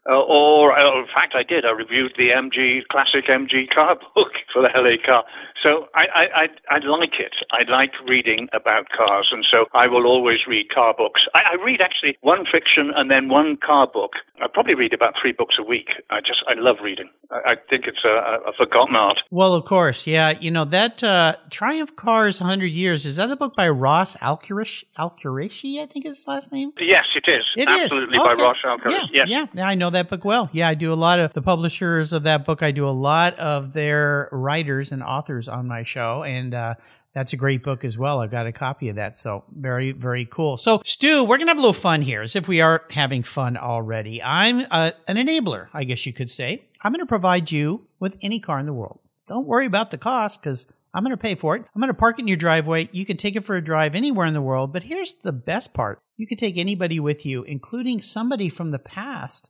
uh, 0.07 0.21
or, 0.21 0.77
uh, 0.77 0.99
in 0.99 1.07
fact, 1.07 1.33
I 1.35 1.41
did. 1.41 1.65
I 1.65 1.71
reviewed 1.71 2.13
the 2.15 2.29
MG 2.29 2.85
classic 2.91 3.25
MG 3.27 3.67
car 3.73 3.95
book 4.15 4.33
for 4.53 4.61
the 4.61 4.69
LA 4.75 5.01
car. 5.03 5.23
So 5.63 5.87
I, 5.95 6.05
I, 6.13 6.23
I, 6.43 6.75
I 6.75 6.77
like 6.85 7.13
it. 7.19 7.33
I 7.51 7.69
like 7.69 7.91
reading 8.07 8.47
about 8.53 8.89
cars, 8.95 9.29
and 9.31 9.43
so 9.49 9.65
I 9.73 9.87
will 9.87 10.05
always 10.05 10.39
read 10.47 10.69
car 10.69 10.93
books. 10.95 11.21
I, 11.33 11.41
I 11.53 11.63
read 11.65 11.81
actually 11.81 12.17
one 12.21 12.45
fiction 12.45 12.91
and 12.95 13.09
then 13.09 13.29
one 13.29 13.57
car 13.57 13.87
book. 13.91 14.11
I 14.41 14.47
probably 14.47 14.75
read 14.75 14.93
about 14.93 15.15
three 15.19 15.31
books 15.31 15.55
a 15.57 15.63
week. 15.63 15.87
I 16.11 16.19
just 16.19 16.43
I 16.47 16.53
love 16.53 16.77
reading. 16.83 17.09
I, 17.31 17.53
I 17.53 17.55
think 17.67 17.85
it's 17.87 18.03
a, 18.05 18.49
a, 18.49 18.53
forgotten 18.55 18.95
art. 18.95 19.21
Well, 19.31 19.55
of 19.55 19.65
course, 19.65 20.05
yeah. 20.05 20.37
You 20.39 20.51
know 20.51 20.65
that 20.65 21.03
uh, 21.03 21.37
Triumph 21.49 21.95
Cars 21.95 22.41
100 22.41 22.65
Years 22.65 23.05
is 23.05 23.15
that 23.15 23.31
a 23.31 23.35
book 23.35 23.55
by 23.55 23.69
Ross 23.69 24.15
Alkurish? 24.17 24.83
Alkureishi, 24.99 25.81
I 25.81 25.87
think 25.87 26.05
is 26.05 26.17
his 26.17 26.27
last 26.27 26.51
name. 26.51 26.73
Yes, 26.79 27.05
it 27.15 27.31
is. 27.31 27.43
It 27.55 27.67
Absolutely 27.67 28.17
is. 28.17 28.23
by. 28.23 28.33
Ross 28.33 28.57
Alkurish. 28.63 29.07
Yeah, 29.11 29.23
yes. 29.25 29.49
yeah, 29.53 29.65
I 29.65 29.73
know 29.75 29.89
that 29.95 30.09
book 30.09 30.23
well. 30.23 30.49
Yeah, 30.53 30.67
I 30.67 30.75
do 30.75 30.93
a 30.93 30.95
lot 30.95 31.19
of 31.19 31.33
the 31.33 31.41
publishers 31.41 32.13
of 32.13 32.23
that 32.23 32.45
book. 32.45 32.63
I 32.63 32.71
do 32.71 32.87
a 32.87 32.91
lot 32.91 33.37
of 33.39 33.73
their 33.73 34.29
writers 34.31 34.91
and 34.91 35.03
authors 35.03 35.49
on 35.49 35.67
my 35.67 35.83
show, 35.83 36.23
and 36.23 36.53
uh, 36.53 36.75
that's 37.13 37.33
a 37.33 37.37
great 37.37 37.63
book 37.63 37.83
as 37.83 37.97
well. 37.97 38.21
I've 38.21 38.31
got 38.31 38.47
a 38.47 38.51
copy 38.51 38.89
of 38.89 38.95
that, 38.97 39.17
so 39.17 39.43
very, 39.51 39.91
very 39.91 40.25
cool. 40.25 40.57
So, 40.57 40.81
Stu, 40.85 41.23
we're 41.23 41.37
gonna 41.37 41.51
have 41.51 41.57
a 41.57 41.61
little 41.61 41.73
fun 41.73 42.01
here, 42.01 42.21
as 42.21 42.35
if 42.35 42.47
we 42.47 42.61
are 42.61 42.83
having 42.91 43.23
fun 43.23 43.57
already. 43.57 44.21
I'm 44.21 44.65
uh, 44.71 44.91
an 45.07 45.17
enabler, 45.17 45.67
I 45.73 45.83
guess 45.83 46.05
you 46.05 46.13
could 46.13 46.29
say. 46.29 46.65
I'm 46.85 46.91
going 46.91 46.99
to 46.99 47.07
provide 47.07 47.51
you 47.51 47.87
with 47.99 48.15
any 48.21 48.39
car 48.39 48.59
in 48.59 48.67
the 48.67 48.73
world. 48.73 48.99
Don't 49.25 49.47
worry 49.47 49.65
about 49.65 49.89
the 49.89 49.97
cost 49.97 50.39
because 50.39 50.71
I'm 50.93 51.03
going 51.03 51.17
to 51.17 51.21
pay 51.21 51.33
for 51.33 51.55
it. 51.55 51.65
I'm 51.73 51.81
going 51.81 51.87
to 51.87 51.95
park 51.95 52.19
it 52.19 52.21
in 52.21 52.27
your 52.27 52.37
driveway. 52.37 52.89
You 52.91 53.07
can 53.07 53.17
take 53.17 53.35
it 53.35 53.43
for 53.43 53.55
a 53.55 53.63
drive 53.63 53.95
anywhere 53.95 54.27
in 54.27 54.35
the 54.35 54.41
world. 54.41 54.71
But 54.71 54.83
here's 54.83 55.15
the 55.15 55.31
best 55.31 55.73
part 55.73 55.99
you 56.15 56.27
can 56.27 56.37
take 56.37 56.57
anybody 56.57 56.99
with 56.99 57.25
you, 57.25 57.41
including 57.41 58.01
somebody 58.01 58.49
from 58.49 58.69
the 58.69 58.77
past 58.77 59.49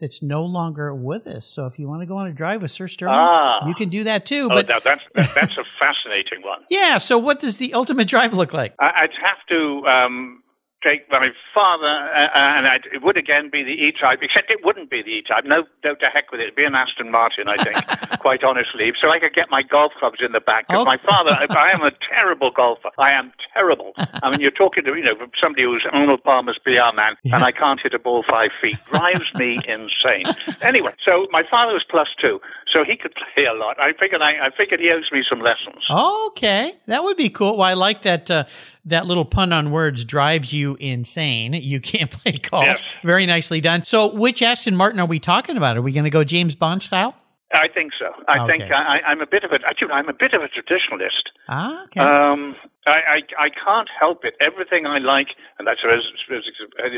that's 0.00 0.22
no 0.22 0.44
longer 0.44 0.94
with 0.94 1.26
us. 1.26 1.46
So 1.46 1.66
if 1.66 1.78
you 1.78 1.88
want 1.88 2.02
to 2.02 2.06
go 2.06 2.16
on 2.16 2.26
a 2.26 2.32
drive 2.32 2.62
with 2.62 2.70
Sir 2.70 2.86
Stirling, 2.88 3.16
Ah. 3.18 3.66
you 3.66 3.74
can 3.74 3.88
do 3.88 4.04
that 4.04 4.26
too. 4.26 4.48
Oh, 4.50 4.54
But 4.54 4.68
now 4.68 4.78
that's 4.80 5.02
that's 5.34 5.56
a 5.58 5.64
fascinating 5.80 6.42
one. 6.42 6.60
yeah, 6.70 6.98
so 6.98 7.18
what 7.18 7.40
does 7.40 7.58
the 7.58 7.74
ultimate 7.74 8.06
drive 8.08 8.34
look 8.34 8.52
like? 8.52 8.74
I, 8.78 8.92
I'd 9.02 9.10
have 9.22 9.38
to 9.48 9.86
um, 9.88 10.42
take 10.86 11.10
my 11.10 11.30
father, 11.54 11.86
uh, 11.86 12.28
and 12.34 12.66
I'd, 12.66 12.86
it 12.92 13.02
would 13.02 13.16
again 13.16 13.48
be 13.50 13.62
the 13.62 13.70
E-Type, 13.72 14.18
except 14.22 14.50
it 14.50 14.60
wouldn't 14.64 14.90
be 14.90 15.02
the 15.02 15.10
E-Type. 15.10 15.44
No, 15.44 15.64
no, 15.84 15.94
to 15.94 16.06
heck 16.06 16.30
with 16.30 16.40
it. 16.40 16.44
It'd 16.44 16.56
be 16.56 16.64
an 16.64 16.74
Aston 16.74 17.10
Martin, 17.10 17.48
I 17.48 17.56
think, 17.62 17.76
quite 18.20 18.44
honestly. 18.44 18.92
So 19.02 19.10
I 19.10 19.18
could 19.18 19.34
get 19.34 19.50
my 19.50 19.62
golf 19.62 19.92
clubs 19.98 20.18
in 20.20 20.32
the 20.32 20.40
back. 20.40 20.68
Because 20.68 20.82
Oh. 20.82 20.84
my 20.84 20.98
father, 21.06 21.30
I, 21.30 21.46
I 21.56 21.70
am 21.72 21.82
a 21.82 21.90
terrible 22.10 22.50
golfer. 22.50 22.90
I 22.98 23.12
am 23.14 23.32
terrible. 23.54 23.92
I 24.22 24.30
mean, 24.30 24.40
you're 24.40 24.50
talking 24.50 24.84
to, 24.84 24.94
you 24.94 25.04
know, 25.04 25.14
somebody 25.42 25.64
who's 25.64 25.84
Arnold 25.92 26.22
Palmer's 26.24 26.58
PR 26.64 26.94
man, 26.94 27.14
and 27.24 27.42
I 27.44 27.52
can't 27.52 27.80
hit 27.80 27.94
a 27.94 27.98
ball 27.98 28.24
five 28.28 28.50
feet. 28.60 28.76
Drives 28.90 29.32
me 29.34 29.60
insane. 29.68 30.24
Anyway, 30.60 30.92
so 31.04 31.26
my 31.30 31.42
father 31.50 31.72
was 31.72 31.84
plus 31.88 32.08
two, 32.20 32.40
so 32.72 32.84
he 32.84 32.96
could 32.96 33.14
play 33.34 33.46
a 33.46 33.54
lot. 33.54 33.78
I 33.80 33.92
figured 33.98 34.20
I, 34.22 34.46
I 34.46 34.50
figured 34.56 34.80
he 34.80 34.90
owes 34.90 35.10
me 35.12 35.24
some 35.28 35.40
lessons. 35.40 35.84
Okay, 35.90 36.72
that 36.86 37.02
would 37.02 37.16
be 37.16 37.28
cool. 37.30 37.56
Well, 37.58 37.68
I 37.68 37.74
like 37.74 38.02
that. 38.02 38.30
Uh, 38.30 38.44
that 38.86 39.06
little 39.06 39.24
pun 39.24 39.50
on 39.52 39.70
words 39.70 40.04
drives 40.04 40.52
you 40.52 40.73
insane. 40.80 41.52
You 41.54 41.80
can't 41.80 42.10
play 42.22 42.32
golf. 42.38 42.64
Yes. 42.66 42.82
Very 43.02 43.26
nicely 43.26 43.60
done. 43.60 43.84
So, 43.84 44.14
which 44.14 44.42
Aston 44.42 44.76
Martin 44.76 45.00
are 45.00 45.06
we 45.06 45.18
talking 45.20 45.56
about? 45.56 45.76
Are 45.76 45.82
we 45.82 45.92
going 45.92 46.04
to 46.04 46.10
go 46.10 46.24
James 46.24 46.54
Bond 46.54 46.82
style? 46.82 47.14
I 47.52 47.68
think 47.68 47.92
so. 47.96 48.06
I 48.26 48.40
Okay. 48.42 48.58
think 48.58 48.72
I, 48.72 49.00
I'm 49.06 49.20
a 49.20 49.26
bit 49.26 49.44
of 49.44 49.52
a. 49.52 49.60
Actually, 49.66 49.92
I'm 49.92 50.08
a 50.08 50.12
bit 50.12 50.34
of 50.34 50.42
a 50.42 50.48
traditionalist. 50.48 51.22
Ah, 51.48 51.84
okay. 51.84 52.00
Um, 52.00 52.56
I, 52.86 53.20
I 53.38 53.44
I 53.46 53.48
can't 53.50 53.88
help 54.00 54.24
it. 54.24 54.34
Everything 54.40 54.86
I 54.86 54.98
like, 54.98 55.28
and 55.58 55.68
that's 55.68 55.80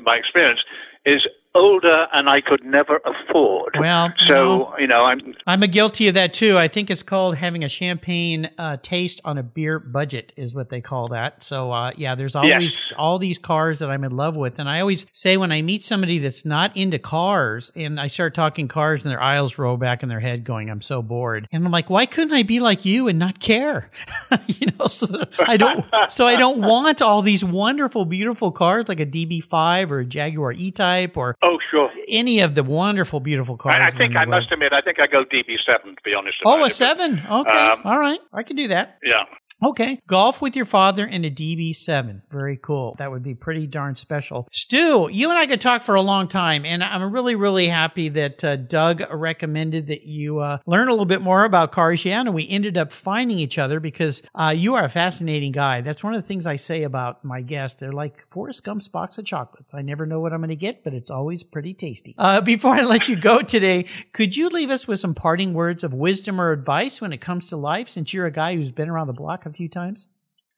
my 0.03 0.17
experience, 0.17 0.61
is 1.05 1.27
older 1.57 2.07
and 2.13 2.29
I 2.29 2.41
could 2.41 2.65
never 2.65 3.01
afford. 3.05 3.77
Well, 3.79 4.13
so 4.29 4.35
no. 4.35 4.75
you 4.79 4.87
know, 4.87 5.05
I'm 5.05 5.35
I'm 5.47 5.63
a 5.63 5.69
guilty 5.69 6.09
of 6.09 6.15
that 6.15 6.35
too. 6.35 6.59
I 6.59 6.69
think 6.69 6.91
it's 6.91 7.03
called 7.03 7.37
having 7.37 7.65
a 7.65 7.69
champagne 7.69 8.51
uh, 8.59 8.77
taste 8.83 9.21
on 9.25 9.39
a 9.39 9.43
beer 9.43 9.79
budget, 9.79 10.33
is 10.37 10.55
what 10.55 10.69
they 10.69 10.81
call 10.81 11.09
that. 11.09 11.43
So, 11.43 11.73
uh, 11.73 11.93
yeah, 11.97 12.15
there's 12.15 12.37
always 12.37 12.77
all 12.97 13.19
these 13.19 13.39
cars 13.39 13.79
that 13.79 13.91
I'm 13.91 14.05
in 14.05 14.13
love 14.13 14.37
with, 14.37 14.59
and 14.59 14.69
I 14.69 14.81
always 14.81 15.07
say 15.13 15.37
when 15.37 15.53
I 15.53 15.63
meet 15.63 15.83
somebody 15.83 16.19
that's 16.19 16.45
not 16.45 16.77
into 16.77 16.99
cars, 16.99 17.71
and 17.75 17.99
I 17.99 18.09
start 18.09 18.35
talking 18.35 18.69
cars, 18.69 19.05
and 19.05 19.13
their 19.13 19.23
eyes 19.23 19.59
roll 19.59 19.77
back 19.77 20.03
in 20.03 20.09
their 20.09 20.21
head, 20.21 20.45
going, 20.45 20.71
"I'm 20.71 20.83
so 20.83 21.03
bored," 21.03 21.49
and 21.51 21.65
I'm 21.65 21.73
like, 21.73 21.91
"Why 21.91 22.07
couldn't 22.07 22.35
I 22.35 22.43
be 22.43 22.61
like 22.61 22.85
you 22.85 23.09
and 23.09 23.19
not 23.19 23.41
care?" 23.41 23.91
you 24.47 24.69
know, 24.79 24.87
so 24.87 25.07
I 25.41 25.57
don't, 25.57 25.85
so 26.09 26.27
I 26.27 26.37
don't 26.37 26.61
want 26.61 27.01
all 27.03 27.23
these 27.23 27.45
wonderful, 27.45 28.05
beautiful 28.05 28.53
cars 28.53 28.89
like 28.89 29.01
a 29.01 29.07
DB5 29.07 29.91
or 29.91 30.01
a 30.01 30.05
Jaguar 30.05 30.53
E-Type 30.53 31.17
or 31.17 31.37
oh 31.47 31.59
sure. 31.71 31.91
any 32.09 32.41
of 32.41 32.55
the 32.55 32.63
wonderful, 32.63 33.21
beautiful 33.21 33.57
cars. 33.57 33.77
I, 33.79 33.87
I 33.87 33.91
think 33.91 34.17
I 34.17 34.25
must 34.25 34.51
admit, 34.53 34.73
I 34.73 34.81
think 34.81 35.01
I 35.01 35.07
go 35.07 35.25
DB7 35.25 35.97
to 35.97 36.03
be 36.05 36.15
honest. 36.15 36.39
Oh, 36.45 36.63
a 36.63 36.67
it. 36.67 36.73
seven. 36.73 37.23
Okay. 37.31 37.59
Um, 37.59 37.81
All 37.85 37.99
right. 37.99 38.21
I 38.33 38.43
can 38.43 38.57
do 38.57 38.69
that. 38.69 38.99
Yeah. 39.05 39.25
Okay. 39.63 39.99
Golf 40.07 40.43
with 40.43 40.55
your 40.55 40.67
father 40.67 41.07
in 41.07 41.25
a 41.25 41.31
DB7. 41.31 42.23
Very 42.31 42.59
cool. 42.59 42.95
That 42.99 43.11
would 43.11 43.23
be 43.23 43.35
pretty 43.35 43.67
darn 43.67 43.97
special. 43.97 44.47
Stu, 44.53 45.09
you 45.11 45.31
and 45.31 45.39
I 45.39 45.47
could 45.47 45.61
talk 45.61 45.83
for 45.83 45.95
a 45.95 46.03
long 46.03 46.29
time, 46.29 46.67
and 46.67 46.85
I'm 46.85 47.11
really, 47.11 47.37
really 47.37 47.69
happy 47.69 48.11
that 48.11 48.45
uh, 48.45 48.57
Doug 48.57 49.03
recommended 49.11 49.87
that 49.87 50.03
you 50.03 50.41
uh, 50.41 50.59
learn 50.67 50.89
a 50.89 50.91
little 50.91 51.07
bit 51.07 51.23
more 51.23 51.45
about 51.45 51.73
and 51.77 52.35
we 52.35 52.49
ended 52.49 52.77
up 52.77 52.93
finding 52.93 53.39
each 53.39 53.59
other 53.59 53.81
because 53.81 54.23
uh, 54.35 54.53
you 54.55 54.75
are 54.75 54.85
a 54.85 54.89
fascinating 54.89 55.53
guy. 55.53 55.81
That's 55.81 56.03
one 56.03 56.15
of 56.15 56.21
the 56.21 56.27
things 56.27 56.47
I 56.47 56.57
say 56.57 56.83
about 56.83 57.25
my 57.25 57.43
guests. 57.43 57.81
They're 57.81 57.93
like 57.93 58.27
Forrest 58.29 58.65
Gump's 58.65 58.89
box 58.89 59.19
of 59.19 59.25
chocolates. 59.25 59.75
I 59.75 59.83
never 59.83 60.07
know 60.07 60.21
what 60.21 60.33
I'm 60.33 60.41
going 60.41 60.49
to 60.49 60.57
get, 60.57 60.85
but 60.85 60.95
it's 60.95 61.11
always 61.11 61.43
pretty 61.43 61.75
tasty. 61.75 62.15
Uh, 62.19 62.41
before 62.41 62.75
I 62.75 62.83
let 62.83 63.09
you 63.09 63.17
go 63.17 63.41
today, 63.41 63.87
could 64.13 64.37
you 64.37 64.49
leave 64.49 64.71
us 64.71 64.87
with 64.89 65.01
some 65.01 65.15
parting 65.15 65.55
words 65.55 65.85
of 65.85 65.95
wisdom 65.95 66.41
or 66.41 66.53
advice 66.53 67.01
when 67.01 67.13
it 67.13 67.21
comes 67.21 67.49
to 67.49 67.57
life, 67.57 67.89
since 67.89 68.13
you're 68.13 68.27
a 68.27 68.31
guy 68.31 68.55
who's 68.55 68.73
been 68.73 68.89
around 68.89 69.07
the 69.07 69.13
block 69.13 69.46
a 69.47 69.53
few 69.53 69.69
times? 69.69 70.09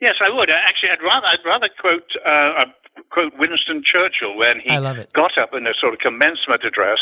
Yes, 0.01 0.15
I 0.21 0.31
would. 0.35 0.51
Uh, 0.51 0.55
Actually, 0.65 0.91
I'd 0.91 1.03
rather 1.03 1.27
I'd 1.27 1.45
rather 1.45 1.69
quote 1.81 2.11
uh, 2.25 2.63
uh, 2.63 2.65
quote 3.11 3.33
Winston 3.39 3.83
Churchill 3.85 4.37
when 4.37 4.61
he 4.61 4.71
got 5.15 5.37
up 5.39 5.51
in 5.55 5.67
a 5.67 5.75
sort 5.81 5.95
of 5.95 5.99
commencement 5.99 6.63
address, 6.65 6.99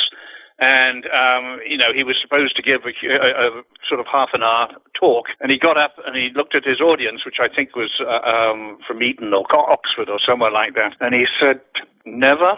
and 0.59 1.05
um, 1.13 1.61
you 1.69 1.77
know 1.77 1.93
he 1.95 2.05
was 2.05 2.17
supposed 2.21 2.57
to 2.57 2.63
give 2.63 2.81
a, 2.89 2.93
a, 3.13 3.59
a 3.59 3.63
sort 3.89 4.01
of 4.01 4.07
half 4.11 4.31
an 4.33 4.43
hour 4.43 4.69
talk, 4.99 5.27
and 5.41 5.51
he 5.51 5.59
got 5.59 5.77
up 5.77 5.97
and 6.07 6.17
he 6.17 6.31
looked 6.35 6.55
at 6.55 6.65
his 6.65 6.81
audience, 6.81 7.25
which 7.27 7.37
I 7.41 7.53
think 7.55 7.77
was 7.77 8.01
uh, 8.01 8.25
um, 8.25 8.79
from 8.87 9.03
Eton 9.03 9.35
or 9.35 9.45
Oxford 9.55 10.09
or 10.09 10.19
somewhere 10.25 10.51
like 10.51 10.75
that, 10.75 10.97
and 11.01 11.15
he 11.15 11.27
said, 11.39 11.61
"Never 12.07 12.57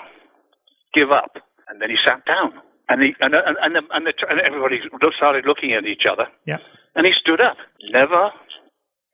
give 0.95 1.11
up," 1.11 1.39
and 1.69 1.83
then 1.83 1.91
he 1.91 1.97
sat 2.07 2.25
down. 2.27 2.53
And, 2.91 3.03
he, 3.03 3.15
and, 3.21 3.35
and, 3.35 3.57
and, 3.61 3.77
the, 3.77 3.83
and, 3.93 4.07
the, 4.07 4.15
and 4.31 4.41
everybody 4.41 4.81
started 5.15 5.45
looking 5.45 5.75
at 5.75 5.85
each 5.85 6.05
other. 6.11 6.27
Yeah. 6.47 6.57
And 6.95 7.07
he 7.07 7.13
stood 7.13 7.39
up. 7.39 7.59
Never, 7.93 8.31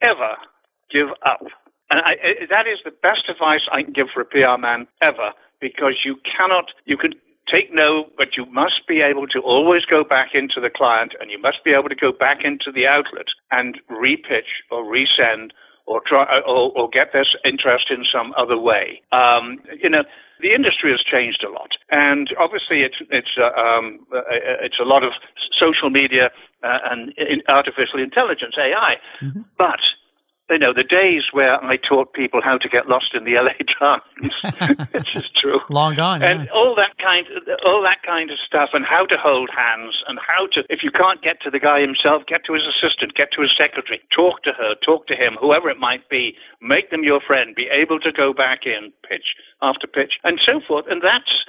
ever 0.05 0.35
give 0.91 1.09
up. 1.25 1.41
And 1.91 2.01
I, 2.01 2.13
I, 2.23 2.45
that 2.49 2.67
is 2.67 2.79
the 2.83 2.91
best 2.91 3.29
advice 3.29 3.61
I 3.71 3.83
can 3.83 3.93
give 3.93 4.07
for 4.13 4.21
a 4.21 4.25
PR 4.25 4.59
man 4.59 4.87
ever, 5.01 5.31
because 5.59 6.01
you 6.03 6.17
cannot, 6.25 6.71
you 6.85 6.97
can 6.97 7.13
take 7.53 7.73
no, 7.73 8.05
but 8.17 8.35
you 8.37 8.45
must 8.47 8.87
be 8.87 9.01
able 9.01 9.27
to 9.27 9.39
always 9.39 9.85
go 9.85 10.03
back 10.03 10.29
into 10.33 10.59
the 10.59 10.69
client, 10.69 11.13
and 11.19 11.29
you 11.29 11.39
must 11.39 11.63
be 11.63 11.71
able 11.71 11.89
to 11.89 11.95
go 11.95 12.11
back 12.11 12.39
into 12.43 12.71
the 12.73 12.87
outlet 12.87 13.27
and 13.51 13.79
repitch 13.89 14.65
or 14.71 14.83
resend 14.83 15.51
or 15.85 16.01
try 16.05 16.25
or, 16.47 16.71
or 16.75 16.89
get 16.89 17.13
this 17.13 17.27
interest 17.45 17.85
in 17.91 18.03
some 18.11 18.33
other 18.37 18.57
way. 18.57 19.01
Um, 19.11 19.59
you 19.81 19.89
know, 19.89 20.03
the 20.41 20.51
industry 20.51 20.91
has 20.91 21.01
changed 21.01 21.43
a 21.43 21.51
lot, 21.51 21.71
and 21.91 22.29
obviously 22.39 22.81
it's 22.81 22.97
it's 23.09 23.33
uh, 23.37 23.51
um, 23.59 24.05
uh, 24.13 24.21
it's 24.61 24.79
a 24.79 24.83
lot 24.83 25.03
of 25.03 25.13
social 25.61 25.89
media 25.89 26.29
uh, 26.63 26.79
and 26.91 27.13
artificial 27.49 27.99
intelligence 27.99 28.55
(AI), 28.57 28.97
but 29.57 29.79
you 30.49 30.59
know 30.59 30.73
the 30.73 30.83
days 30.83 31.23
where 31.31 31.63
I 31.63 31.77
taught 31.77 32.13
people 32.13 32.41
how 32.43 32.57
to 32.57 32.69
get 32.69 32.87
lost 32.87 33.13
in 33.13 33.23
the 33.23 33.33
LA 33.33 33.57
Times, 33.79 34.87
which 34.93 35.15
is 35.15 35.25
true. 35.35 35.59
Long 35.69 35.95
gone. 35.95 36.21
And 36.21 36.45
yeah. 36.45 36.51
all 36.53 36.75
that 36.75 36.97
kind, 36.97 37.25
all 37.65 37.81
that 37.81 38.03
kind 38.05 38.29
of 38.29 38.37
stuff, 38.45 38.69
and 38.73 38.85
how 38.85 39.05
to 39.05 39.17
hold 39.17 39.49
hands, 39.55 39.95
and 40.07 40.19
how 40.19 40.47
to, 40.53 40.63
if 40.69 40.83
you 40.83 40.91
can't 40.91 41.21
get 41.21 41.41
to 41.41 41.49
the 41.49 41.59
guy 41.59 41.81
himself, 41.81 42.23
get 42.27 42.45
to 42.45 42.53
his 42.53 42.63
assistant, 42.63 43.15
get 43.15 43.31
to 43.33 43.41
his 43.41 43.51
secretary, 43.57 44.01
talk 44.15 44.43
to 44.43 44.51
her, 44.53 44.75
talk 44.85 45.07
to 45.07 45.15
him, 45.15 45.37
whoever 45.39 45.69
it 45.69 45.79
might 45.79 46.07
be, 46.09 46.35
make 46.61 46.91
them 46.91 47.03
your 47.03 47.21
friend, 47.21 47.55
be 47.55 47.67
able 47.71 47.99
to 47.99 48.11
go 48.11 48.33
back 48.33 48.65
in, 48.65 48.91
pitch 49.07 49.35
after 49.61 49.87
pitch, 49.87 50.13
and 50.23 50.39
so 50.47 50.61
forth. 50.67 50.85
And 50.89 51.01
that's 51.01 51.45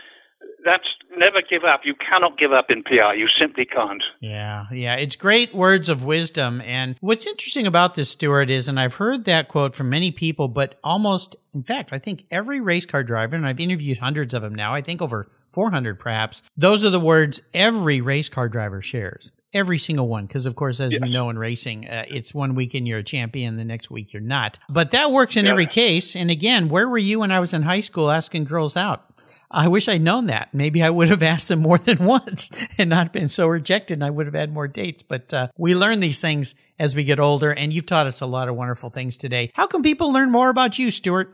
that's 0.64 0.87
never 1.16 1.40
give 1.48 1.64
up. 1.64 1.80
You 1.85 1.94
cannot 1.94 2.38
give 2.38 2.52
up 2.52 2.70
in 2.70 2.82
PR. 2.82 3.14
You 3.14 3.28
simply 3.38 3.64
can't. 3.64 4.02
Yeah, 4.20 4.66
yeah. 4.72 4.96
It's 4.96 5.16
great 5.16 5.54
words 5.54 5.88
of 5.88 6.04
wisdom. 6.04 6.61
And 6.62 6.96
what's 7.00 7.26
interesting 7.26 7.66
about 7.66 7.94
this, 7.94 8.11
Stuart, 8.11 8.50
is, 8.50 8.68
and 8.68 8.78
I've 8.78 8.94
heard 8.94 9.24
that 9.24 9.48
quote 9.48 9.74
from 9.74 9.88
many 9.88 10.11
people, 10.11 10.48
but 10.48 10.78
almost, 10.82 11.37
in 11.54 11.62
fact, 11.62 11.92
I 11.92 11.98
think 11.98 12.24
every 12.30 12.61
race 12.61 12.87
car 12.87 13.02
driver, 13.02 13.37
and 13.37 13.46
I've 13.46 13.61
interviewed 13.61 13.98
hundreds 13.98 14.35
of 14.35 14.42
them 14.42 14.54
now, 14.54 14.74
I 14.74 14.82
think 14.82 15.00
over 15.00 15.30
400 15.52 15.98
perhaps, 15.98 16.42
those 16.56 16.85
are 16.85 16.90
the 16.90 17.00
words 17.00 17.40
every 17.54 18.00
race 18.00 18.28
car 18.28 18.48
driver 18.48 18.82
shares. 18.82 19.32
Every 19.54 19.78
single 19.78 20.06
one, 20.06 20.26
because 20.26 20.44
of 20.44 20.54
course, 20.54 20.80
as 20.80 20.92
you 20.92 21.00
know 21.00 21.30
in 21.30 21.38
racing, 21.38 21.88
uh, 21.88 22.04
it's 22.09 22.35
one 22.35 22.54
weekend 22.54 22.87
you're 22.87 22.98
a 22.98 23.02
champion, 23.02 23.56
the 23.56 23.64
next 23.64 23.90
week 23.90 24.12
you're 24.12 24.20
not. 24.20 24.59
But 24.68 24.90
that 24.90 25.12
works 25.12 25.35
in 25.35 25.46
every 25.46 25.64
case. 25.64 26.14
And 26.14 26.30
again, 26.30 26.68
where 26.68 26.87
were 26.87 26.98
you 26.98 27.20
when 27.20 27.30
I 27.30 27.40
was 27.40 27.54
in 27.54 27.62
high 27.62 27.80
school 27.80 28.11
asking 28.11 28.44
girls 28.44 28.76
out? 28.76 29.15
I 29.50 29.68
wish 29.68 29.88
I'd 29.88 30.02
known 30.02 30.26
that. 30.26 30.52
Maybe 30.52 30.82
I 30.82 30.90
would 30.90 31.09
have 31.09 31.22
asked 31.22 31.48
them 31.48 31.61
more 31.61 31.78
than 31.87 32.04
once 32.04 32.50
and 32.78 32.90
not 32.90 33.11
been 33.12 33.28
so 33.28 33.46
rejected 33.46 33.94
and 33.94 34.04
I 34.04 34.11
would 34.11 34.26
have 34.26 34.35
had 34.35 34.52
more 34.52 34.68
dates. 34.68 35.02
But 35.02 35.32
uh, 35.32 35.48
we 35.56 35.74
learn 35.74 36.00
these 36.00 36.20
things 36.20 36.54
as 36.78 36.94
we 36.94 37.04
get 37.04 37.18
older 37.18 37.50
and 37.52 37.72
you've 37.72 37.87
taught 37.87 38.06
us 38.06 38.20
a 38.20 38.26
lot 38.26 38.48
of 38.48 38.56
wonderful 38.56 38.90
things 38.90 39.16
today. 39.16 39.50
How 39.54 39.66
can 39.66 39.82
people 39.82 40.12
learn 40.12 40.30
more 40.30 40.50
about 40.50 40.78
you, 40.78 40.90
Stuart? 40.90 41.32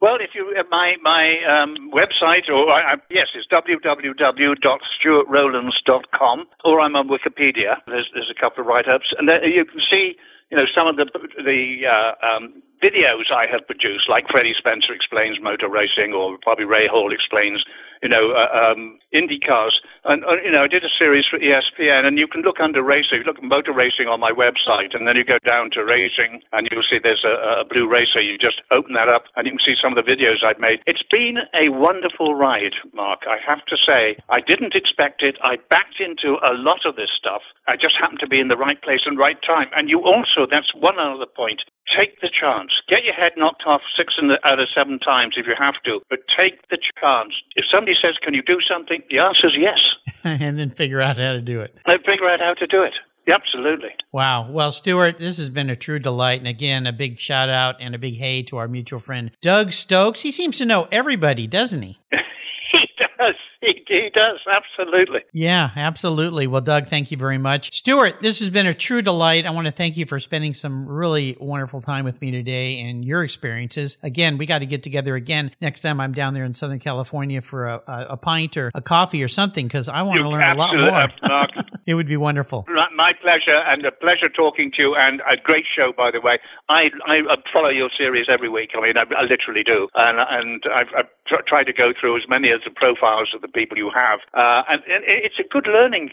Well, 0.00 0.16
if 0.20 0.30
you 0.34 0.52
uh, 0.58 0.64
my 0.70 0.96
my 1.02 1.42
um, 1.48 1.90
website 1.90 2.48
or 2.50 2.68
yes, 3.08 3.28
it's 3.34 3.48
www.stuartrowlands.com, 3.48 6.46
or 6.62 6.80
I'm 6.80 6.94
on 6.94 7.08
Wikipedia. 7.08 7.80
There's 7.86 8.10
there's 8.12 8.30
a 8.30 8.34
couple 8.38 8.60
of 8.60 8.66
write-ups, 8.66 9.14
and 9.18 9.30
there, 9.30 9.42
you 9.48 9.64
can 9.64 9.80
see 9.90 10.18
you 10.50 10.58
know 10.58 10.66
some 10.74 10.86
of 10.88 10.96
the 10.96 11.06
the 11.42 11.86
uh, 11.86 12.12
um, 12.26 12.62
videos 12.84 13.32
I 13.32 13.46
have 13.50 13.66
produced, 13.66 14.08
like 14.08 14.28
Freddie 14.28 14.54
Spencer 14.58 14.92
explains 14.92 15.40
motor 15.40 15.68
racing, 15.68 16.12
or 16.12 16.36
Bobby 16.44 16.64
Rahal 16.64 17.12
explains 17.12 17.64
you 18.02 18.10
know 18.10 18.32
uh, 18.36 18.52
um, 18.52 18.98
Indy 19.12 19.38
cars, 19.40 19.80
and 20.04 20.22
uh, 20.24 20.36
you 20.44 20.52
know 20.52 20.64
I 20.64 20.68
did 20.68 20.84
a 20.84 20.92
series 20.98 21.24
for 21.24 21.38
ESPN, 21.38 22.04
and 22.04 22.18
you 22.18 22.28
can 22.28 22.42
look 22.42 22.60
under 22.60 22.82
racing, 22.82 23.22
look 23.24 23.38
at 23.38 23.42
motor 23.42 23.72
racing 23.72 24.08
on 24.08 24.20
my 24.20 24.30
website, 24.30 24.94
and 24.94 25.08
then 25.08 25.16
you 25.16 25.24
go 25.24 25.38
down 25.44 25.70
to 25.72 25.84
racing, 25.84 26.42
and 26.52 26.68
you'll 26.70 26.84
see 26.84 26.98
there's 27.02 27.24
a, 27.24 27.62
a 27.62 27.64
blue 27.64 27.88
racer. 27.88 28.20
You 28.20 28.36
just 28.36 28.60
open 28.76 28.92
that 28.92 29.08
up, 29.08 29.24
and 29.36 29.46
you 29.46 29.52
can 29.52 29.64
see 29.64 29.74
some 29.80 29.96
of 29.96 30.04
the 30.04 30.10
videos 30.10 30.44
I've 30.44 30.60
made. 30.60 30.80
It's 30.86 31.04
been 31.10 31.38
a 31.54 31.70
wonderful 31.70 32.34
ride, 32.34 32.76
Mark. 32.92 33.22
I 33.26 33.38
have 33.46 33.64
to 33.66 33.76
say, 33.76 34.16
I 34.28 34.40
didn't 34.40 34.74
expect 34.74 35.22
it. 35.22 35.36
I 35.42 35.56
backed 35.70 36.00
into 36.00 36.36
a 36.44 36.52
lot 36.52 36.84
of 36.84 36.96
this 36.96 37.10
stuff. 37.16 37.40
I 37.66 37.76
just 37.76 37.96
happened 37.96 38.20
to 38.20 38.28
be 38.28 38.40
in 38.40 38.48
the 38.48 38.56
right 38.56 38.80
place 38.82 39.02
and 39.06 39.16
right 39.16 39.40
time. 39.40 39.68
And 39.74 39.88
you 39.88 40.04
also, 40.04 40.46
that's 40.50 40.74
one 40.74 40.98
other 40.98 41.26
point. 41.26 41.62
Take 41.96 42.20
the 42.20 42.30
chance. 42.30 42.70
Get 42.88 43.04
your 43.04 43.14
head 43.14 43.32
knocked 43.36 43.64
off 43.66 43.82
six 43.96 44.14
out 44.44 44.58
of 44.58 44.68
seven 44.74 44.98
times 44.98 45.34
if 45.36 45.46
you 45.46 45.54
have 45.58 45.74
to, 45.84 46.00
but 46.08 46.20
take 46.38 46.66
the 46.68 46.78
chance. 47.00 47.34
If 47.56 47.66
somebody 47.70 47.96
says, 48.00 48.14
"Can 48.22 48.34
you 48.34 48.42
do 48.42 48.58
something?" 48.66 49.02
the 49.10 49.18
answer 49.18 49.48
is 49.48 49.54
yes. 49.56 49.80
and 50.24 50.58
then 50.58 50.70
figure 50.70 51.00
out 51.00 51.18
how 51.18 51.32
to 51.32 51.42
do 51.42 51.60
it. 51.60 51.76
And 51.86 52.02
figure 52.04 52.28
out 52.28 52.40
how 52.40 52.54
to 52.54 52.66
do 52.66 52.82
it. 52.82 52.94
Absolutely. 53.30 53.90
Wow. 54.12 54.50
Well, 54.50 54.70
Stuart, 54.70 55.18
this 55.18 55.38
has 55.38 55.48
been 55.48 55.70
a 55.70 55.76
true 55.76 55.98
delight. 55.98 56.40
And 56.40 56.48
again, 56.48 56.86
a 56.86 56.92
big 56.92 57.18
shout 57.18 57.48
out 57.48 57.76
and 57.80 57.94
a 57.94 57.98
big 57.98 58.16
hey 58.16 58.42
to 58.44 58.58
our 58.58 58.68
mutual 58.68 58.98
friend, 58.98 59.30
Doug 59.40 59.72
Stokes. 59.72 60.20
He 60.20 60.30
seems 60.30 60.58
to 60.58 60.66
know 60.66 60.88
everybody, 60.92 61.46
doesn't 61.46 61.82
he? 61.82 61.98
he 62.72 62.88
does. 63.18 63.34
He, 63.64 63.84
he 63.88 64.10
does, 64.12 64.40
absolutely. 64.50 65.20
Yeah, 65.32 65.70
absolutely. 65.74 66.46
Well, 66.46 66.60
Doug, 66.60 66.88
thank 66.88 67.10
you 67.10 67.16
very 67.16 67.38
much. 67.38 67.74
Stuart, 67.74 68.20
this 68.20 68.38
has 68.40 68.50
been 68.50 68.66
a 68.66 68.74
true 68.74 69.02
delight. 69.02 69.46
I 69.46 69.50
want 69.50 69.66
to 69.66 69.72
thank 69.72 69.96
you 69.96 70.06
for 70.06 70.20
spending 70.20 70.54
some 70.54 70.86
really 70.86 71.36
wonderful 71.40 71.80
time 71.80 72.04
with 72.04 72.20
me 72.20 72.30
today 72.30 72.80
and 72.80 73.04
your 73.04 73.24
experiences. 73.24 73.98
Again, 74.02 74.38
we 74.38 74.46
got 74.46 74.58
to 74.58 74.66
get 74.66 74.82
together 74.82 75.14
again 75.14 75.50
next 75.60 75.80
time 75.80 76.00
I'm 76.00 76.12
down 76.12 76.34
there 76.34 76.44
in 76.44 76.54
Southern 76.54 76.78
California 76.78 77.40
for 77.40 77.66
a, 77.66 77.82
a, 77.86 78.06
a 78.10 78.16
pint 78.16 78.56
or 78.56 78.70
a 78.74 78.82
coffee 78.82 79.22
or 79.22 79.28
something 79.28 79.66
because 79.66 79.88
I 79.88 80.02
want 80.02 80.18
You 80.18 80.24
to 80.24 80.28
learn 80.28 80.44
a 80.44 80.54
lot 80.54 80.76
more. 80.76 81.44
It 81.86 81.94
would 81.94 82.08
be 82.08 82.16
wonderful. 82.16 82.66
My 82.96 83.12
pleasure, 83.20 83.56
and 83.66 83.84
a 83.84 83.92
pleasure 83.92 84.30
talking 84.30 84.72
to 84.72 84.82
you, 84.82 84.94
and 84.94 85.20
a 85.28 85.36
great 85.36 85.66
show, 85.76 85.92
by 85.94 86.10
the 86.10 86.20
way. 86.20 86.38
I, 86.70 86.90
I 87.06 87.20
follow 87.52 87.68
your 87.68 87.90
series 87.96 88.26
every 88.30 88.48
week. 88.48 88.70
I 88.74 88.80
mean, 88.80 88.96
I, 88.96 89.02
I 89.14 89.22
literally 89.22 89.62
do, 89.62 89.88
and 89.94 90.18
and 90.18 90.62
I've, 90.74 90.86
I've 90.96 91.08
tr- 91.26 91.42
tried 91.46 91.64
to 91.64 91.72
go 91.72 91.92
through 91.98 92.16
as 92.16 92.22
many 92.28 92.50
as 92.50 92.60
the 92.64 92.70
profiles 92.70 93.32
of 93.34 93.42
the 93.42 93.48
people 93.54 93.78
you 93.78 93.90
have, 93.94 94.20
uh, 94.34 94.62
and, 94.68 94.82
and 94.84 95.04
it's 95.06 95.38
a 95.38 95.44
good 95.48 95.66
learning 95.66 96.10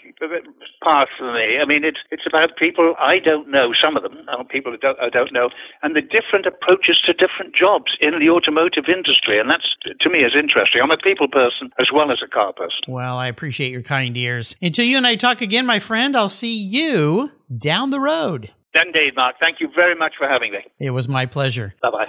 path 0.84 1.10
for 1.18 1.34
me. 1.34 1.58
I 1.62 1.66
mean, 1.66 1.84
it's 1.84 2.00
it's 2.12 2.24
about 2.28 2.56
people 2.58 2.96
I 3.00 3.20
don't 3.20 3.50
know, 3.50 3.74
some 3.74 3.98
of 3.98 4.04
them, 4.04 4.18
uh, 4.28 4.44
people 4.44 4.74
I 4.74 4.78
don't, 4.78 5.00
I 5.00 5.10
don't 5.10 5.34
know, 5.34 5.50
and 5.84 5.96
the 5.96 6.02
different 6.02 6.46
approaches 6.46 7.02
to 7.06 7.14
different 7.14 7.56
jobs 7.56 7.98
in 8.00 8.18
the 8.20 8.30
automotive 8.30 8.86
industry, 8.88 9.40
and 9.40 9.50
that's 9.50 9.76
to 10.00 10.10
me 10.10 10.20
is 10.20 10.34
interesting. 10.38 10.82
I'm 10.82 10.92
a 10.92 10.98
people 10.98 11.28
person 11.28 11.72
as 11.80 11.88
well 11.94 12.12
as 12.12 12.20
a 12.24 12.28
car 12.28 12.54
person. 12.54 12.80
Well, 12.88 13.18
I 13.18 13.28
appreciate 13.28 13.72
your 13.72 13.84
kind 13.84 14.16
ears. 14.16 14.56
Until 14.62 14.86
you 14.86 14.98
and 14.98 15.08
I 15.08 15.16
talk 15.16 15.42
again, 15.42 15.66
my 15.66 15.80
friend, 15.80 16.16
I'll 16.16 16.30
see 16.30 16.56
you 16.56 17.32
down 17.58 17.90
the 17.90 18.00
road. 18.00 18.52
Indeed, 18.74 19.16
Mark. 19.16 19.36
Thank 19.40 19.60
you 19.60 19.70
very 19.76 19.96
much 19.96 20.14
for 20.18 20.28
having 20.28 20.54
me. 20.54 20.60
It 20.80 20.92
was 20.92 21.08
my 21.08 21.26
pleasure. 21.26 21.76
Bye 21.82 21.90
bye. 21.92 22.06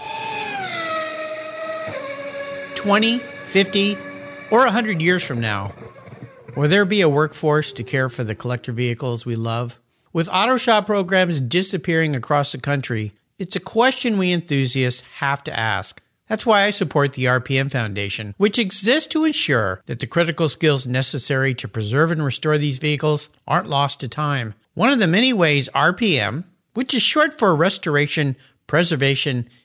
20, 2.76 3.18
50, 3.18 3.96
or 4.52 4.64
100 4.64 5.00
years 5.00 5.24
from 5.24 5.40
now, 5.40 5.72
will 6.54 6.68
there 6.68 6.84
be 6.84 7.00
a 7.00 7.08
workforce 7.08 7.72
to 7.72 7.82
care 7.82 8.10
for 8.10 8.22
the 8.22 8.34
collector 8.34 8.70
vehicles 8.70 9.24
we 9.24 9.34
love? 9.34 9.80
With 10.12 10.28
auto 10.30 10.58
shop 10.58 10.84
programs 10.84 11.40
disappearing 11.40 12.14
across 12.14 12.52
the 12.52 12.58
country, 12.58 13.12
it's 13.38 13.56
a 13.56 13.60
question 13.60 14.18
we 14.18 14.30
enthusiasts 14.30 15.08
have 15.16 15.42
to 15.44 15.58
ask. 15.58 16.02
That's 16.28 16.44
why 16.44 16.64
I 16.64 16.70
support 16.70 17.14
the 17.14 17.24
RPM 17.24 17.72
Foundation, 17.72 18.34
which 18.36 18.58
exists 18.58 19.08
to 19.08 19.24
ensure 19.24 19.80
that 19.86 20.00
the 20.00 20.06
critical 20.06 20.50
skills 20.50 20.86
necessary 20.86 21.54
to 21.54 21.66
preserve 21.66 22.10
and 22.10 22.22
restore 22.22 22.58
these 22.58 22.76
vehicles 22.76 23.30
aren't 23.48 23.70
lost 23.70 24.00
to 24.00 24.08
time. 24.08 24.52
One 24.74 24.92
of 24.92 24.98
the 24.98 25.06
many 25.06 25.32
ways 25.32 25.70
RPM, 25.74 26.44
which 26.74 26.92
is 26.92 27.02
short 27.02 27.38
for 27.38 27.56
Restoration, 27.56 28.36
Preservation, 28.66 29.48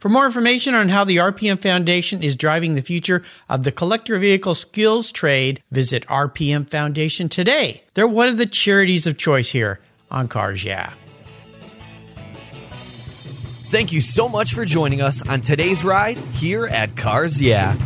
For 0.00 0.08
more 0.08 0.24
information 0.24 0.74
on 0.74 0.88
how 0.88 1.04
the 1.04 1.18
RPM 1.18 1.60
Foundation 1.60 2.22
is 2.22 2.34
driving 2.34 2.74
the 2.74 2.80
future 2.80 3.22
of 3.50 3.64
the 3.64 3.70
collector 3.70 4.18
vehicle 4.18 4.54
skills 4.54 5.12
trade, 5.12 5.62
visit 5.70 6.06
RPM 6.06 6.66
Foundation 6.70 7.28
today. 7.28 7.82
They're 7.92 8.08
one 8.08 8.30
of 8.30 8.38
the 8.38 8.46
charities 8.46 9.06
of 9.06 9.18
choice 9.18 9.50
here 9.50 9.78
on 10.10 10.26
Cars 10.26 10.64
Yeah. 10.64 10.94
Thank 13.70 13.92
you 13.92 14.00
so 14.00 14.26
much 14.26 14.54
for 14.54 14.64
joining 14.64 15.02
us 15.02 15.20
on 15.28 15.42
today's 15.42 15.84
ride 15.84 16.16
here 16.16 16.66
at 16.66 16.96
Cars 16.96 17.40
Yeah. 17.40 17.76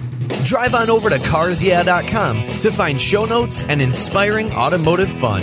Drive 0.44 0.76
on 0.76 0.90
over 0.90 1.10
to 1.10 1.16
carsyeah.com 1.16 2.60
to 2.60 2.70
find 2.70 3.00
show 3.00 3.24
notes 3.24 3.64
and 3.64 3.82
inspiring 3.82 4.52
automotive 4.52 5.10
fun. 5.10 5.42